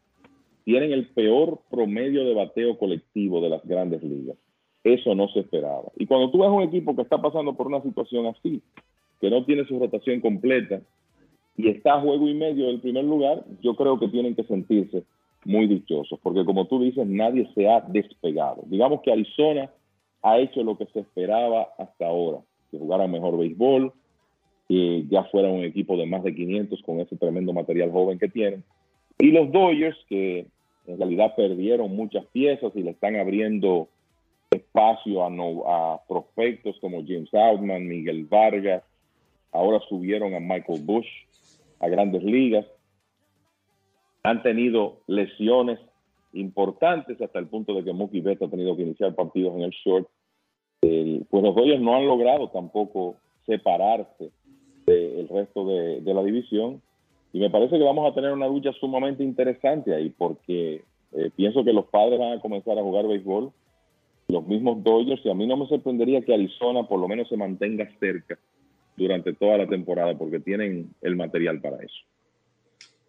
tienen 0.65 0.93
el 0.93 1.07
peor 1.09 1.61
promedio 1.71 2.25
de 2.25 2.35
bateo 2.35 2.79
colectivo 2.79 3.41
de 3.43 3.51
las 3.51 3.65
grandes 3.65 4.03
ligas. 4.03 4.37
Eso 4.83 5.15
no 5.15 5.29
se 5.29 5.41
esperaba. 5.41 5.93
Y 5.97 6.07
cuando 6.07 6.31
tú 6.31 6.39
ves 6.39 6.49
un 6.49 6.63
equipo 6.63 6.97
que 6.97 7.03
está 7.03 7.21
pasando 7.21 7.55
por 7.55 7.67
una 7.67 7.83
situación 7.83 8.27
así, 8.27 8.63
que 9.21 9.29
no 9.29 9.45
tiene 9.45 9.67
su 9.67 9.79
rotación 9.79 10.21
completa 10.21 10.81
y 11.57 11.69
está 11.69 11.95
a 11.95 12.01
juego 12.01 12.29
y 12.29 12.35
medio 12.35 12.67
del 12.67 12.81
primer 12.81 13.05
lugar, 13.05 13.45
yo 13.61 13.77
creo 13.77 13.99
que 13.99 14.09
tienen 14.09 14.35
que 14.35 14.45
sentirse 14.45 15.05
muy 15.47 15.67
dichosos, 15.67 16.19
porque 16.23 16.45
como 16.45 16.67
tú 16.67 16.81
dices, 16.83 17.07
nadie 17.07 17.49
se 17.55 17.69
ha 17.69 17.81
despegado. 17.81 18.63
Digamos 18.67 19.01
que 19.03 19.13
Arizona 19.13 19.71
ha 20.23 20.39
hecho 20.39 20.63
lo 20.63 20.77
que 20.77 20.87
se 20.87 21.01
esperaba 21.01 21.69
hasta 21.79 22.07
ahora, 22.07 22.39
que 22.71 22.79
jugara 22.79 23.07
mejor 23.07 23.39
béisbol, 23.39 23.93
que 24.69 25.05
ya 25.09 25.25
fuera 25.25 25.49
un 25.49 25.65
equipo 25.65 25.97
de 25.97 26.07
más 26.07 26.25
de 26.25 26.35
500 26.35 26.83
con 26.83 27.01
ese 27.01 27.17
tremendo 27.17 27.53
material 27.53 27.93
joven 27.93 28.19
que 28.19 28.29
tienen. 28.29 28.65
Y 29.19 29.31
los 29.31 29.51
Dodgers, 29.53 29.97
que 30.09 30.47
en 30.87 30.99
realidad 30.99 31.35
perdieron 31.37 31.95
muchas 31.95 32.27
piezas 32.27 32.73
y 32.75 32.83
le 32.83 32.91
están 32.91 33.17
abriendo 33.17 33.89
espacio 34.51 35.23
a, 35.25 35.29
a 35.29 36.01
prospectos 36.09 36.77
como 36.81 37.03
James 37.07 37.33
Outman, 37.33 37.87
Miguel 37.87 38.25
Vargas, 38.25 38.83
ahora 39.53 39.81
subieron 39.89 40.35
a 40.35 40.41
Michael 40.41 40.83
Bush 40.83 41.07
a 41.81 41.89
grandes 41.89 42.23
ligas. 42.23 42.67
Han 44.27 44.43
tenido 44.43 44.99
lesiones 45.07 45.79
importantes 46.33 47.21
hasta 47.21 47.39
el 47.39 47.47
punto 47.47 47.75
de 47.75 47.85
que 47.85 47.93
Mookie 47.93 48.23
Betts 48.23 48.43
ha 48.43 48.49
tenido 48.49 48.77
que 48.77 48.83
iniciar 48.83 49.15
partidos 49.15 49.55
en 49.55 49.63
el 49.63 49.71
short. 49.71 50.09
pues 50.81 51.43
los 51.45 51.55
Dodgers 51.55 51.81
no 51.81 51.95
han 51.95 52.07
logrado 52.09 52.49
tampoco 52.49 53.15
separarse 53.47 54.33
del 54.85 55.29
resto 55.29 55.65
de, 55.67 56.13
la 56.13 56.25
división. 56.25 56.83
Y 57.33 57.39
me 57.39 57.51
parece 57.51 57.79
que 57.79 57.85
vamos 57.85 58.11
a 58.11 58.15
tener 58.15 58.33
una 58.33 58.49
lucha 58.49 58.73
sumamente 58.73 59.23
interesante 59.23 59.95
ahí, 59.95 60.11
porque 60.11 60.83
eh, 61.13 61.31
pienso 61.37 61.63
que 61.63 61.73
los 61.73 61.87
padres 61.87 62.19
van 62.19 62.33
a 62.33 62.41
comenzar 62.41 62.77
a 62.77 62.83
jugar 62.83 63.07
béisbol 63.07 63.53
los 64.27 64.45
mismos 64.45 64.83
Dodgers 64.83 65.25
y 65.25 65.31
a 65.31 65.35
mí 65.35 65.47
no 65.47 65.57
me 65.57 65.69
sorprendería 65.69 66.21
que 66.23 66.35
Arizona 66.35 66.83
por 66.83 66.99
lo 66.99 67.07
menos 67.07 67.29
se 67.29 67.37
mantenga 67.37 67.89
cerca 68.01 68.37
durante 68.97 69.33
toda 69.35 69.59
la 69.59 69.69
temporada 69.69 70.19
porque 70.19 70.41
tienen 70.41 70.91
el 71.01 71.15
material 71.15 71.61
para 71.61 71.77
eso. 71.77 72.16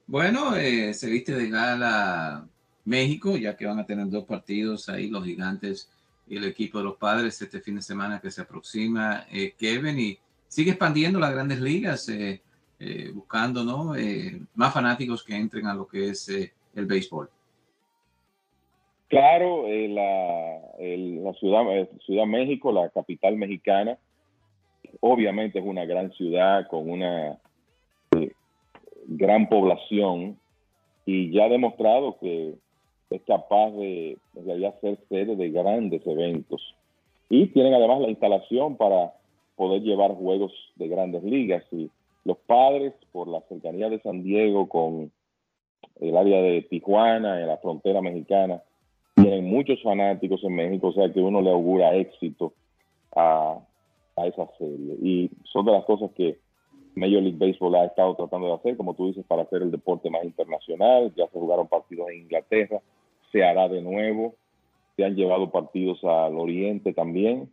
Bueno, 0.08 0.55
eh, 0.55 0.93
se 0.93 1.10
viste 1.10 1.34
de 1.34 1.49
gala 1.49 2.47
México, 2.86 3.38
ya 3.38 3.55
que 3.55 3.66
van 3.66 3.80
a 3.80 3.86
tener 3.86 4.10
dos 4.10 4.26
partidos 4.26 4.89
ahí 4.89 5.10
los 5.10 5.26
gigantes 5.26 5.91
y 6.28 6.38
el 6.38 6.45
equipo 6.45 6.78
de 6.78 6.86
los 6.86 6.95
padres 6.95 7.41
este 7.41 7.60
fin 7.60 7.76
de 7.76 7.82
semana 7.82 8.20
que 8.20 8.32
se 8.32 8.41
aproxima, 8.41 9.26
eh, 9.32 9.53
Kevin, 9.58 9.99
y 9.99 10.18
sigue 10.47 10.72
expandiendo 10.72 11.20
las 11.20 11.32
grandes 11.32 11.60
ligas, 11.60 12.10
eh, 12.10 12.41
buscando 13.14 13.64
¿no? 13.64 13.93
más 14.55 14.74
fanáticos 14.74 15.24
que 15.24 15.36
entren 15.36 15.66
a 15.66 15.74
lo 15.74 15.88
que 15.88 16.10
es 16.10 16.30
el 16.30 16.86
béisbol. 16.86 17.30
Claro, 19.08 19.68
eh, 19.68 19.88
la, 19.88 21.34
ciudad, 21.36 21.64
eh, 21.78 21.89
ciudad 22.05 22.26
México, 22.26 22.74
la 22.74 22.89
capital 22.89 23.38
mexicana, 23.38 23.97
obviamente 24.99 25.60
es 25.60 25.66
una 25.66 25.86
gran 25.86 26.12
ciudad 26.12 26.68
con 26.68 26.89
una 26.89 27.32
eh, 27.32 27.38
gran 29.08 29.49
población 29.49 30.38
y 31.05 31.32
ya 31.32 31.45
ha 31.45 31.49
demostrado 31.49 32.18
que 32.20 32.55
es 33.10 33.22
capaz 33.24 33.72
de, 33.72 34.18
de 34.34 34.74
ser 34.82 34.99
sede 35.08 35.36
de 35.36 35.49
grandes 35.49 36.05
eventos. 36.05 36.76
Y 37.30 37.47
tienen 37.47 37.74
además 37.74 38.01
la 38.01 38.10
instalación 38.10 38.76
para 38.76 39.14
poder 39.55 39.82
llevar 39.82 40.12
juegos 40.16 40.51
de 40.76 40.88
grandes 40.88 41.24
ligas. 41.24 41.64
Y 41.72 41.89
los 42.26 42.38
padres, 42.39 42.93
por 43.12 43.28
la 43.28 43.41
cercanía 43.47 43.89
de 43.89 43.99
San 44.01 44.24
Diego 44.24 44.68
con 44.68 45.12
el 46.01 46.18
área 46.18 46.41
de 46.41 46.62
Tijuana, 46.64 47.41
en 47.41 47.47
la 47.47 47.58
frontera 47.58 48.01
mexicana, 48.01 48.62
tienen 49.16 49.45
muchos 49.45 49.82
fanáticos 49.82 50.43
en 50.43 50.55
México, 50.55 50.88
o 50.88 50.93
sea 50.93 51.12
que 51.12 51.20
uno 51.20 51.41
le 51.41 51.49
augura 51.49 51.95
éxito 51.95 52.53
a, 53.16 53.58
a 54.16 54.28
esa 54.28 54.47
serie. 54.58 54.95
Y 55.01 55.32
son 55.51 55.66
de 55.66 55.72
las 55.72 55.86
cosas 55.86 56.12
que 56.12 56.38
Major 56.98 57.22
League 57.22 57.38
Baseball 57.38 57.76
ha 57.76 57.86
estado 57.86 58.16
tratando 58.16 58.48
de 58.48 58.54
hacer, 58.56 58.76
como 58.76 58.95
tú 58.95 59.08
dices, 59.08 59.24
para 59.26 59.43
hacer 59.43 59.62
el 59.62 59.72
deporte 59.72 60.10
más 60.10 60.24
internacional. 60.24 61.14
Ya 61.16 61.28
se 61.28 61.39
jugaron 61.39 61.68
partidos 61.68 62.10
en 62.10 62.22
Inglaterra, 62.22 62.82
se 63.32 63.43
hará 63.43 63.70
de 63.70 63.82
nuevo. 63.82 64.36
Se 64.95 65.06
han 65.06 65.16
llevado 65.16 65.52
partidos 65.52 66.04
al 66.04 66.38
Oriente 66.38 66.93
también. 66.93 67.50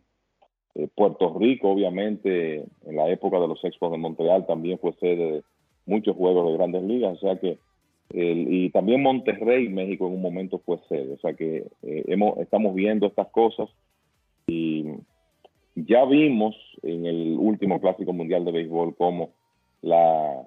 Eh, 0.73 0.87
Puerto 0.93 1.37
Rico, 1.39 1.69
obviamente, 1.69 2.65
en 2.85 2.95
la 2.95 3.07
época 3.09 3.39
de 3.39 3.47
los 3.47 3.63
Expos 3.63 3.91
de 3.91 3.97
Montreal 3.97 4.45
también 4.45 4.79
fue 4.79 4.93
sede 4.93 5.31
de 5.31 5.43
muchos 5.85 6.15
juegos 6.15 6.47
de 6.47 6.57
grandes 6.57 6.83
ligas, 6.83 7.17
o 7.17 7.19
sea 7.19 7.39
que, 7.39 7.59
y 8.11 8.69
también 8.71 9.01
Monterrey, 9.01 9.69
México, 9.69 10.07
en 10.07 10.13
un 10.13 10.21
momento 10.21 10.59
fue 10.59 10.79
sede, 10.89 11.13
o 11.13 11.19
sea 11.19 11.33
que 11.33 11.67
eh, 11.83 12.03
hemos, 12.07 12.37
estamos 12.39 12.73
viendo 12.73 13.07
estas 13.07 13.27
cosas 13.27 13.69
y 14.47 14.85
ya 15.75 16.05
vimos 16.05 16.55
en 16.81 17.05
el 17.05 17.35
último 17.37 17.79
Clásico 17.79 18.13
Mundial 18.13 18.45
de 18.45 18.51
Béisbol 18.51 18.95
cómo 18.95 19.31
la, 19.81 20.41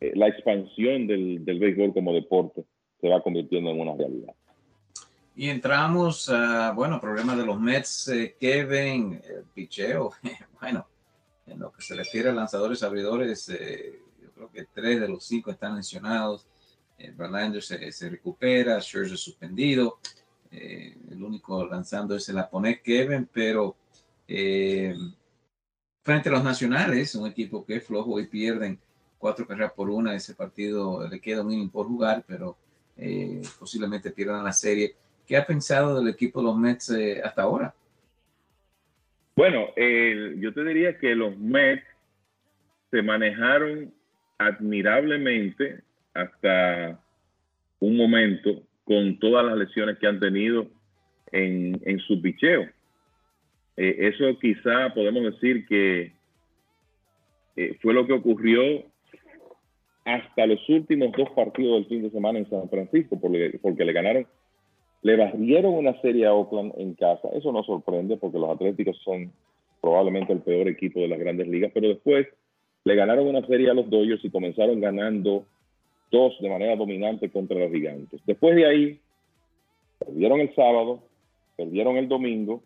eh, 0.00 0.12
la 0.14 0.28
expansión 0.28 1.06
del, 1.06 1.44
del 1.44 1.58
béisbol 1.58 1.92
como 1.92 2.12
deporte 2.12 2.64
se 3.00 3.08
va 3.08 3.22
convirtiendo 3.22 3.70
en 3.70 3.80
una 3.80 3.94
realidad. 3.94 4.34
Y 5.36 5.50
entramos 5.50 6.30
a, 6.30 6.72
bueno, 6.72 6.98
problema 6.98 7.36
de 7.36 7.44
los 7.44 7.60
Mets, 7.60 8.08
eh, 8.08 8.36
Kevin, 8.40 9.20
el 9.28 9.44
picheo. 9.54 10.12
bueno, 10.60 10.86
en 11.46 11.58
lo 11.58 11.70
que 11.70 11.82
se 11.82 11.94
refiere 11.94 12.30
a 12.30 12.32
lanzadores 12.32 12.82
abridores, 12.82 13.48
eh, 13.50 14.00
yo 14.20 14.30
creo 14.32 14.50
que 14.50 14.64
tres 14.72 15.00
de 15.00 15.08
los 15.08 15.24
cinco 15.24 15.50
están 15.50 15.76
lesionados. 15.76 16.46
Eh, 16.98 17.12
Verlander 17.14 17.62
se, 17.62 17.92
se, 17.92 18.08
recupera, 18.08 18.80
Scherzer 18.80 19.18
suspendido. 19.18 19.98
Eh, 20.50 20.96
el 21.10 21.22
único 21.22 21.66
lanzando 21.66 22.16
es 22.16 22.28
el 22.30 22.36
japonés 22.36 22.80
Kevin, 22.80 23.28
pero 23.30 23.76
frente 24.26 26.28
a 26.28 26.32
los 26.32 26.44
nacionales, 26.44 27.14
un 27.14 27.26
equipo 27.26 27.64
que 27.64 27.76
es 27.76 27.84
flojo 27.84 28.20
y 28.20 28.26
pierden 28.26 28.78
cuatro 29.18 29.46
carreras 29.46 29.72
por 29.72 29.90
una, 29.90 30.14
ese 30.14 30.34
partido 30.34 31.08
le 31.08 31.20
queda 31.20 31.42
un 31.42 31.52
inning 31.52 31.70
por 31.70 31.86
jugar, 31.86 32.24
pero 32.26 32.56
posiblemente 33.58 34.10
pierdan 34.10 34.44
la 34.44 34.52
serie 34.52 34.94
¿Qué 35.26 35.36
ha 35.36 35.44
pensado 35.44 35.98
del 35.98 36.08
equipo 36.08 36.40
de 36.40 36.46
los 36.46 36.56
Mets 36.56 36.90
eh, 36.90 37.20
hasta 37.22 37.42
ahora? 37.42 37.74
Bueno, 39.34 39.66
yo 39.76 40.54
te 40.54 40.64
diría 40.64 40.96
que 40.98 41.14
los 41.14 41.36
Mets 41.36 41.84
se 42.90 43.02
manejaron 43.02 43.92
admirablemente 44.38 45.82
hasta 46.14 46.98
un 47.80 47.96
momento 47.96 48.62
con 48.84 49.18
todas 49.18 49.44
las 49.44 49.58
lesiones 49.58 49.98
que 49.98 50.06
han 50.06 50.20
tenido 50.20 50.68
en, 51.32 51.98
su 52.06 52.22
picheo. 52.22 52.66
Eh, 53.76 54.12
eso 54.12 54.38
quizá 54.38 54.92
podemos 54.94 55.22
decir 55.22 55.66
que 55.66 56.12
eh, 57.56 57.78
fue 57.80 57.94
lo 57.94 58.06
que 58.06 58.12
ocurrió 58.12 58.84
hasta 60.04 60.46
los 60.46 60.66
últimos 60.68 61.12
dos 61.16 61.30
partidos 61.30 61.74
del 61.74 61.86
fin 61.86 62.02
de 62.02 62.10
semana 62.10 62.38
en 62.38 62.48
San 62.48 62.68
Francisco, 62.68 63.18
porque, 63.20 63.58
porque 63.60 63.84
le 63.84 63.92
ganaron 63.92 64.26
le 65.02 65.16
barrieron 65.16 65.74
una 65.74 66.00
serie 66.00 66.26
a 66.26 66.34
Oakland 66.34 66.72
en 66.78 66.94
casa. 66.94 67.28
Eso 67.32 67.52
no 67.52 67.62
sorprende 67.62 68.16
porque 68.16 68.38
los 68.38 68.50
Atléticos 68.50 68.98
son 69.04 69.30
probablemente 69.80 70.32
el 70.32 70.40
peor 70.40 70.66
equipo 70.66 70.98
de 70.98 71.06
las 71.06 71.20
grandes 71.20 71.46
ligas, 71.46 71.70
pero 71.72 71.88
después 71.88 72.26
le 72.84 72.94
ganaron 72.96 73.28
una 73.28 73.46
serie 73.46 73.70
a 73.70 73.74
los 73.74 73.88
Dodgers 73.88 74.24
y 74.24 74.30
comenzaron 74.30 74.80
ganando 74.80 75.44
dos 76.10 76.36
de 76.40 76.48
manera 76.48 76.74
dominante 76.74 77.30
contra 77.30 77.56
los 77.56 77.70
gigantes. 77.70 78.20
Después 78.26 78.56
de 78.56 78.66
ahí, 78.66 79.00
perdieron 79.98 80.40
el 80.40 80.52
sábado, 80.56 81.02
perdieron 81.56 81.98
el 81.98 82.08
domingo 82.08 82.62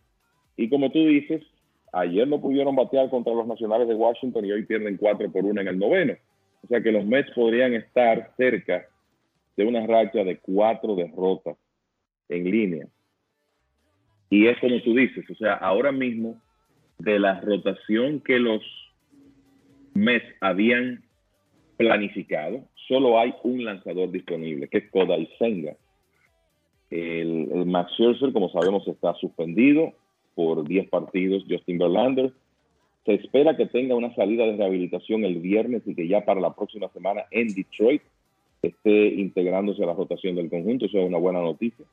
y 0.60 0.68
como 0.68 0.90
tú 0.90 0.98
dices, 1.06 1.42
ayer 1.90 2.28
no 2.28 2.38
pudieron 2.38 2.76
batear 2.76 3.08
contra 3.08 3.32
los 3.32 3.46
nacionales 3.46 3.88
de 3.88 3.94
Washington 3.94 4.44
y 4.44 4.52
hoy 4.52 4.66
pierden 4.66 4.98
4 4.98 5.32
por 5.32 5.42
1 5.42 5.58
en 5.58 5.68
el 5.68 5.78
noveno. 5.78 6.12
O 6.62 6.66
sea 6.66 6.82
que 6.82 6.92
los 6.92 7.06
Mets 7.06 7.30
podrían 7.30 7.72
estar 7.72 8.34
cerca 8.36 8.86
de 9.56 9.64
una 9.64 9.86
racha 9.86 10.22
de 10.22 10.38
cuatro 10.38 10.96
derrotas 10.96 11.56
en 12.28 12.44
línea. 12.44 12.86
Y 14.28 14.48
es 14.48 14.58
como 14.58 14.82
tú 14.82 14.94
dices, 14.94 15.24
o 15.30 15.34
sea, 15.34 15.54
ahora 15.54 15.92
mismo 15.92 16.38
de 16.98 17.18
la 17.18 17.40
rotación 17.40 18.20
que 18.20 18.38
los 18.38 18.62
Mets 19.94 20.26
habían 20.42 21.02
planificado, 21.78 22.68
solo 22.86 23.18
hay 23.18 23.32
un 23.44 23.64
lanzador 23.64 24.10
disponible, 24.10 24.68
que 24.68 24.76
es 24.76 24.90
Kodai 24.90 25.26
Senga. 25.38 25.74
El, 26.90 27.50
el, 27.50 27.64
Max 27.64 27.92
Scherzer, 27.92 28.30
como 28.34 28.50
sabemos, 28.50 28.86
está 28.86 29.14
suspendido 29.14 29.94
por 30.34 30.66
10 30.66 30.88
partidos. 30.88 31.44
Justin 31.48 31.78
Verlander 31.78 32.32
se 33.04 33.14
espera 33.14 33.56
que 33.56 33.66
tenga 33.66 33.94
una 33.94 34.14
salida 34.14 34.44
de 34.44 34.56
rehabilitación 34.56 35.24
el 35.24 35.38
viernes 35.38 35.82
y 35.86 35.94
que 35.94 36.06
ya 36.06 36.24
para 36.24 36.40
la 36.40 36.54
próxima 36.54 36.88
semana 36.88 37.24
en 37.30 37.54
Detroit 37.54 38.02
esté 38.62 39.14
integrándose 39.14 39.82
a 39.82 39.86
la 39.86 39.94
rotación 39.94 40.36
del 40.36 40.50
conjunto. 40.50 40.86
Eso 40.86 40.98
es 40.98 41.08
una 41.08 41.18
buena 41.18 41.40
noticia. 41.40 41.84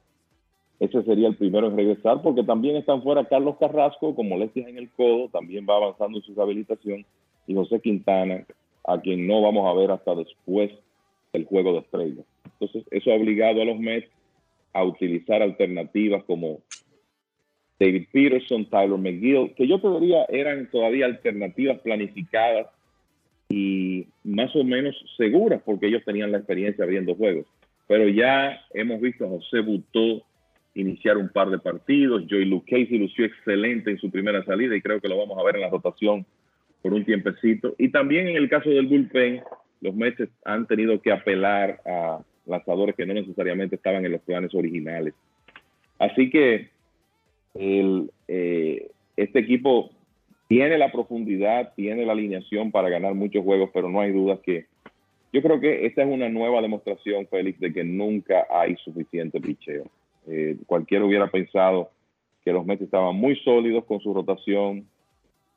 Ese 0.79 1.01
sería 1.03 1.27
el 1.27 1.35
primero 1.35 1.67
en 1.67 1.75
regresar, 1.75 2.21
porque 2.21 2.43
también 2.43 2.75
están 2.75 3.01
fuera 3.01 3.27
Carlos 3.27 3.55
Carrasco 3.59 4.15
con 4.15 4.29
molestias 4.29 4.67
en 4.67 4.77
el 4.77 4.89
codo, 4.89 5.27
también 5.29 5.65
va 5.67 5.77
avanzando 5.77 6.19
en 6.19 6.23
su 6.23 6.35
rehabilitación, 6.35 7.03
y 7.47 7.55
José 7.55 7.79
Quintana, 7.79 8.45
a 8.85 9.01
quien 9.01 9.25
no 9.25 9.41
vamos 9.41 9.65
a 9.65 9.73
ver 9.73 9.89
hasta 9.91 10.13
después 10.13 10.71
del 11.33 11.45
juego 11.45 11.73
de 11.73 11.79
estrellas. 11.79 12.25
Entonces, 12.45 12.83
eso 12.91 13.11
ha 13.11 13.15
obligado 13.15 13.61
a 13.61 13.65
los 13.65 13.79
Mets 13.79 14.07
a 14.73 14.83
utilizar 14.83 15.41
alternativas 15.41 16.23
como 16.25 16.59
David 17.79 18.07
Peterson, 18.11 18.65
Tyler 18.69 18.97
McGill, 18.97 19.53
que 19.55 19.67
yo 19.67 19.79
te 19.79 19.87
diría 19.99 20.25
eran 20.29 20.69
todavía 20.71 21.05
alternativas 21.05 21.79
planificadas 21.79 22.67
y 23.49 24.07
más 24.23 24.55
o 24.55 24.63
menos 24.63 24.95
seguras, 25.15 25.61
porque 25.63 25.87
ellos 25.87 26.03
tenían 26.03 26.31
la 26.31 26.39
experiencia 26.39 26.83
abriendo 26.83 27.15
juegos. 27.15 27.45
Pero 27.87 28.07
ya 28.09 28.59
hemos 28.73 28.99
visto 28.99 29.25
a 29.25 29.29
José 29.29 29.61
Butó 29.61 30.23
iniciar 30.73 31.17
un 31.17 31.29
par 31.29 31.49
de 31.49 31.59
partidos. 31.59 32.25
Joey 32.29 32.45
Luke 32.45 32.69
Casey 32.69 32.97
lució 32.97 33.25
excelente 33.25 33.91
en 33.91 33.97
su 33.97 34.11
primera 34.11 34.43
salida 34.43 34.75
y 34.75 34.81
creo 34.81 34.99
que 34.99 35.07
lo 35.07 35.17
vamos 35.17 35.37
a 35.37 35.43
ver 35.43 35.55
en 35.55 35.61
la 35.61 35.69
rotación 35.69 36.25
por 36.81 36.93
un 36.93 37.05
tiempecito. 37.05 37.75
Y 37.77 37.89
también 37.89 38.27
en 38.27 38.35
el 38.35 38.49
caso 38.49 38.69
del 38.69 38.87
bullpen, 38.87 39.41
los 39.81 39.95
Mets 39.95 40.27
han 40.45 40.67
tenido 40.67 41.01
que 41.01 41.11
apelar 41.11 41.79
a 41.85 42.19
lanzadores 42.45 42.95
que 42.95 43.05
no 43.05 43.13
necesariamente 43.13 43.75
estaban 43.75 44.05
en 44.05 44.11
los 44.11 44.21
planes 44.21 44.53
originales. 44.53 45.13
Así 45.99 46.29
que 46.29 46.69
eh, 47.59 48.89
este 49.15 49.39
equipo 49.39 49.91
tiene 50.47 50.77
la 50.77 50.91
profundidad, 50.91 51.73
tiene 51.75 52.05
la 52.05 52.13
alineación 52.13 52.71
para 52.71 52.89
ganar 52.89 53.13
muchos 53.13 53.43
juegos, 53.43 53.69
pero 53.73 53.89
no 53.89 53.99
hay 53.99 54.11
duda 54.11 54.39
que 54.41 54.65
yo 55.33 55.41
creo 55.41 55.59
que 55.59 55.85
esta 55.85 56.03
es 56.03 56.07
una 56.07 56.29
nueva 56.29 56.61
demostración, 56.61 57.27
Félix, 57.27 57.59
de 57.59 57.73
que 57.73 57.83
nunca 57.83 58.47
hay 58.49 58.75
suficiente 58.77 59.41
picheo. 59.41 59.85
Eh, 60.25 60.57
cualquiera 60.65 61.05
hubiera 61.05 61.27
pensado 61.29 61.91
que 62.43 62.53
los 62.53 62.65
Mets 62.65 62.83
estaban 62.83 63.15
muy 63.15 63.35
sólidos 63.37 63.83
con 63.85 63.99
su 63.99 64.13
rotación, 64.13 64.87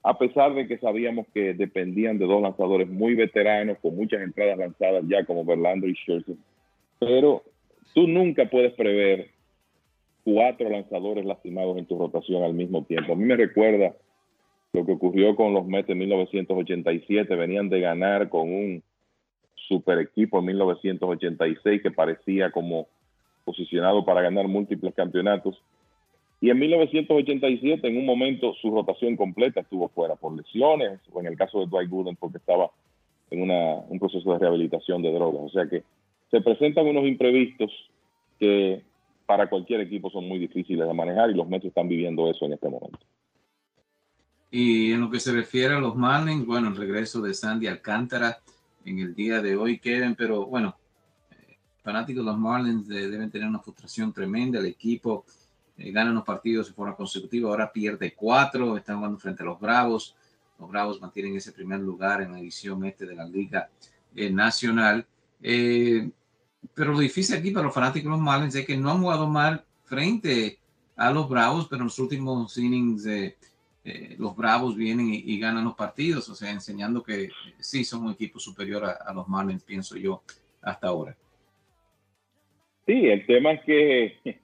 a 0.03 0.19
pesar 0.19 0.55
de 0.55 0.67
que 0.67 0.79
sabíamos 0.79 1.27
que 1.33 1.55
dependían 1.55 2.19
de 2.19 2.27
dos 2.27 2.43
lanzadores 2.43 2.89
muy 2.89 3.15
veteranos, 3.15 3.79
con 3.79 3.95
muchas 3.95 4.23
entradas 4.23 4.59
lanzadas 4.59 5.05
ya 5.07 5.25
como 5.25 5.45
Verlander 5.45 5.91
y 5.91 5.95
Scherzer. 5.95 6.37
Pero 6.99 7.43
tú 7.95 8.09
nunca 8.09 8.51
puedes 8.51 8.73
prever 8.73 9.29
cuatro 10.25 10.69
lanzadores 10.69 11.25
lastimados 11.25 11.77
en 11.79 11.87
tu 11.87 11.99
rotación 11.99 12.43
al 12.43 12.55
mismo 12.55 12.85
tiempo. 12.85 13.13
A 13.13 13.17
mí 13.17 13.25
me 13.25 13.37
recuerda 13.37 13.95
lo 14.73 14.87
que 14.87 14.93
ocurrió 14.93 15.35
con 15.37 15.53
los 15.53 15.67
Mets 15.67 15.91
en 15.91 15.99
1987. 15.99 17.35
Venían 17.35 17.69
de 17.69 17.81
ganar 17.81 18.29
con 18.29 18.53
un 18.53 18.83
super 19.55 19.99
equipo 19.99 20.39
en 20.39 20.47
1986 20.47 21.83
que 21.83 21.91
parecía 21.91 22.51
como 22.51 22.89
posicionado 23.45 24.05
para 24.05 24.23
ganar 24.23 24.49
múltiples 24.49 24.95
campeonatos. 24.95 25.61
Y 26.41 26.51
en 26.51 26.59
1987, 26.59 27.87
en 27.87 27.99
un 27.99 28.07
momento, 28.07 28.55
su 28.55 28.71
rotación 28.71 29.17
completa 29.17 29.61
estuvo 29.61 29.89
fuera 29.89 30.17
por 30.17 30.35
lesiones, 30.35 31.01
o 31.13 31.21
en 31.21 31.27
el 31.27 31.37
caso 31.37 31.61
de 31.61 31.67
Dwight 31.67 31.91
Gooden, 31.91 32.17
porque 32.17 32.39
estaba 32.39 32.71
en 33.31 33.43
una, 33.43 33.75
un 33.89 33.99
proceso 33.99 34.33
de 34.33 34.39
rehabilitación 34.39 35.03
de 35.03 35.13
drogas. 35.13 35.43
O 35.43 35.49
sea 35.51 35.67
que 35.67 35.83
se 36.31 36.41
presentan 36.41 36.87
unos 36.87 37.07
imprevistos 37.07 37.71
que 38.39 38.83
para 39.31 39.49
cualquier 39.49 39.83
equipo 39.83 40.11
son 40.11 40.27
muy 40.27 40.41
difíciles 40.41 40.89
de 40.89 40.93
manejar 40.93 41.31
y 41.31 41.35
los 41.35 41.49
Mets 41.49 41.67
están 41.67 41.87
viviendo 41.87 42.29
eso 42.29 42.47
en 42.47 42.55
este 42.55 42.69
momento. 42.69 42.99
Y 44.51 44.91
en 44.91 45.03
lo 45.03 45.09
que 45.09 45.21
se 45.21 45.31
refiere 45.31 45.77
a 45.77 45.79
los 45.79 45.95
Marlins, 45.95 46.45
bueno, 46.45 46.67
el 46.67 46.75
regreso 46.75 47.21
de 47.21 47.33
Sandy 47.33 47.69
Alcántara 47.69 48.41
en 48.85 48.99
el 48.99 49.15
día 49.15 49.41
de 49.41 49.55
hoy, 49.55 49.79
queden, 49.79 50.17
pero 50.17 50.47
bueno, 50.47 50.77
fanáticos 51.81 52.25
de 52.25 52.29
los 52.33 52.41
Marlins 52.41 52.89
deben 52.89 53.31
tener 53.31 53.47
una 53.47 53.61
frustración 53.61 54.13
tremenda. 54.13 54.59
El 54.59 54.67
equipo 54.67 55.25
eh, 55.79 55.93
gana 55.93 56.11
unos 56.11 56.25
partidos 56.25 56.67
de 56.67 56.75
forma 56.75 56.97
consecutiva, 56.97 57.51
ahora 57.51 57.71
pierde 57.71 58.13
cuatro, 58.15 58.77
están 58.77 58.97
jugando 58.97 59.19
frente 59.21 59.45
a 59.45 59.47
los 59.47 59.61
Bravos. 59.61 60.17
Los 60.59 60.69
Bravos 60.69 61.01
mantienen 61.01 61.37
ese 61.37 61.53
primer 61.53 61.79
lugar 61.79 62.21
en 62.21 62.33
la 62.33 62.41
edición 62.41 62.85
este 62.85 63.07
de 63.07 63.15
la 63.15 63.27
Liga 63.27 63.71
eh, 64.17 64.29
Nacional. 64.29 65.07
Eh, 65.41 66.11
pero 66.75 66.93
lo 66.93 67.01
difícil 67.01 67.37
aquí 67.37 67.51
para 67.51 67.67
los 67.67 67.75
fanáticos 67.75 68.05
de 68.05 68.11
los 68.11 68.21
Marlins 68.21 68.55
es 68.55 68.67
que 68.67 68.77
no 68.77 68.91
han 68.91 69.01
jugado 69.01 69.29
mal 69.29 69.65
frente 69.85 70.59
a 70.97 71.11
los 71.11 71.29
Bravos, 71.29 71.67
pero 71.69 71.81
en 71.83 71.87
los 71.87 71.99
últimos 71.99 72.57
innings 72.59 73.07
eh, 73.07 73.37
los 74.19 74.37
Bravos 74.37 74.77
vienen 74.77 75.09
y, 75.13 75.39
ganan 75.39 75.65
los 75.65 75.75
partidos, 75.75 76.29
o 76.29 76.35
sea, 76.35 76.51
enseñando 76.51 77.03
que 77.03 77.31
sí 77.59 77.85
son 77.85 78.05
un 78.05 78.13
equipo 78.13 78.39
superior 78.39 78.85
a, 78.85 79.13
los 79.15 79.27
Marlins, 79.27 79.65
pienso 79.65 79.97
yo, 79.97 80.23
hasta 80.61 80.89
ahora. 80.89 81.17
Sí, 82.87 83.07
el 83.07 83.25
tema 83.27 83.53
es 83.53 83.65
que 83.65 84.17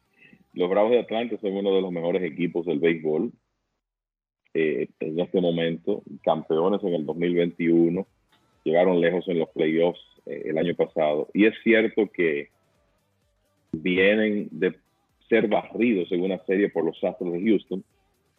los 0.55 0.71
Bravos 0.71 0.93
de 0.93 1.01
Atlanta 1.01 1.37
son 1.41 1.53
uno 1.53 1.75
de 1.75 1.83
los 1.83 1.93
mejores 1.93 2.23
equipos 2.23 2.64
del 2.64 2.81
béisbol 2.81 3.33
eh, 4.55 4.89
en 5.01 5.21
este 5.21 5.39
momento, 5.39 6.03
campeones 6.23 6.83
en 6.83 6.95
el 6.95 7.05
2021, 7.05 8.07
llegaron 8.64 9.03
lejos 9.03 9.29
en 9.29 9.41
los 9.41 9.51
playoffs 9.51 10.01
eh, 10.01 10.16
el 10.27 10.59
año 10.59 10.74
pasado. 10.74 11.29
Y 11.33 11.47
es 11.47 11.55
cierto 11.62 12.11
que 12.12 12.49
vienen 13.72 14.49
de 14.51 14.77
ser 15.29 15.49
barridos 15.49 16.11
en 16.12 16.22
una 16.22 16.39
serie 16.45 16.68
por 16.68 16.85
los 16.85 17.03
Astros 17.03 17.33
de 17.33 17.43
Houston, 17.43 17.85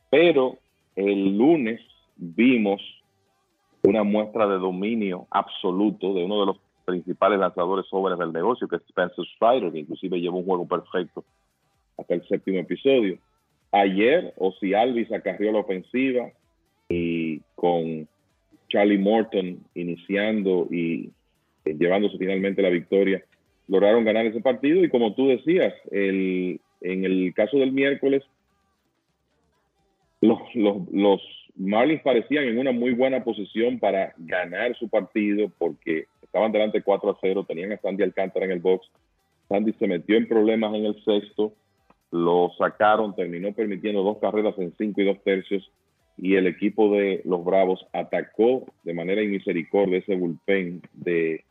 pero 0.10 0.58
el 0.96 1.38
lunes 1.38 1.82
vimos 2.16 2.82
una 3.84 4.04
muestra 4.04 4.48
de 4.48 4.58
dominio 4.58 5.28
absoluto 5.30 6.14
de 6.14 6.24
uno 6.24 6.40
de 6.42 6.46
los 6.48 6.58
principales 6.86 7.40
lanzadores 7.40 7.86
jóvenes 7.90 8.20
del 8.20 8.32
negocio, 8.32 8.68
que 8.68 8.78
es 8.78 8.82
Spencer 8.84 9.26
Strider, 9.36 9.72
que 9.72 9.80
inclusive 9.80 10.20
llevó 10.20 10.38
un 10.40 10.46
juego 10.46 10.68
perfecto 10.68 11.24
hasta 11.98 12.14
el 12.14 12.28
séptimo 12.28 12.60
episodio. 12.60 13.18
Ayer, 13.72 14.34
Ozzy 14.38 14.74
Alvis 14.74 15.12
acarrió 15.12 15.52
la 15.52 15.60
ofensiva 15.60 16.32
y 16.88 17.42
con 17.56 18.08
Charlie 18.70 18.98
Morton 18.98 19.60
iniciando 19.76 20.68
y 20.72 21.06
eh, 21.06 21.10
llevándose 21.74 22.18
finalmente 22.18 22.61
la 22.61 22.70
victoria, 22.70 23.24
lograron 23.68 24.05
ganar 24.05 24.26
ese 24.26 24.41
partido. 24.41 24.84
Y 24.84 24.89
como 24.89 25.13
tú 25.13 25.28
decías, 25.28 25.74
en 25.91 26.59
el 26.82 27.34
caso 27.36 27.57
del 27.57 27.72
miércoles, 27.72 28.24
los, 30.22 30.39
los, 30.55 31.22
Marlins 31.55 32.01
parecían 32.01 32.45
en 32.45 32.59
una 32.59 32.72
muy 32.72 32.93
buena 32.93 33.24
posición 33.24 33.80
para 33.80 34.13
ganar 34.18 34.76
su 34.78 34.89
partido 34.89 35.51
porque 35.57 36.05
estaban 36.22 36.51
delante 36.51 36.82
4 36.82 37.09
a 37.09 37.18
0, 37.20 37.45
tenían 37.47 37.72
a 37.72 37.78
Sandy 37.78 38.03
Alcántara 38.03 38.45
en 38.45 38.51
el 38.51 38.59
box. 38.59 38.88
Sandy 39.49 39.74
se 39.74 39.88
metió 39.88 40.18
en 40.18 40.28
problemas 40.28 40.74
en 40.76 40.86
el 40.86 41.03
sexto, 41.03 41.53
lo 42.11 42.51
sacaron, 42.57 43.15
terminó 43.15 43.53
permitiendo 43.53 44.03
dos 44.03 44.18
carreras 44.20 44.55
en 44.59 44.74
cinco 44.78 45.01
y 45.01 45.05
dos 45.05 45.22
tercios 45.24 45.70
y 46.18 46.36
el 46.36 46.47
equipo 46.47 46.91
de 46.91 47.22
los 47.26 47.43
Bravos 47.45 47.86
atacó 47.93 48.65
de 48.84 48.93
manera 48.93 49.22
inmisericordia 49.22 49.99
ese 49.99 50.15
bullpen 50.15 50.82
de 50.93 51.43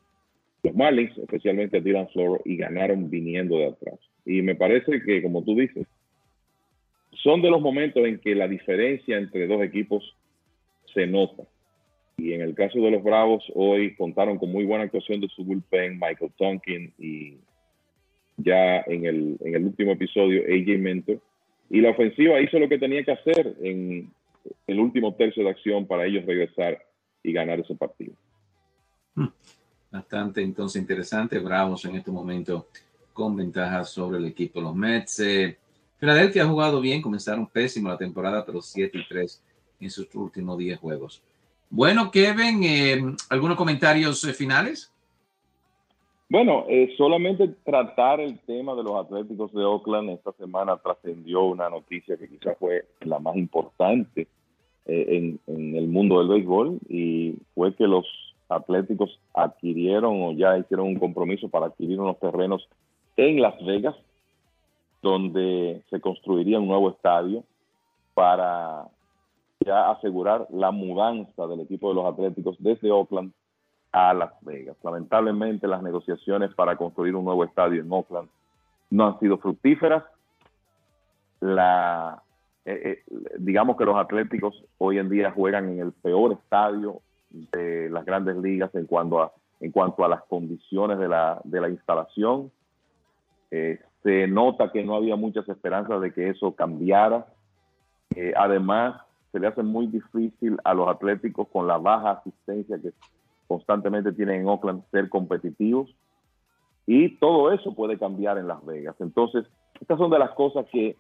los 0.66 0.74
Marlins, 0.74 1.16
especialmente 1.16 1.78
a 1.78 1.80
Dylan 1.80 2.08
Floro, 2.08 2.42
y 2.44 2.56
ganaron 2.56 3.08
viniendo 3.08 3.56
de 3.58 3.68
atrás. 3.68 3.98
Y 4.24 4.42
me 4.42 4.56
parece 4.56 5.00
que, 5.00 5.22
como 5.22 5.44
tú 5.44 5.54
dices, 5.54 5.86
son 7.22 7.40
de 7.40 7.50
los 7.50 7.60
momentos 7.60 8.04
en 8.04 8.18
que 8.18 8.34
la 8.34 8.48
diferencia 8.48 9.16
entre 9.16 9.46
dos 9.46 9.62
equipos 9.62 10.16
se 10.92 11.06
nota. 11.06 11.44
Y 12.18 12.32
en 12.32 12.40
el 12.40 12.54
caso 12.54 12.80
de 12.80 12.90
los 12.90 13.02
Bravos, 13.02 13.44
hoy 13.54 13.94
contaron 13.94 14.38
con 14.38 14.50
muy 14.50 14.64
buena 14.64 14.84
actuación 14.84 15.20
de 15.20 15.28
su 15.28 15.44
bullpen, 15.44 16.00
Michael 16.00 16.32
Tonkin 16.36 16.92
y 16.98 17.36
ya 18.38 18.80
en 18.86 19.06
el, 19.06 19.36
en 19.44 19.54
el 19.54 19.64
último 19.64 19.92
episodio, 19.92 20.42
AJ 20.42 20.78
Mentor. 20.78 21.20
Y 21.70 21.80
la 21.80 21.90
ofensiva 21.90 22.40
hizo 22.40 22.58
lo 22.58 22.68
que 22.68 22.78
tenía 22.78 23.04
que 23.04 23.12
hacer 23.12 23.54
en 23.62 24.10
el 24.66 24.80
último 24.80 25.14
tercio 25.14 25.44
de 25.44 25.50
acción 25.50 25.86
para 25.86 26.06
ellos 26.06 26.24
regresar 26.26 26.82
y 27.22 27.32
ganar 27.32 27.60
ese 27.60 27.74
partido. 27.74 28.14
Bastante 29.97 30.42
entonces 30.42 30.82
interesante. 30.82 31.38
Bravos 31.38 31.82
en 31.86 31.97
este 31.97 32.11
momento 32.11 32.66
con 33.14 33.34
ventajas 33.34 33.88
sobre 33.88 34.18
el 34.18 34.26
equipo 34.26 34.61
los 34.61 34.74
Mets. 34.74 35.20
Eh, 35.20 35.57
Filadelfia 35.97 36.42
ha 36.42 36.47
jugado 36.47 36.82
bien, 36.82 37.01
comenzaron 37.01 37.47
pésimo 37.47 37.88
la 37.88 37.97
temporada, 37.97 38.44
pero 38.44 38.61
7 38.61 38.99
y 38.99 39.09
3 39.09 39.42
en 39.80 39.90
sus 39.90 40.14
últimos 40.14 40.59
10 40.59 40.78
juegos. 40.78 41.22
Bueno, 41.70 42.11
Kevin, 42.11 42.62
eh, 42.62 43.03
¿algunos 43.30 43.57
comentarios 43.57 44.22
eh, 44.24 44.34
finales? 44.34 44.92
Bueno, 46.28 46.66
eh, 46.68 46.92
solamente 46.99 47.49
tratar 47.64 48.20
el 48.20 48.38
tema 48.40 48.74
de 48.74 48.82
los 48.82 49.03
Atléticos 49.03 49.51
de 49.55 49.64
Oakland. 49.64 50.11
Esta 50.11 50.32
semana 50.32 50.76
trascendió 50.76 51.44
una 51.44 51.70
noticia 51.70 52.18
que 52.18 52.28
quizás 52.28 52.55
fue 52.59 52.84
la 53.01 53.18
más 53.18 53.34
importante 53.34 54.28
en, 54.84 55.40
en, 55.47 55.74
el 55.74 55.88
mundo 55.88 56.18
del 56.18 56.28
béisbol 56.28 56.80
y 56.86 57.36
fue 57.55 57.74
que 57.74 57.86
los 57.86 58.07
Atléticos 58.49 59.20
adquirieron 59.34 60.22
o 60.22 60.32
ya 60.32 60.57
hicieron 60.59 60.86
un 60.86 60.99
compromiso 60.99 61.49
para 61.49 61.66
adquirir 61.66 62.01
unos 62.01 62.18
terrenos 62.18 62.68
en 63.16 63.42
Las 63.42 63.55
Vegas, 63.64 63.97
donde 65.03 65.82
se 65.90 66.01
construiría 66.01 66.59
un 66.59 66.68
nuevo 66.68 66.90
estadio 66.90 67.44
para 68.14 68.86
asegurar 69.90 70.47
la 70.51 70.70
mudanza 70.70 71.47
del 71.47 71.61
equipo 71.61 71.88
de 71.88 71.94
los 71.97 72.07
Atléticos 72.07 72.57
desde 72.61 72.90
Oakland 72.90 73.32
a 73.92 74.14
Las 74.14 74.32
Vegas. 74.42 74.76
Lamentablemente 74.82 75.66
las 75.66 75.82
negociaciones 75.82 76.55
para 76.55 76.76
construir 76.76 77.16
un 77.16 77.24
nuevo 77.24 77.44
estadio 77.44 77.80
en 77.82 77.90
Oakland 77.90 78.28
no 78.90 79.07
han 79.07 79.18
sido 79.18 79.38
fructíferas. 79.38 80.05
Eh, 81.40 82.14
eh, 82.64 83.03
digamos 83.38 83.76
que 83.76 83.84
los 83.84 83.97
Atléticos 83.97 84.64
hoy 84.78 84.99
en 84.99 85.09
día 85.09 85.30
juegan 85.30 85.68
en 85.70 85.80
el 85.80 85.92
peor 85.92 86.32
estadio 86.32 87.01
de 87.31 87.91
las 87.91 88.05
grandes 88.05 88.37
ligas 88.37 88.74
en 88.74 88.87
cuanto 88.87 89.22
a, 89.22 90.09
las 90.09 90.22
condiciones 90.24 90.99
de 90.99 91.09
la, 91.09 91.68
instalación. 91.68 92.51
Eh, 93.51 93.81
se 94.03 94.27
nota 94.27 94.72
que 94.72 94.85
no 94.85 94.95
había 94.95 95.16
muchas 95.16 95.49
esperanzas 95.49 96.01
de 96.01 96.12
que 96.12 96.31
eso 96.31 96.55
cambiara. 96.55 97.27
además, 98.37 99.01
se 99.33 99.41
le 99.41 99.49
hace 99.49 99.62
muy 99.62 99.87
difícil 99.87 100.57
a 100.64 100.72
los 100.72 100.89
atléticos 100.89 101.49
con 101.49 101.66
la 101.66 101.77
baja 101.77 102.12
asistencia 102.12 102.79
que 102.81 102.93
constantemente 103.47 104.12
tienen 104.12 104.43
en 104.43 104.49
Oakland 104.49 104.83
ser 104.91 105.09
competitivos. 105.09 105.95
Y 106.87 107.16
todo 107.16 107.53
eso 107.53 107.74
puede 107.74 107.99
cambiar 107.99 108.39
en 108.39 108.47
Las 108.47 108.64
Vegas. 108.64 108.97
Entonces, 109.01 109.45
estas 109.81 109.99
son 109.99 110.11
de 110.11 110.18
las 110.18 110.31
cosas 110.31 110.66
que 110.70 110.97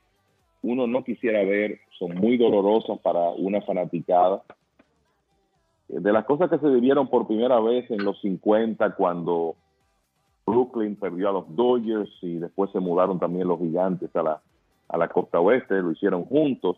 uno 0.62 0.86
no 0.86 1.04
quisiera 1.04 1.44
ver, 1.44 1.78
son 1.98 2.14
muy 2.16 2.36
dolorosas 2.36 2.98
para 3.00 3.30
una 3.30 3.62
fanaticada. 3.62 4.42
De 5.88 6.12
las 6.12 6.24
cosas 6.24 6.50
que 6.50 6.58
se 6.58 6.68
vivieron 6.68 7.08
por 7.08 7.26
primera 7.26 7.60
vez 7.60 7.90
en 7.90 8.04
los 8.04 8.20
50, 8.20 8.94
cuando 8.96 9.54
Brooklyn 10.44 10.96
perdió 10.96 11.28
a 11.28 11.32
los 11.32 11.54
Dodgers 11.54 12.10
y 12.22 12.38
después 12.38 12.70
se 12.72 12.80
mudaron 12.80 13.18
también 13.18 13.48
los 13.48 13.58
gigantes 13.58 14.14
a 14.16 14.22
la, 14.22 14.40
a 14.88 14.96
la 14.96 15.08
costa 15.08 15.40
oeste, 15.40 15.74
lo 15.82 15.92
hicieron 15.92 16.24
juntos. 16.24 16.76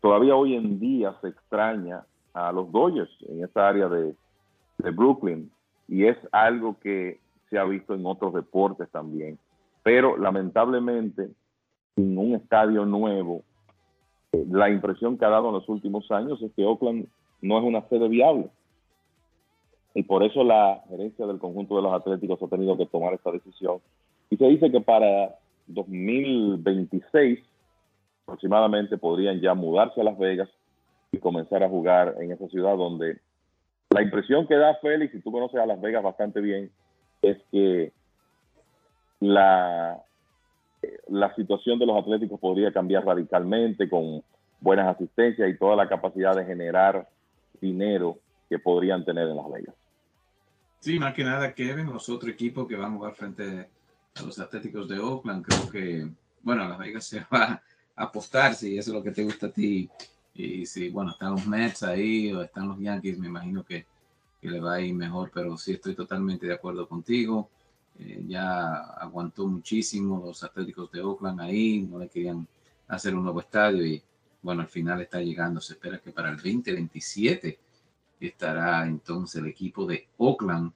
todavía 0.00 0.36
hoy 0.36 0.54
en 0.54 0.78
día 0.78 1.14
se 1.20 1.28
extraña 1.28 2.04
a 2.36 2.52
los 2.52 2.70
Dodgers 2.70 3.10
en 3.28 3.42
esa 3.42 3.68
área 3.68 3.88
de, 3.88 4.14
Brooklyn 4.92 5.50
y 5.88 6.04
es 6.04 6.18
algo 6.32 6.78
que 6.80 7.18
se 7.48 7.58
ha 7.58 7.64
visto 7.64 7.94
en 7.94 8.04
otros 8.04 8.34
deportes 8.34 8.90
también. 8.90 9.38
Pero 9.82 10.18
lamentablemente, 10.18 11.30
en 11.96 12.18
un 12.18 12.34
estadio 12.34 12.84
nuevo, 12.84 13.42
la 14.50 14.70
impresión 14.70 15.18
que 15.18 15.24
ha 15.24 15.30
dado 15.30 15.48
en 15.48 15.54
los 15.54 15.68
últimos 15.68 16.10
años 16.10 16.40
es 16.42 16.52
que 16.52 16.64
Oakland 16.64 17.06
no 17.40 17.58
es 17.58 17.64
una 17.64 17.86
sede 17.88 18.08
viable. 18.08 18.48
Y 19.94 20.02
por 20.02 20.22
eso 20.22 20.44
la 20.44 20.82
gerencia 20.88 21.26
del 21.26 21.38
conjunto 21.38 21.76
de 21.76 21.82
los 21.82 21.92
Atléticos 21.92 22.42
ha 22.42 22.48
tenido 22.48 22.76
que 22.76 22.86
tomar 22.86 23.14
esta 23.14 23.30
decisión. 23.32 23.78
Y 24.28 24.36
se 24.36 24.44
dice 24.46 24.70
que 24.70 24.80
para 24.80 25.36
2026 25.68 27.40
aproximadamente 28.24 28.98
podrían 28.98 29.40
ya 29.40 29.54
mudarse 29.54 30.00
a 30.00 30.04
Las 30.04 30.18
Vegas 30.18 30.48
y 31.12 31.18
comenzar 31.18 31.62
a 31.62 31.68
jugar 31.68 32.16
en 32.20 32.32
esa 32.32 32.48
ciudad 32.48 32.76
donde 32.76 33.18
la 33.90 34.02
impresión 34.02 34.46
que 34.46 34.56
da 34.56 34.74
Félix, 34.82 35.14
y 35.14 35.20
tú 35.20 35.30
conoces 35.30 35.60
a 35.60 35.66
Las 35.66 35.80
Vegas 35.80 36.02
bastante 36.02 36.40
bien, 36.40 36.70
es 37.22 37.38
que 37.50 37.92
la, 39.20 40.02
la 41.08 41.34
situación 41.34 41.78
de 41.78 41.86
los 41.86 41.98
atléticos 41.98 42.40
podría 42.40 42.72
cambiar 42.72 43.04
radicalmente 43.04 43.88
con 43.88 44.22
buenas 44.60 44.94
asistencias 44.94 45.48
y 45.48 45.58
toda 45.58 45.76
la 45.76 45.88
capacidad 45.88 46.34
de 46.34 46.44
generar 46.44 47.08
dinero 47.60 48.18
que 48.48 48.58
podrían 48.58 49.04
tener 49.04 49.28
en 49.28 49.36
Las 49.36 49.50
Vegas. 49.50 49.74
Sí, 50.80 50.98
más 50.98 51.14
que 51.14 51.24
nada, 51.24 51.52
Kevin, 51.52 51.86
los 51.86 52.08
otros 52.08 52.32
equipos 52.32 52.66
que 52.68 52.76
van 52.76 52.92
a 52.92 52.96
jugar 52.96 53.14
frente 53.14 53.68
a 54.14 54.22
los 54.22 54.38
Atléticos 54.38 54.88
de 54.88 54.98
Oakland, 54.98 55.44
creo 55.44 55.70
que, 55.70 56.08
bueno, 56.42 56.68
Las 56.68 56.78
Vegas 56.78 57.04
se 57.04 57.20
va 57.32 57.62
a 57.96 58.04
apostar, 58.04 58.54
si 58.54 58.78
eso 58.78 58.90
es 58.90 58.96
lo 58.96 59.02
que 59.02 59.10
te 59.10 59.24
gusta 59.24 59.46
a 59.46 59.50
ti, 59.50 59.88
y 60.34 60.66
si, 60.66 60.90
bueno, 60.90 61.12
están 61.12 61.32
los 61.32 61.46
Mets 61.46 61.82
ahí 61.82 62.32
o 62.32 62.42
están 62.42 62.68
los 62.68 62.78
Yankees, 62.78 63.18
me 63.18 63.26
imagino 63.26 63.64
que, 63.64 63.86
que 64.40 64.50
le 64.50 64.60
va 64.60 64.74
a 64.74 64.80
ir 64.80 64.94
mejor, 64.94 65.30
pero 65.32 65.56
sí 65.56 65.72
estoy 65.72 65.94
totalmente 65.94 66.46
de 66.46 66.54
acuerdo 66.54 66.86
contigo. 66.86 67.48
Eh, 67.98 68.24
ya 68.26 68.76
aguantó 68.98 69.46
muchísimo 69.46 70.22
los 70.24 70.42
Atléticos 70.44 70.90
de 70.90 71.00
Oakland 71.00 71.40
ahí, 71.40 71.80
no 71.80 71.98
le 71.98 72.08
querían 72.08 72.46
hacer 72.88 73.14
un 73.14 73.24
nuevo 73.24 73.40
estadio 73.40 73.84
y 73.84 74.02
bueno, 74.42 74.62
al 74.62 74.68
final 74.68 75.00
está 75.00 75.20
llegando. 75.20 75.60
Se 75.60 75.74
espera 75.74 75.98
que 75.98 76.12
para 76.12 76.30
el 76.30 76.36
2027 76.36 77.58
estará 78.20 78.86
entonces 78.86 79.40
el 79.40 79.48
equipo 79.48 79.86
de 79.86 80.08
Oakland 80.18 80.72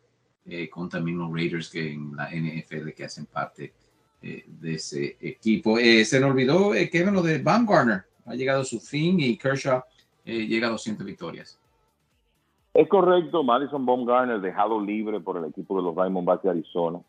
eh, 0.46 0.68
con 0.68 0.88
también 0.88 1.18
los 1.18 1.32
Raiders 1.32 1.68
que 1.68 1.92
en 1.92 2.16
la 2.16 2.30
NFL 2.30 2.90
que 2.90 3.04
hacen 3.04 3.26
parte 3.26 3.74
de 4.22 4.74
ese 4.74 5.16
equipo. 5.18 5.78
se 5.78 6.20
nos 6.20 6.32
olvidó, 6.32 6.72
Kevin, 6.92 7.14
lo 7.14 7.22
de 7.22 7.38
Baumgartner. 7.38 8.04
Ha 8.26 8.34
llegado 8.34 8.62
su 8.64 8.78
fin 8.78 9.18
y 9.18 9.38
Kershaw 9.38 9.82
llega 10.26 10.66
a 10.66 10.72
200 10.72 11.06
victorias. 11.06 11.58
Es 12.72 12.88
correcto, 12.88 13.42
Madison 13.42 13.84
Baumgartner 13.84 14.40
dejado 14.40 14.80
libre 14.80 15.20
por 15.20 15.36
el 15.36 15.46
equipo 15.46 15.76
de 15.76 15.82
los 15.82 15.94
Diamondbacks 15.94 16.44
de 16.44 16.50
Arizona. 16.50 17.00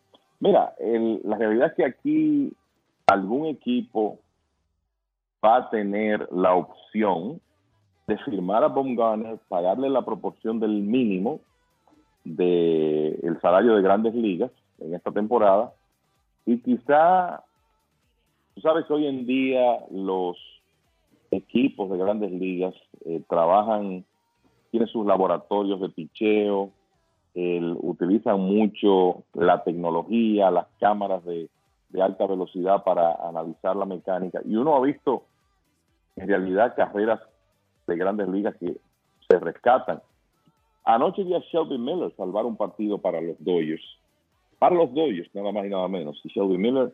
Mira, 0.41 0.73
la 0.79 1.37
realidad 1.37 1.67
es 1.67 1.73
que 1.75 1.85
aquí 1.85 2.53
algún 3.05 3.45
equipo 3.45 4.17
va 5.43 5.57
a 5.57 5.69
tener 5.69 6.27
la 6.31 6.55
opción 6.55 7.39
de 8.07 8.17
firmar 8.17 8.63
a 8.63 8.69
Baumgartner, 8.69 9.37
pagarle 9.47 9.87
la 9.87 10.03
proporción 10.03 10.59
del 10.59 10.81
mínimo 10.81 11.41
del 12.23 13.39
salario 13.39 13.75
de 13.75 13.83
grandes 13.83 14.15
ligas 14.15 14.51
en 14.79 14.95
esta 14.95 15.11
temporada. 15.11 15.73
Y 16.47 16.57
quizá, 16.57 17.43
tú 18.55 18.61
sabes 18.61 18.85
que 18.87 18.93
hoy 18.93 19.05
en 19.05 19.27
día 19.27 19.85
los 19.91 20.37
equipos 21.29 21.91
de 21.91 21.99
grandes 21.99 22.31
ligas 22.31 22.73
eh, 23.05 23.21
trabajan 23.29 24.03
tiene 24.71 24.87
sus 24.87 25.05
laboratorios 25.05 25.79
de 25.81 25.89
picheo, 25.89 26.71
utilizan 27.35 28.39
mucho 28.39 29.23
la 29.33 29.63
tecnología, 29.63 30.51
las 30.51 30.67
cámaras 30.79 31.23
de, 31.25 31.49
alta 32.01 32.25
velocidad 32.25 32.83
para 32.83 33.15
analizar 33.27 33.75
la 33.75 33.85
mecánica. 33.85 34.41
Y 34.45 34.55
uno 34.55 34.75
ha 34.75 34.81
visto 34.81 35.23
en 36.15 36.27
realidad 36.27 36.75
carreras 36.75 37.19
de 37.87 37.97
grandes 37.97 38.27
ligas 38.29 38.55
que 38.57 38.77
se 39.29 39.39
rescatan. 39.39 40.01
Anoche 40.85 41.23
vi 41.23 41.33
a 41.33 41.39
Shelby 41.39 41.77
Miller 41.77 42.13
salvar 42.15 42.45
un 42.45 42.55
partido 42.55 42.97
para 42.97 43.21
los 43.21 43.35
Dodgers. 43.43 43.83
Para 44.57 44.75
los 44.75 44.93
Dodgers, 44.93 45.29
nada 45.33 45.51
más 45.51 45.65
y 45.65 45.69
nada 45.69 45.87
menos. 45.87 46.19
Y 46.23 46.29
Shelby 46.29 46.57
Miller, 46.57 46.93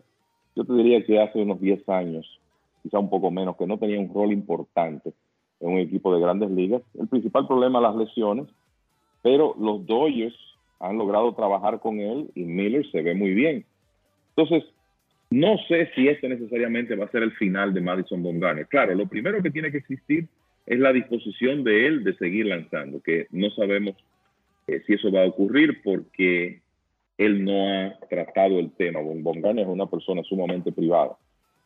yo 0.55 0.65
te 0.65 0.73
diría 0.73 1.05
que 1.05 1.21
hace 1.21 1.41
unos 1.41 1.59
10 1.61 1.88
años, 1.89 2.39
quizá 2.81 2.99
un 2.99 3.09
poco 3.09 3.29
menos, 3.29 3.55
que 3.55 3.67
no 3.67 3.77
tenía 3.77 3.99
un 3.99 4.13
rol 4.13 4.31
importante 4.31 5.13
en 5.59 5.69
un 5.69 5.79
equipo 5.79 6.13
de 6.13 6.21
grandes 6.21 6.49
ligas. 6.51 6.81
El 6.99 7.07
principal 7.07 7.47
problema 7.47 7.81
las 7.81 7.95
lesiones, 7.95 8.47
pero 9.22 9.55
los 9.59 9.86
Dodgers 9.86 10.36
han 10.80 10.97
logrado 10.97 11.34
trabajar 11.34 11.80
con 11.80 11.99
él 11.99 12.30
y 12.36 12.43
Miller 12.43 12.89
se 12.91 13.01
ve 13.01 13.15
muy 13.15 13.34
bien. 13.34 13.65
Entonces, 14.36 14.63
no 15.30 15.57
sé 15.68 15.89
si 15.95 16.07
este 16.07 16.30
necesariamente 16.30 16.95
va 16.95 17.05
a 17.05 17.11
ser 17.11 17.24
el 17.24 17.32
final 17.34 17.74
de 17.74 17.82
Madison 17.82 18.24
Bumgarner. 18.24 18.68
Claro, 18.68 18.95
lo 18.95 19.07
primero 19.07 19.41
que 19.41 19.51
tiene 19.51 19.72
que 19.72 19.80
existir 19.80 20.28
es 20.65 20.80
la 20.80 20.93
disposición 20.93 21.63
de 21.63 21.88
él 21.88 22.03
de 22.03 22.15
seguir 22.15 22.45
lanzando, 22.45 23.01
que 23.01 23.28
no 23.32 23.49
sabemos 23.51 23.95
eh, 24.68 24.82
si 24.86 24.93
eso 24.93 25.11
va 25.11 25.24
a 25.24 25.28
ocurrir 25.28 25.82
porque 25.82 26.61
él 27.18 27.43
no 27.43 27.68
ha 27.68 27.97
tratado 28.09 28.59
el 28.59 28.72
tema. 28.72 28.99
Bumgarner 29.01 29.65
es 29.65 29.72
una 29.72 29.88
persona 29.88 30.24
sumamente 30.24 30.72
privada. 30.72 31.18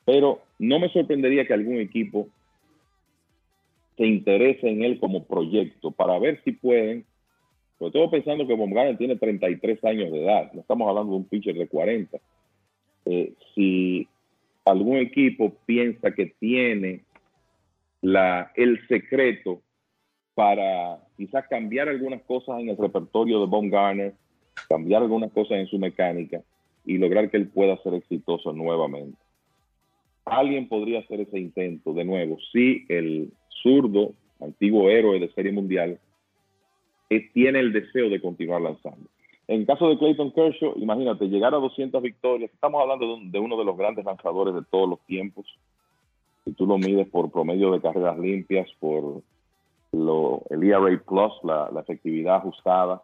Pero 0.05 0.41
no 0.57 0.79
me 0.79 0.89
sorprendería 0.89 1.45
que 1.45 1.53
algún 1.53 1.79
equipo 1.79 2.29
se 3.97 4.05
interese 4.05 4.69
en 4.69 4.83
él 4.83 4.99
como 4.99 5.25
proyecto 5.25 5.91
para 5.91 6.17
ver 6.17 6.41
si 6.43 6.53
pueden, 6.53 7.05
sobre 7.81 7.93
todo 7.93 8.11
pensando 8.11 8.45
que 8.45 8.53
Baumgartner 8.53 8.95
tiene 8.95 9.15
33 9.15 9.83
años 9.85 10.11
de 10.11 10.23
edad, 10.23 10.53
no 10.53 10.61
estamos 10.61 10.87
hablando 10.87 11.13
de 11.13 11.17
un 11.17 11.25
pitcher 11.25 11.55
de 11.55 11.67
40. 11.67 12.15
Eh, 13.05 13.33
si 13.55 14.07
algún 14.65 14.97
equipo 14.97 15.55
piensa 15.65 16.11
que 16.11 16.27
tiene 16.39 17.01
la, 18.01 18.51
el 18.55 18.87
secreto 18.87 19.63
para 20.35 20.99
quizás 21.17 21.47
cambiar 21.47 21.89
algunas 21.89 22.21
cosas 22.21 22.59
en 22.59 22.69
el 22.69 22.77
repertorio 22.77 23.39
de 23.39 23.47
Baumgartner, 23.47 24.13
cambiar 24.69 25.01
algunas 25.01 25.31
cosas 25.31 25.57
en 25.57 25.65
su 25.65 25.79
mecánica 25.79 26.39
y 26.85 26.99
lograr 26.99 27.31
que 27.31 27.37
él 27.37 27.47
pueda 27.47 27.81
ser 27.81 27.95
exitoso 27.95 28.53
nuevamente. 28.53 29.17
Alguien 30.25 30.67
podría 30.67 30.99
hacer 30.99 31.21
ese 31.21 31.39
intento 31.39 31.93
de 31.93 32.05
nuevo 32.05 32.37
si 32.51 32.85
el 32.89 33.31
zurdo, 33.63 34.13
antiguo 34.39 34.87
héroe 34.91 35.19
de 35.19 35.31
Serie 35.33 35.51
Mundial, 35.51 35.97
tiene 37.19 37.59
el 37.59 37.73
deseo 37.73 38.09
de 38.09 38.21
continuar 38.21 38.61
lanzando. 38.61 39.07
En 39.47 39.65
caso 39.65 39.89
de 39.89 39.97
Clayton 39.97 40.31
Kershaw, 40.31 40.73
imagínate, 40.77 41.27
llegar 41.27 41.53
a 41.53 41.57
200 41.57 42.01
victorias, 42.01 42.51
estamos 42.53 42.81
hablando 42.81 43.19
de, 43.21 43.39
uno 43.39 43.57
de 43.57 43.65
los 43.65 43.77
grandes 43.77 44.05
lanzadores 44.05 44.53
de 44.55 44.63
todos 44.63 44.89
los 44.89 44.99
tiempos. 45.01 45.45
Si 46.45 46.53
tú 46.53 46.65
lo 46.65 46.77
mides 46.77 47.07
por 47.09 47.31
promedio 47.31 47.71
de 47.71 47.81
carreras 47.81 48.17
limpias, 48.17 48.69
por 48.79 49.21
lo, 49.91 50.43
el 50.49 50.63
ERA 50.63 51.03
Plus, 51.05 51.33
la, 51.43 51.69
la 51.71 51.81
efectividad 51.81 52.37
ajustada, 52.37 53.03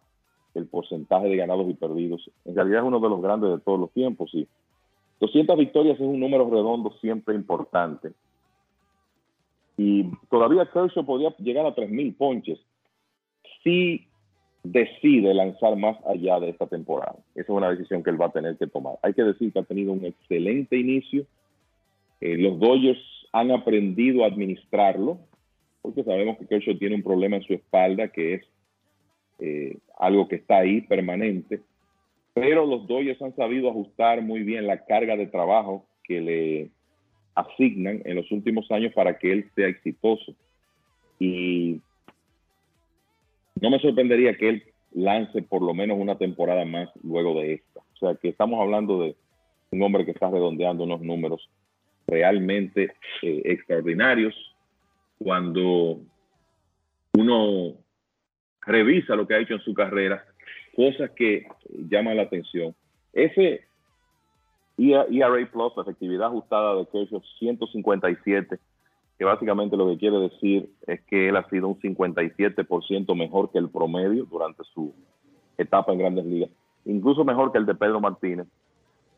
el 0.54 0.68
porcentaje 0.68 1.28
de 1.28 1.36
ganados 1.36 1.70
y 1.70 1.74
perdidos, 1.74 2.32
en 2.46 2.56
realidad 2.56 2.80
es 2.80 2.88
uno 2.88 3.00
de 3.00 3.10
los 3.10 3.22
grandes 3.22 3.52
de 3.52 3.60
todos 3.60 3.80
los 3.80 3.92
tiempos. 3.92 4.32
Sí. 4.32 4.48
200 5.20 5.58
victorias 5.58 5.96
es 5.96 6.06
un 6.06 6.20
número 6.20 6.50
redondo 6.50 6.94
siempre 7.02 7.36
importante 7.36 8.14
y 9.78 10.06
todavía 10.30 10.66
Kershaw 10.66 11.06
podía 11.06 11.34
llegar 11.38 11.66
a 11.66 11.76
3.000 11.76 12.18
ponches 12.18 12.60
si 13.68 14.08
decide 14.64 15.34
lanzar 15.34 15.76
más 15.76 15.98
allá 16.06 16.40
de 16.40 16.50
esta 16.50 16.68
temporada. 16.68 17.18
Esa 17.36 17.42
es 17.42 17.50
una 17.50 17.70
decisión 17.70 18.02
que 18.02 18.10
él 18.10 18.22
va 18.22 18.28
a 18.28 18.32
tener 18.32 18.58
que 18.58 18.68
tomar. 18.68 18.96
Hay 19.04 19.14
que 19.14 19.24
decir 19.24 19.52
que 19.52 19.60
ha 19.60 19.64
tenido 19.64 19.92
un 19.92 20.06
excelente 20.06 20.78
inicio. 20.78 21.26
Eh, 22.22 22.38
los 22.38 22.58
Dodgers 22.60 23.00
han 23.34 23.52
aprendido 23.52 24.24
a 24.24 24.28
administrarlo, 24.28 25.20
porque 25.82 26.04
sabemos 26.06 26.38
que 26.38 26.48
Kershaw 26.48 26.78
tiene 26.78 26.96
un 26.96 27.04
problema 27.04 27.36
en 27.36 27.44
su 27.44 27.54
espalda 27.54 28.08
que 28.08 28.36
es 28.36 28.46
eh, 29.40 29.78
algo 30.00 30.30
que 30.30 30.38
está 30.38 30.60
ahí 30.60 30.82
permanente. 30.82 31.60
Pero 32.34 32.66
los 32.66 32.88
Dodgers 32.88 33.22
han 33.22 33.36
sabido 33.36 33.70
ajustar 33.70 34.22
muy 34.22 34.44
bien 34.44 34.66
la 34.66 34.86
carga 34.86 35.18
de 35.18 35.28
trabajo 35.28 35.86
que 36.06 36.22
le 36.22 36.70
asignan 37.36 38.02
en 38.06 38.16
los 38.16 38.32
últimos 38.32 38.72
años 38.72 38.94
para 38.94 39.18
que 39.18 39.34
él 39.34 39.50
sea 39.56 39.68
exitoso. 39.68 40.34
Y 41.20 41.82
no 43.62 43.70
me 43.70 43.80
sorprendería 43.80 44.38
que 44.38 44.50
él 44.50 44.64
lance 44.94 45.42
por 45.42 45.62
lo 45.62 45.74
menos 45.74 45.98
una 46.00 46.18
temporada 46.18 46.66
más 46.66 46.90
luego 47.04 47.40
de 47.40 47.54
esta. 47.54 47.80
O 47.80 47.98
sea 47.98 48.16
que 48.16 48.30
estamos 48.30 48.60
hablando 48.62 49.02
de 49.02 49.16
un 49.72 49.82
hombre 49.84 50.06
que 50.06 50.12
está 50.12 50.30
redondeando 50.30 50.84
unos 50.84 51.02
números 51.02 51.50
realmente 52.08 52.94
eh, 53.22 53.42
extraordinarios. 53.46 54.34
Cuando 55.20 56.00
uno 57.14 57.74
revisa 58.62 59.16
lo 59.16 59.28
que 59.28 59.36
ha 59.36 59.40
hecho 59.40 59.56
en 59.56 59.62
su 59.62 59.74
carrera, 59.74 60.24
cosas 60.76 61.12
que 61.12 61.48
llaman 61.90 62.18
la 62.18 62.24
atención. 62.24 62.76
Ese 63.14 63.66
ERA 64.78 65.52
Plus, 65.52 65.74
la 65.76 65.82
efectividad 65.82 66.28
ajustada 66.28 66.76
de 66.76 66.86
Kershaw 66.88 67.22
157, 67.40 68.60
que 69.18 69.26
básicamente 69.26 69.78
lo 69.78 69.88
que 69.88 69.98
quiere 69.98 70.20
decir 70.20 70.70
es 70.86 71.02
que 71.02 71.30
él 71.30 71.36
ha 71.36 71.50
sido 71.50 71.68
un 71.68 71.80
57% 71.80 73.16
mejor 73.16 73.52
que 73.52 73.58
el 73.58 73.70
promedio 73.70 74.26
durante 74.26 74.64
su 74.74 74.94
etapa 75.58 75.92
en 75.92 76.00
grandes 76.00 76.26
ligas, 76.26 76.50
incluso 76.86 77.26
mejor 77.26 77.52
que 77.52 77.58
el 77.58 77.66
de 77.66 77.76
Pedro 77.76 78.00
Martínez 78.00 78.48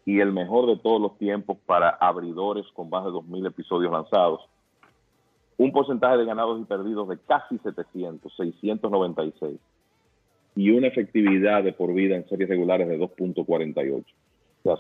y 0.06 0.20
el 0.20 0.32
mejor 0.32 0.68
de 0.68 0.78
todos 0.78 1.02
los 1.02 1.18
tiempos 1.18 1.58
para 1.66 1.90
abridores 1.90 2.66
con 2.74 2.90
más 2.90 3.04
de 3.04 3.12
2.000 3.12 3.48
episodios 3.48 3.92
lanzados. 3.92 4.42
Un 5.58 5.74
porcentaje 5.74 6.18
de 6.18 6.26
ganados 6.26 6.62
y 6.62 6.64
perdidos 6.64 7.10
de 7.10 7.18
casi 7.18 7.58
700, 7.58 8.34
696, 8.36 9.60
y 10.56 10.72
una 10.72 10.88
efectividad 10.88 11.64
de 11.64 11.74
por 11.74 11.94
vida 11.94 12.16
en 12.16 12.28
series 12.28 12.50
regulares 12.50 12.88
de 12.88 12.98
2.48 12.98 14.06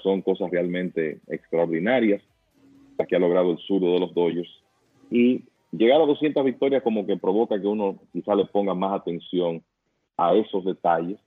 son 0.03 0.21
cosas 0.21 0.49
realmente 0.51 1.19
extraordinarias 1.27 2.21
las 2.97 3.07
que 3.07 3.15
ha 3.15 3.19
logrado 3.19 3.51
el 3.51 3.57
sur 3.59 3.81
de 3.81 3.99
los 3.99 4.13
Dodgers. 4.13 4.49
Y 5.09 5.43
llegar 5.71 6.01
a 6.01 6.05
200 6.05 6.43
victorias 6.43 6.83
como 6.83 7.05
que 7.05 7.17
provoca 7.17 7.59
que 7.59 7.67
uno 7.67 7.99
quizá 8.13 8.35
le 8.35 8.45
ponga 8.45 8.73
más 8.73 8.99
atención 8.99 9.63
a 10.17 10.33
esos 10.33 10.65
detalles, 10.65 11.19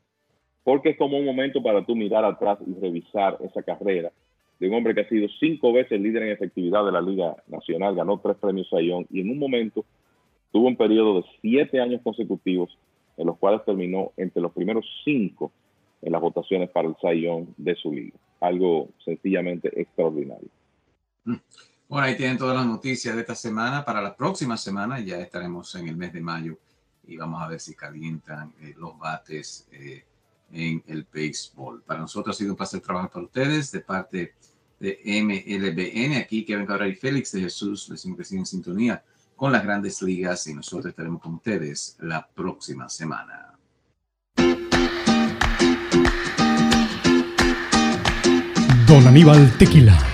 porque 0.65 0.91
es 0.91 0.99
como 0.99 1.19
un 1.19 1.25
momento 1.25 1.63
para 1.63 1.85
tú 1.85 1.97
mirar 1.97 2.25
atrás 2.25 2.59
y 2.67 2.79
revisar 2.81 3.39
esa 3.43 3.63
carrera 3.63 4.13
de 4.61 4.69
un 4.69 4.75
hombre 4.75 4.95
que 4.95 5.01
ha 5.01 5.09
sido 5.09 5.27
cinco 5.41 5.73
veces 5.73 6.01
líder 6.01 6.23
en 6.23 6.31
efectividad 6.31 6.85
de 6.85 6.93
la 6.93 7.01
Liga 7.01 7.35
Nacional, 7.49 7.97
ganó 7.97 8.19
tres 8.19 8.37
premios 8.37 8.69
Sayón 8.69 9.07
y 9.11 9.21
en 9.21 9.31
un 9.31 9.39
momento 9.39 9.85
tuvo 10.53 10.69
un 10.69 10.77
periodo 10.77 11.17
de 11.17 11.25
siete 11.41 11.81
años 11.81 12.01
consecutivos 12.05 12.79
en 13.17 13.27
los 13.27 13.39
cuales 13.39 13.65
terminó 13.65 14.13
entre 14.17 14.41
los 14.41 14.53
primeros 14.53 14.87
cinco 15.05 15.51
en 16.01 16.13
las 16.13 16.21
votaciones 16.21 16.71
para 16.71 16.89
el 16.89 16.95
Sayón 17.01 17.55
de 17.57 17.75
su 17.75 17.93
liga 17.93 18.17
algo 18.43 18.89
sencillamente 19.05 19.69
extraordinario. 19.81 20.49
Mm. 21.25 21.37
Bueno, 21.93 22.07
ahí 22.07 22.17
tienen 22.17 22.39
todas 22.39 22.57
las 22.57 22.65
noticias 22.65 23.15
de 23.15 23.21
esta 23.21 23.35
semana. 23.35 23.85
Para 23.85 24.01
la 24.01 24.17
próxima 24.17 24.57
semana 24.57 24.99
ya 24.99 25.19
estaremos 25.19 25.75
en 25.75 25.89
el 25.89 25.97
mes 25.99 26.11
de 26.15 26.23
mayo 26.23 26.59
y 27.07 27.19
vamos 27.19 27.43
a 27.43 27.49
ver 27.49 27.61
si 27.61 27.75
calientan 27.75 28.55
eh, 28.63 28.73
los 28.79 28.99
bates 28.99 29.69
eh, 29.71 30.03
en 30.51 30.83
el 30.87 31.07
béisbol. 31.13 31.83
Para 31.83 32.01
nosotros 32.01 32.35
ha 32.35 32.39
sido 32.39 32.53
un 32.53 32.57
placer 32.57 32.81
trabajar 32.81 33.11
para 33.11 33.27
ustedes 33.27 33.71
de 33.73 33.81
parte 33.81 34.35
de 34.81 35.01
MLBN. 35.05 36.17
Aquí 36.17 36.47
Kevin 36.47 36.65
Cabral 36.65 36.93
y 36.93 36.95
Félix 36.95 37.33
de 37.33 37.43
Jesús 37.43 37.91
les 37.91 38.03
que 38.17 38.25
siguen 38.25 38.39
en 38.39 38.47
sintonía 38.47 39.05
con 39.37 39.53
las 39.53 39.63
grandes 39.63 40.01
ligas 40.01 40.47
y 40.47 40.55
nosotros 40.55 40.87
estaremos 40.87 41.21
con 41.21 41.35
ustedes 41.35 41.99
la 42.01 42.27
próxima 42.27 42.89
semana. 42.89 43.53
Don 48.87 49.07
Aníbal 49.07 49.59
Tequila 49.59 50.12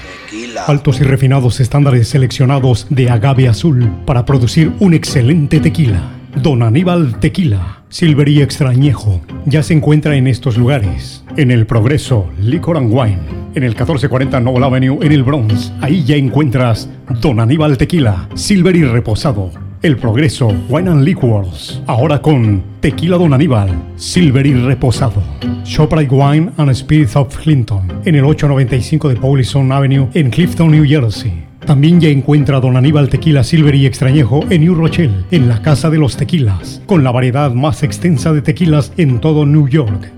Altos 0.69 1.01
y 1.01 1.03
refinados 1.05 1.61
estándares 1.61 2.09
seleccionados 2.09 2.87
de 2.91 3.09
agave 3.09 3.49
azul 3.49 3.91
para 4.05 4.27
producir 4.27 4.71
un 4.81 4.93
excelente 4.93 5.61
tequila. 5.61 6.11
Don 6.43 6.63
Aníbal 6.63 7.19
Tequila, 7.21 7.85
Silver 7.89 8.29
y 8.29 8.43
Extrañejo, 8.43 9.23
ya 9.47 9.63
se 9.63 9.73
encuentra 9.73 10.15
en 10.17 10.27
estos 10.27 10.59
lugares. 10.59 11.25
En 11.39 11.51
el 11.51 11.65
Progreso, 11.65 12.29
Liquor 12.39 12.77
and 12.77 12.93
Wine, 12.93 13.19
en 13.55 13.63
el 13.63 13.71
1440 13.71 14.41
Noble 14.41 14.67
Avenue 14.67 14.99
en 15.01 15.13
el 15.13 15.25
Bronx. 15.25 15.73
Ahí 15.81 16.05
ya 16.05 16.17
encuentras 16.17 16.91
Don 17.23 17.41
Aníbal 17.41 17.79
Tequila, 17.79 18.29
Silver 18.35 18.77
y 18.77 18.85
Reposado. 18.85 19.51
El 19.81 19.97
Progreso, 19.97 20.49
Wine 20.69 20.91
and 20.91 21.03
Liquors. 21.03 21.81
Ahora 21.87 22.21
con 22.21 22.63
Tequila 22.81 23.17
Don 23.17 23.33
Aníbal, 23.33 23.71
Silver 23.97 24.47
y 24.47 24.53
Reposado. 24.53 25.23
Shoprite 25.65 26.15
Wine 26.15 26.51
and 26.59 26.75
Spirits 26.75 27.17
of 27.17 27.35
Clinton, 27.39 27.88
en 28.05 28.15
el 28.15 28.25
895 28.25 29.09
de 29.09 29.17
Paulison 29.17 29.71
Avenue 29.73 30.09
en 30.15 30.31
Clifton, 30.31 30.71
New 30.71 30.85
Jersey. 30.87 31.49
También 31.67 32.01
ya 32.01 32.09
encuentra 32.09 32.61
Don 32.61 32.77
Aníbal 32.77 33.09
Tequila 33.09 33.45
Silver 33.45 33.75
y 33.75 33.87
Extrañejo 33.87 34.45
en 34.49 34.63
New 34.63 34.75
Rochelle, 34.75 35.25
en 35.31 35.49
la 35.49 35.61
Casa 35.61 35.91
de 35.91 35.99
los 35.99 36.17
Tequilas, 36.17 36.81
con 36.87 37.05
la 37.05 37.11
variedad 37.11 37.53
más 37.53 37.83
extensa 37.83 38.33
de 38.33 38.43
tequilas 38.43 38.93
en 38.97 39.21
todo 39.21 39.45
New 39.45 39.69
York. 39.69 40.18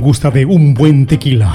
quien 0.01 0.07
gusta 0.07 0.31
de 0.31 0.45
un 0.45 0.73
buen 0.73 1.05
tequila. 1.05 1.53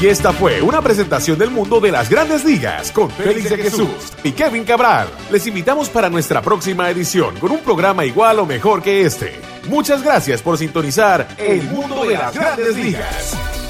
Y 0.00 0.06
esta 0.06 0.32
fue 0.32 0.62
una 0.62 0.80
presentación 0.80 1.36
del 1.38 1.50
mundo 1.50 1.80
de 1.80 1.90
las 1.90 2.08
grandes 2.08 2.44
ligas 2.44 2.92
con 2.92 3.10
Félix 3.10 3.50
de 3.50 3.56
Jesús 3.56 4.12
y 4.22 4.30
Kevin 4.30 4.64
Cabral. 4.64 5.08
Les 5.32 5.44
invitamos 5.48 5.88
para 5.88 6.08
nuestra 6.08 6.40
próxima 6.40 6.88
edición 6.88 7.36
con 7.40 7.50
un 7.50 7.58
programa 7.58 8.04
igual 8.04 8.38
o 8.38 8.46
mejor 8.46 8.80
que 8.80 9.02
este. 9.02 9.40
Muchas 9.68 10.04
gracias 10.04 10.40
por 10.40 10.56
sintonizar 10.56 11.26
El 11.36 11.64
mundo 11.64 12.04
de 12.04 12.14
las 12.14 12.32
grandes 12.32 12.76
ligas. 12.76 13.67